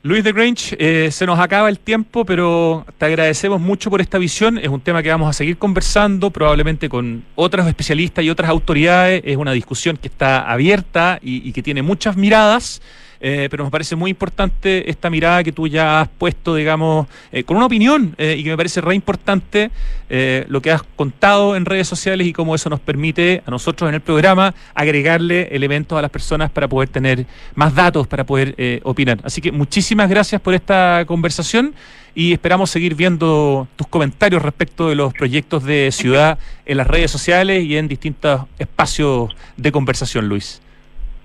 Luis 0.07 0.23
de 0.23 0.31
Grange, 0.31 0.77
eh, 0.79 1.11
se 1.11 1.27
nos 1.27 1.41
acaba 1.41 1.69
el 1.69 1.81
tiempo, 1.81 2.25
pero 2.25 2.87
te 2.97 3.07
agradecemos 3.07 3.61
mucho 3.61 3.91
por 3.91 4.01
esta 4.01 4.19
visión. 4.19 4.57
Es 4.57 4.69
un 4.69 4.81
tema 4.81 5.03
que 5.03 5.09
vamos 5.09 5.29
a 5.29 5.33
seguir 5.33 5.59
conversando, 5.59 6.31
probablemente 6.31 6.89
con 6.89 7.25
otros 7.35 7.67
especialistas 7.67 8.25
y 8.25 8.31
otras 8.31 8.49
autoridades. 8.49 9.21
Es 9.25 9.37
una 9.37 9.51
discusión 9.51 9.97
que 9.97 10.07
está 10.07 10.49
abierta 10.49 11.19
y, 11.21 11.49
y 11.49 11.53
que 11.53 11.61
tiene 11.61 11.83
muchas 11.83 12.17
miradas. 12.17 12.81
Eh, 13.21 13.49
pero 13.51 13.65
nos 13.65 13.71
parece 13.71 13.97
muy 13.97 14.11
importante 14.11 14.91
esta 14.91 15.11
mirada 15.11 15.43
que 15.45 15.53
tú 15.53 15.67
ya 15.67 16.01
has 16.01 16.09
puesto, 16.09 16.55
digamos, 16.55 17.07
eh, 17.33 17.45
con 17.45 17.57
una 17.57 17.67
opinión 17.67 18.15
eh, 18.19 18.37
y 18.39 18.45
que 18.45 18.51
me 18.51 18.57
parece 18.57 18.81
re 18.81 18.95
importante 18.95 19.71
eh, 20.09 20.45
lo 20.49 20.61
que 20.61 20.71
has 20.71 20.83
contado 20.83 21.57
en 21.57 21.65
redes 21.65 21.89
sociales 21.89 22.27
y 22.27 22.33
cómo 22.33 22.55
eso 22.55 22.71
nos 22.71 22.81
permite 22.81 23.43
a 23.47 23.51
nosotros 23.51 23.89
en 23.89 23.95
el 23.95 24.01
programa 24.01 24.55
agregarle 24.75 25.49
elementos 25.53 25.99
a 25.99 26.03
las 26.03 26.11
personas 26.11 26.51
para 26.51 26.69
poder 26.69 26.89
tener 26.89 27.27
más 27.55 27.75
datos, 27.75 28.07
para 28.07 28.25
poder 28.25 28.55
opinar. 28.83 29.19
Así 29.23 29.41
que 29.41 29.53
muchísimas 29.53 30.09
gracias 30.09 30.41
por 30.41 30.55
esta 30.55 31.05
conversación 31.07 31.75
y 32.15 32.33
esperamos 32.33 32.71
seguir 32.71 32.95
viendo 32.95 33.69
tus 33.77 33.87
comentarios 33.87 34.43
respecto 34.43 34.89
de 34.89 34.95
los 34.95 35.13
proyectos 35.13 35.65
de 35.65 35.91
ciudad 35.93 36.39
en 36.65 36.79
las 36.79 36.87
redes 36.87 37.11
sociales 37.11 37.65
y 37.65 37.77
en 37.77 37.89
distintos 37.89 38.43
espacios 38.59 39.37
de 39.57 39.73
conversación, 39.73 40.29
Luis. 40.29 40.63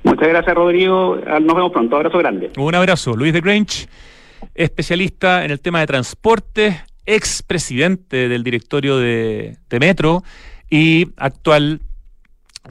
Muchas 0.03 0.27
gracias, 0.27 0.55
Rodrigo. 0.55 1.19
Ah, 1.27 1.39
Nos 1.39 1.55
vemos 1.55 1.71
pronto. 1.71 1.95
Abrazo 1.95 2.17
grande. 2.17 2.51
Un 2.57 2.75
abrazo. 2.75 3.15
Luis 3.15 3.33
de 3.33 3.41
Grange, 3.41 3.87
especialista 4.55 5.45
en 5.45 5.51
el 5.51 5.59
tema 5.59 5.79
de 5.79 5.87
transporte, 5.87 6.81
expresidente 7.05 8.27
del 8.29 8.43
directorio 8.43 8.97
de, 8.97 9.57
de 9.69 9.79
Metro 9.79 10.23
y 10.69 11.07
actual 11.17 11.81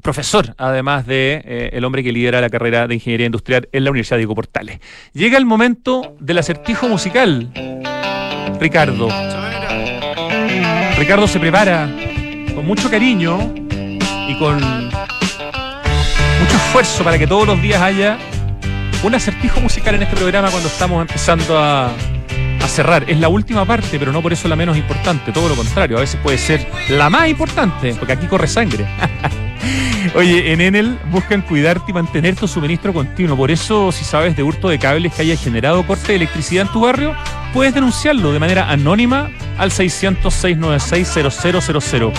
profesor, 0.03 0.55
además 0.57 1.07
de 1.07 1.43
eh, 1.45 1.71
el 1.73 1.85
hombre 1.85 2.03
que 2.03 2.13
lidera 2.13 2.41
la 2.41 2.49
carrera 2.49 2.87
de 2.87 2.95
ingeniería 2.95 3.27
industrial 3.27 3.69
en 3.73 3.85
la 3.85 3.91
Universidad 3.91 4.19
Diego 4.19 4.35
Portales. 4.35 4.81
Llega 5.13 5.37
el 5.37 5.47
momento 5.47 6.17
del 6.21 6.39
acertijo 6.39 6.89
musical. 6.89 7.51
Ricardo. 8.61 9.09
Ricardo 10.99 11.27
se 11.27 11.41
prepara 11.41 11.89
con 12.55 12.67
mucho 12.67 12.91
cariño 12.91 13.55
y 14.29 14.39
con 14.39 14.61
mucho 16.41 16.57
esfuerzo 16.57 17.05
para 17.05 17.19
que 17.19 17.27
todos 17.27 17.47
los 17.47 17.61
días 17.61 17.83
haya 17.83 18.17
un 19.03 19.15
acertijo 19.15 19.61
musical 19.61 19.95
en 19.95 20.03
este 20.03 20.17
programa 20.17 20.51
cuando 20.51 20.69
estamos 20.69 21.03
empezando 21.03 21.59
a, 21.59 21.93
cerrar. 22.69 23.11
Es 23.11 23.19
la 23.19 23.29
última 23.29 23.65
parte, 23.65 23.99
pero 23.99 24.13
no 24.13 24.23
por 24.23 24.33
eso 24.33 24.47
la 24.47 24.55
menos 24.55 24.77
importante, 24.77 25.33
todo 25.33 25.49
lo 25.49 25.57
contrario, 25.57 25.97
a 25.97 26.01
veces 26.03 26.21
puede 26.23 26.39
ser 26.39 26.65
la 26.89 27.11
más 27.11 27.29
importante, 27.29 27.95
porque 27.95 28.13
aquí 28.13 28.29
corre 28.29 28.47
sangre. 28.47 28.87
Oye, 30.15 30.53
en 30.53 30.61
Enel 30.61 30.97
buscan 31.11 31.43
cuidarte 31.43 31.91
y 31.91 31.95
mantener 31.95 32.37
tu 32.37 32.47
suministro 32.47 32.93
continuo. 32.93 33.37
Por 33.37 33.51
eso, 33.51 33.91
si 33.91 34.05
sabes 34.05 34.37
de 34.37 34.45
hurto 34.45 34.69
de 34.69 34.79
cables 34.79 35.13
que 35.13 35.23
haya 35.23 35.37
generado 35.37 35.85
corte 35.85 36.13
de 36.13 36.15
electricidad 36.15 36.67
en 36.67 36.73
tu 36.73 36.83
barrio, 36.83 37.13
puedes 37.53 37.75
denunciarlo 37.75 38.33
de 38.33 38.39
manera 38.39 38.71
anónima 38.71 39.33
al 39.59 39.73
600-696-0000. 39.73 42.13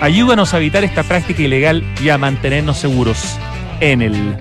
Ayúdanos 0.00 0.54
a 0.54 0.56
evitar 0.56 0.84
esta 0.84 1.02
práctica 1.02 1.42
ilegal 1.42 1.84
y 2.00 2.08
a 2.08 2.16
mantenernos 2.16 2.78
seguros. 2.78 3.38
Enel. 3.80 4.40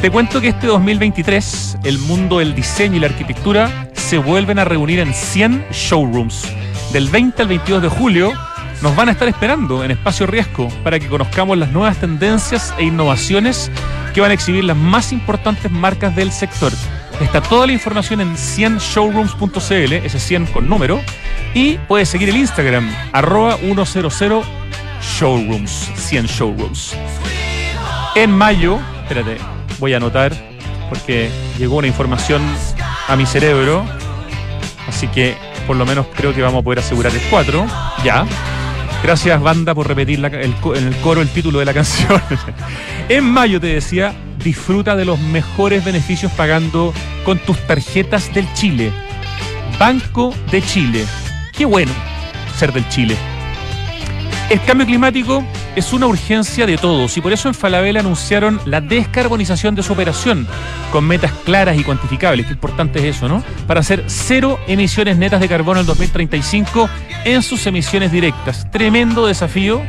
Te 0.00 0.10
cuento 0.10 0.40
que 0.40 0.48
este 0.48 0.66
2023 0.66 1.78
el 1.84 1.98
mundo 1.98 2.38
del 2.38 2.54
diseño 2.54 2.96
y 2.96 3.00
la 3.00 3.08
arquitectura 3.08 3.88
se 3.94 4.18
vuelven 4.18 4.58
a 4.58 4.64
reunir 4.64 5.00
en 5.00 5.12
100 5.12 5.66
showrooms. 5.72 6.44
Del 6.92 7.08
20 7.08 7.42
al 7.42 7.48
22 7.48 7.82
de 7.82 7.88
julio 7.88 8.32
nos 8.80 8.94
van 8.94 9.08
a 9.08 9.12
estar 9.12 9.28
esperando 9.28 9.82
en 9.82 9.90
Espacio 9.90 10.26
Riesgo 10.26 10.68
para 10.84 11.00
que 11.00 11.08
conozcamos 11.08 11.58
las 11.58 11.72
nuevas 11.72 11.96
tendencias 11.96 12.72
e 12.78 12.84
innovaciones 12.84 13.70
que 14.14 14.20
van 14.20 14.30
a 14.30 14.34
exhibir 14.34 14.64
las 14.64 14.76
más 14.76 15.12
importantes 15.12 15.70
marcas 15.70 16.14
del 16.14 16.30
sector. 16.30 16.72
Está 17.20 17.42
toda 17.42 17.66
la 17.66 17.72
información 17.72 18.20
en 18.20 18.36
100showrooms.cl, 18.36 19.92
ese 19.92 20.18
100 20.20 20.46
con 20.46 20.68
número, 20.68 21.00
y 21.54 21.78
puedes 21.88 22.08
seguir 22.08 22.28
el 22.28 22.36
Instagram, 22.36 22.88
arroba 23.12 23.56
100 23.56 24.08
showrooms, 25.00 25.90
100 25.96 26.26
showrooms. 26.26 26.94
En 28.14 28.30
mayo, 28.32 28.78
espérate, 29.02 29.38
voy 29.78 29.94
a 29.94 29.98
anotar 29.98 30.32
porque 30.88 31.30
llegó 31.58 31.76
una 31.76 31.86
información 31.86 32.42
a 33.06 33.16
mi 33.16 33.26
cerebro, 33.26 33.84
así 34.88 35.06
que 35.08 35.36
por 35.66 35.76
lo 35.76 35.86
menos 35.86 36.06
creo 36.14 36.34
que 36.34 36.42
vamos 36.42 36.60
a 36.60 36.64
poder 36.64 36.80
asegurar 36.80 37.12
el 37.14 37.20
4, 37.30 37.66
ya. 38.04 38.26
Gracias 39.02 39.40
banda 39.40 39.74
por 39.74 39.86
repetir 39.86 40.18
el, 40.18 40.34
en 40.34 40.86
el 40.86 40.96
coro 41.02 41.22
el 41.22 41.28
título 41.28 41.60
de 41.60 41.64
la 41.64 41.74
canción. 41.74 42.20
en 43.08 43.24
mayo 43.24 43.60
te 43.60 43.68
decía, 43.68 44.14
disfruta 44.42 44.96
de 44.96 45.04
los 45.04 45.20
mejores 45.20 45.84
beneficios 45.84 46.32
pagando 46.32 46.92
con 47.24 47.38
tus 47.38 47.58
tarjetas 47.66 48.32
del 48.34 48.52
Chile. 48.54 48.92
Banco 49.78 50.34
de 50.50 50.62
Chile. 50.62 51.06
Qué 51.52 51.64
bueno 51.64 51.92
ser 52.56 52.72
del 52.72 52.88
Chile. 52.88 53.16
El 54.50 54.60
cambio 54.62 54.86
climático 54.86 55.44
es 55.78 55.92
una 55.92 56.06
urgencia 56.06 56.66
de 56.66 56.76
todos 56.76 57.16
y 57.16 57.20
por 57.20 57.32
eso 57.32 57.48
en 57.48 57.54
Falabella 57.54 58.00
anunciaron 58.00 58.60
la 58.64 58.80
descarbonización 58.80 59.76
de 59.76 59.84
su 59.84 59.92
operación 59.92 60.46
con 60.90 61.04
metas 61.04 61.32
claras 61.44 61.78
y 61.78 61.84
cuantificables. 61.84 62.46
Qué 62.46 62.52
importante 62.52 62.98
es 62.98 63.16
eso, 63.16 63.28
¿no? 63.28 63.44
Para 63.66 63.80
hacer 63.80 64.04
cero 64.08 64.58
emisiones 64.66 65.16
netas 65.16 65.40
de 65.40 65.48
carbono 65.48 65.80
en 65.80 65.86
2035 65.86 66.88
en 67.24 67.42
sus 67.42 67.64
emisiones 67.66 68.10
directas. 68.10 68.68
Tremendo 68.72 69.26
desafío 69.26 69.80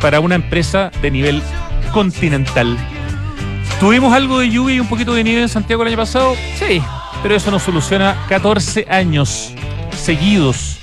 para 0.00 0.20
una 0.20 0.34
empresa 0.34 0.90
de 1.02 1.10
nivel 1.10 1.42
continental. 1.92 2.76
¿Tuvimos 3.80 4.14
algo 4.14 4.38
de 4.38 4.48
lluvia 4.48 4.76
y 4.76 4.80
un 4.80 4.88
poquito 4.88 5.12
de 5.12 5.24
nieve 5.24 5.42
en 5.42 5.48
Santiago 5.50 5.82
el 5.82 5.88
año 5.88 5.98
pasado? 5.98 6.34
Sí, 6.58 6.82
pero 7.22 7.34
eso 7.34 7.50
nos 7.50 7.62
soluciona 7.62 8.16
14 8.28 8.86
años 8.88 9.52
seguidos 9.94 10.78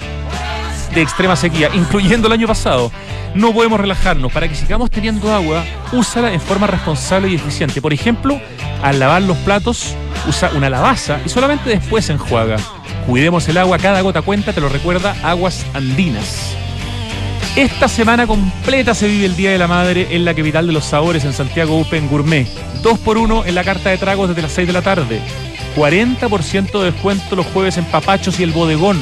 de 0.93 1.01
extrema 1.01 1.35
sequía, 1.35 1.69
incluyendo 1.73 2.27
el 2.27 2.33
año 2.33 2.47
pasado. 2.47 2.91
No 3.33 3.53
podemos 3.53 3.79
relajarnos. 3.79 4.31
Para 4.31 4.47
que 4.47 4.55
sigamos 4.55 4.91
teniendo 4.91 5.33
agua, 5.33 5.63
úsala 5.91 6.33
en 6.33 6.41
forma 6.41 6.67
responsable 6.67 7.29
y 7.29 7.35
eficiente. 7.35 7.81
Por 7.81 7.93
ejemplo, 7.93 8.39
al 8.83 8.99
lavar 8.99 9.21
los 9.21 9.37
platos, 9.37 9.95
usa 10.27 10.51
una 10.55 10.69
lavaza 10.69 11.19
y 11.25 11.29
solamente 11.29 11.69
después 11.69 12.09
enjuaga. 12.09 12.57
Cuidemos 13.07 13.47
el 13.47 13.57
agua, 13.57 13.77
cada 13.77 14.01
gota 14.01 14.21
cuenta, 14.21 14.53
te 14.53 14.61
lo 14.61 14.69
recuerda 14.69 15.15
Aguas 15.23 15.65
Andinas. 15.73 16.55
Esta 17.55 17.87
semana 17.89 18.27
completa 18.27 18.93
se 18.93 19.07
vive 19.07 19.25
el 19.25 19.35
Día 19.35 19.51
de 19.51 19.57
la 19.57 19.67
Madre 19.67 20.07
en 20.11 20.23
la 20.23 20.33
capital 20.33 20.67
de 20.67 20.73
los 20.73 20.85
sabores, 20.85 21.25
en 21.25 21.33
Santiago 21.33 21.79
Open 21.79 22.07
Gourmet. 22.07 22.47
Dos 22.81 22.97
por 22.99 23.17
uno 23.17 23.43
en 23.45 23.55
la 23.55 23.63
carta 23.63 23.89
de 23.89 23.97
tragos 23.97 24.29
desde 24.29 24.41
las 24.41 24.53
6 24.53 24.67
de 24.67 24.73
la 24.73 24.81
tarde. 24.81 25.19
40% 25.75 26.79
de 26.79 26.91
descuento 26.91 27.35
los 27.35 27.45
jueves 27.47 27.77
en 27.77 27.85
Papachos 27.85 28.39
y 28.39 28.43
el 28.43 28.51
Bodegón. 28.51 28.97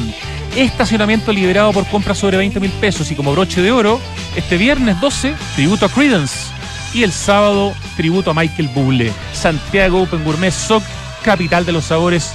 Estacionamiento 0.56 1.32
liberado 1.32 1.72
por 1.72 1.86
compras 1.88 2.18
sobre 2.18 2.38
20 2.38 2.60
mil 2.60 2.72
pesos. 2.72 3.12
Y 3.12 3.16
como 3.16 3.32
broche 3.32 3.62
de 3.62 3.72
oro, 3.72 4.00
este 4.36 4.58
viernes 4.58 5.00
12, 5.00 5.34
tributo 5.56 5.86
a 5.86 5.90
Credence. 5.90 6.52
Y 6.94 7.04
el 7.04 7.12
sábado, 7.12 7.74
tributo 7.96 8.32
a 8.32 8.34
Michael 8.34 8.70
Bublé. 8.70 9.12
Santiago 9.34 10.02
Open 10.02 10.24
Gourmet 10.24 10.52
SOC, 10.52 10.84
capital 11.24 11.66
de 11.66 11.72
los 11.72 11.86
sabores, 11.86 12.34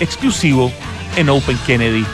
exclusivo 0.00 0.72
en 1.16 1.28
Open 1.28 1.58
Kennedy. 1.66 2.04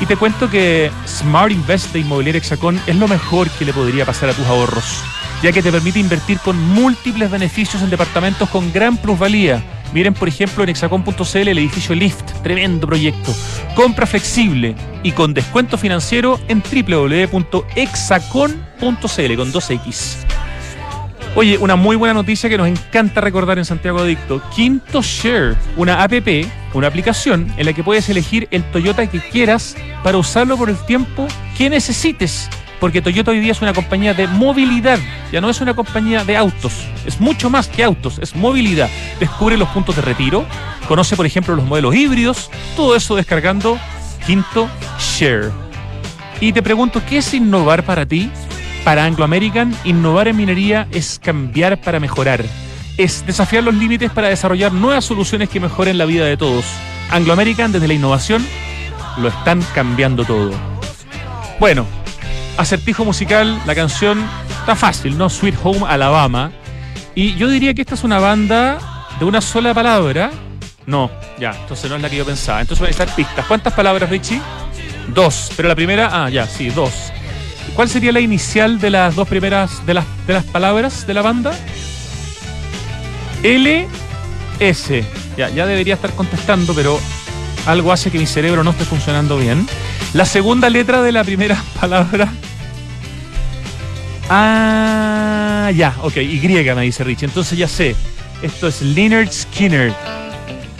Y 0.00 0.06
te 0.06 0.16
cuento 0.16 0.50
que 0.50 0.90
Smart 1.06 1.52
Invest 1.52 1.92
de 1.92 2.00
Inmobiliaria 2.00 2.38
Hexacón 2.38 2.80
es 2.86 2.96
lo 2.96 3.06
mejor 3.06 3.48
que 3.50 3.64
le 3.64 3.72
podría 3.72 4.04
pasar 4.04 4.28
a 4.28 4.32
tus 4.32 4.46
ahorros, 4.46 5.02
ya 5.42 5.52
que 5.52 5.62
te 5.62 5.70
permite 5.70 6.00
invertir 6.00 6.38
con 6.40 6.60
múltiples 6.60 7.30
beneficios 7.30 7.82
en 7.82 7.90
departamentos 7.90 8.48
con 8.48 8.72
gran 8.72 8.96
plusvalía. 8.96 9.62
Miren, 9.92 10.14
por 10.14 10.28
ejemplo, 10.28 10.64
en 10.64 10.70
hexacón.cl 10.70 11.36
el 11.36 11.58
edificio 11.58 11.94
Lift, 11.94 12.42
tremendo 12.42 12.86
proyecto. 12.86 13.34
Compra 13.74 14.06
flexible 14.06 14.74
y 15.02 15.12
con 15.12 15.34
descuento 15.34 15.78
financiero 15.78 16.40
en 16.48 16.62
www.hexacon.cl 16.62 18.54
con 18.80 19.52
2X. 19.52 20.16
Oye, 21.36 21.58
una 21.58 21.74
muy 21.74 21.96
buena 21.96 22.14
noticia 22.14 22.48
que 22.48 22.56
nos 22.56 22.68
encanta 22.68 23.20
recordar 23.20 23.58
en 23.58 23.64
Santiago 23.64 23.98
Adicto. 23.98 24.40
Quinto 24.54 25.02
Share, 25.02 25.56
una 25.76 26.00
app, 26.00 26.12
una 26.74 26.86
aplicación 26.86 27.52
en 27.56 27.66
la 27.66 27.72
que 27.72 27.82
puedes 27.82 28.08
elegir 28.08 28.46
el 28.52 28.62
Toyota 28.70 29.08
que 29.08 29.18
quieras 29.18 29.76
para 30.04 30.16
usarlo 30.16 30.56
por 30.56 30.70
el 30.70 30.76
tiempo 30.86 31.26
que 31.58 31.68
necesites. 31.68 32.48
Porque 32.84 33.00
Toyota 33.00 33.30
hoy 33.30 33.40
día 33.40 33.52
es 33.52 33.62
una 33.62 33.72
compañía 33.72 34.12
de 34.12 34.26
movilidad, 34.26 34.98
ya 35.32 35.40
no 35.40 35.48
es 35.48 35.58
una 35.62 35.72
compañía 35.72 36.22
de 36.22 36.36
autos, 36.36 36.84
es 37.06 37.18
mucho 37.18 37.48
más 37.48 37.66
que 37.66 37.82
autos, 37.82 38.18
es 38.18 38.36
movilidad. 38.36 38.90
Descubre 39.18 39.56
los 39.56 39.70
puntos 39.70 39.96
de 39.96 40.02
retiro, 40.02 40.44
conoce 40.86 41.16
por 41.16 41.24
ejemplo 41.24 41.56
los 41.56 41.64
modelos 41.64 41.94
híbridos, 41.94 42.50
todo 42.76 42.94
eso 42.94 43.16
descargando 43.16 43.78
Quinto 44.26 44.68
Share. 44.98 45.50
Y 46.42 46.52
te 46.52 46.62
pregunto, 46.62 47.00
¿qué 47.08 47.16
es 47.16 47.32
innovar 47.32 47.84
para 47.84 48.04
ti? 48.04 48.30
Para 48.84 49.06
Anglo 49.06 49.24
American, 49.24 49.74
innovar 49.84 50.28
en 50.28 50.36
minería 50.36 50.86
es 50.90 51.18
cambiar 51.18 51.80
para 51.80 52.00
mejorar. 52.00 52.44
Es 52.98 53.24
desafiar 53.26 53.64
los 53.64 53.74
límites 53.74 54.10
para 54.10 54.28
desarrollar 54.28 54.74
nuevas 54.74 55.06
soluciones 55.06 55.48
que 55.48 55.58
mejoren 55.58 55.96
la 55.96 56.04
vida 56.04 56.26
de 56.26 56.36
todos. 56.36 56.66
Anglo 57.10 57.32
American, 57.32 57.72
desde 57.72 57.88
la 57.88 57.94
innovación, 57.94 58.46
lo 59.16 59.28
están 59.28 59.62
cambiando 59.74 60.26
todo. 60.26 60.50
Bueno, 61.58 61.86
acertijo 62.56 63.04
musical, 63.04 63.60
la 63.66 63.74
canción 63.74 64.24
está 64.60 64.76
fácil, 64.76 65.18
¿no? 65.18 65.28
Sweet 65.28 65.56
Home 65.62 65.86
Alabama. 65.88 66.52
Y 67.14 67.34
yo 67.36 67.48
diría 67.48 67.74
que 67.74 67.82
esta 67.82 67.94
es 67.94 68.04
una 68.04 68.18
banda 68.18 68.78
de 69.18 69.24
una 69.24 69.40
sola 69.40 69.72
palabra. 69.74 70.30
No, 70.86 71.10
ya, 71.38 71.52
entonces 71.60 71.88
no 71.88 71.96
es 71.96 72.02
la 72.02 72.10
que 72.10 72.16
yo 72.16 72.24
pensaba. 72.24 72.60
Entonces 72.60 72.80
voy 72.80 72.86
a 72.86 72.90
necesitar 72.90 73.16
pistas. 73.16 73.46
¿Cuántas 73.46 73.72
palabras, 73.72 74.10
Richie? 74.10 74.40
Dos. 75.08 75.50
Pero 75.56 75.68
la 75.68 75.74
primera, 75.74 76.10
ah, 76.12 76.28
ya, 76.28 76.46
sí, 76.46 76.68
dos. 76.70 77.12
¿Cuál 77.74 77.88
sería 77.88 78.12
la 78.12 78.20
inicial 78.20 78.78
de 78.78 78.90
las 78.90 79.14
dos 79.14 79.26
primeras 79.26 79.84
de 79.86 79.94
las, 79.94 80.04
de 80.26 80.34
las 80.34 80.44
palabras 80.44 81.06
de 81.06 81.14
la 81.14 81.22
banda? 81.22 81.58
L, 83.42 83.88
S. 84.60 85.04
Ya, 85.36 85.48
ya 85.50 85.66
debería 85.66 85.94
estar 85.94 86.12
contestando, 86.12 86.74
pero 86.74 87.00
algo 87.66 87.92
hace 87.92 88.10
que 88.10 88.18
mi 88.18 88.26
cerebro 88.26 88.62
no 88.62 88.70
esté 88.70 88.84
funcionando 88.84 89.38
bien. 89.38 89.66
La 90.14 90.24
segunda 90.24 90.70
letra 90.70 91.02
de 91.02 91.10
la 91.10 91.24
primera 91.24 91.60
palabra. 91.80 92.28
Ah, 94.30 95.70
ya, 95.74 95.92
ok, 96.02 96.16
Y 96.16 96.40
me 96.48 96.82
dice 96.82 97.04
Richie. 97.04 97.26
Entonces 97.26 97.58
ya 97.58 97.68
sé. 97.68 97.96
Esto 98.40 98.68
es 98.68 98.80
Leonard 98.80 99.30
Skinner. 99.30 99.92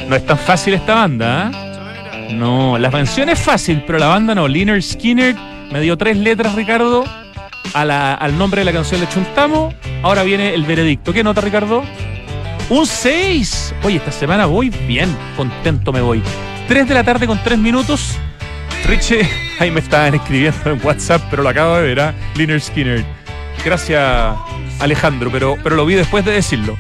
No 0.08 0.16
es 0.16 0.24
tan 0.24 0.38
fácil 0.38 0.74
esta 0.74 0.94
banda, 0.94 1.50
¿eh? 1.50 2.34
No, 2.34 2.78
la 2.78 2.90
canción 2.90 3.28
es 3.28 3.38
fácil, 3.38 3.82
pero 3.86 3.98
la 3.98 4.06
banda 4.06 4.34
no. 4.34 4.46
Leonard 4.46 4.82
Skinner 4.82 5.34
me 5.70 5.80
dio 5.80 5.96
tres 5.98 6.16
letras, 6.16 6.54
Ricardo. 6.54 7.04
al 7.74 8.38
nombre 8.38 8.60
de 8.60 8.64
la 8.66 8.72
canción 8.72 9.00
le 9.00 9.08
chuntamos. 9.08 9.74
Ahora 10.02 10.22
viene 10.22 10.54
el 10.54 10.64
veredicto. 10.64 11.12
¿Qué 11.12 11.24
nota, 11.24 11.40
Ricardo? 11.40 11.82
Un 12.70 12.86
6. 12.86 13.74
Oye, 13.82 13.96
esta 13.96 14.12
semana 14.12 14.46
voy 14.46 14.70
bien. 14.70 15.14
Contento 15.36 15.92
me 15.92 16.00
voy. 16.00 16.22
3 16.68 16.88
de 16.88 16.94
la 16.94 17.02
tarde 17.02 17.26
con 17.26 17.42
3 17.42 17.58
minutos. 17.58 18.16
Richie, 18.84 19.28
ahí 19.58 19.70
me 19.70 19.80
estaban 19.80 20.14
escribiendo 20.14 20.70
en 20.70 20.80
WhatsApp, 20.84 21.22
pero 21.30 21.42
lo 21.42 21.48
acabo 21.48 21.76
de 21.76 21.82
ver, 21.82 22.00
¿ah? 22.00 22.14
Liner 22.34 22.60
Skinner. 22.60 23.04
Gracias, 23.64 24.36
Alejandro, 24.78 25.30
pero, 25.32 25.56
pero 25.62 25.76
lo 25.76 25.86
vi 25.86 25.94
después 25.94 26.24
de 26.24 26.32
decirlo. 26.32 26.76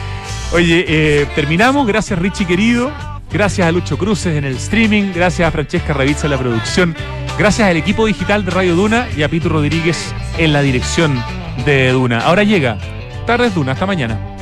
Oye, 0.52 0.84
eh, 0.88 1.26
terminamos. 1.34 1.86
Gracias, 1.86 2.18
Richie 2.18 2.46
querido. 2.46 2.92
Gracias 3.32 3.66
a 3.66 3.72
Lucho 3.72 3.98
Cruces 3.98 4.36
en 4.36 4.44
el 4.44 4.56
streaming. 4.56 5.12
Gracias 5.14 5.48
a 5.48 5.50
Francesca 5.50 5.92
Ravizza 5.92 6.26
en 6.26 6.30
la 6.30 6.38
producción. 6.38 6.96
Gracias 7.38 7.68
al 7.68 7.76
equipo 7.76 8.06
digital 8.06 8.44
de 8.44 8.50
Radio 8.52 8.76
Duna 8.76 9.08
y 9.16 9.22
a 9.22 9.28
Pito 9.28 9.48
Rodríguez 9.48 10.14
en 10.38 10.52
la 10.52 10.62
dirección 10.62 11.20
de 11.64 11.90
Duna. 11.90 12.20
Ahora 12.20 12.44
llega 12.44 12.78
Tardes 13.26 13.54
Duna. 13.54 13.72
Hasta 13.72 13.86
mañana. 13.86 14.33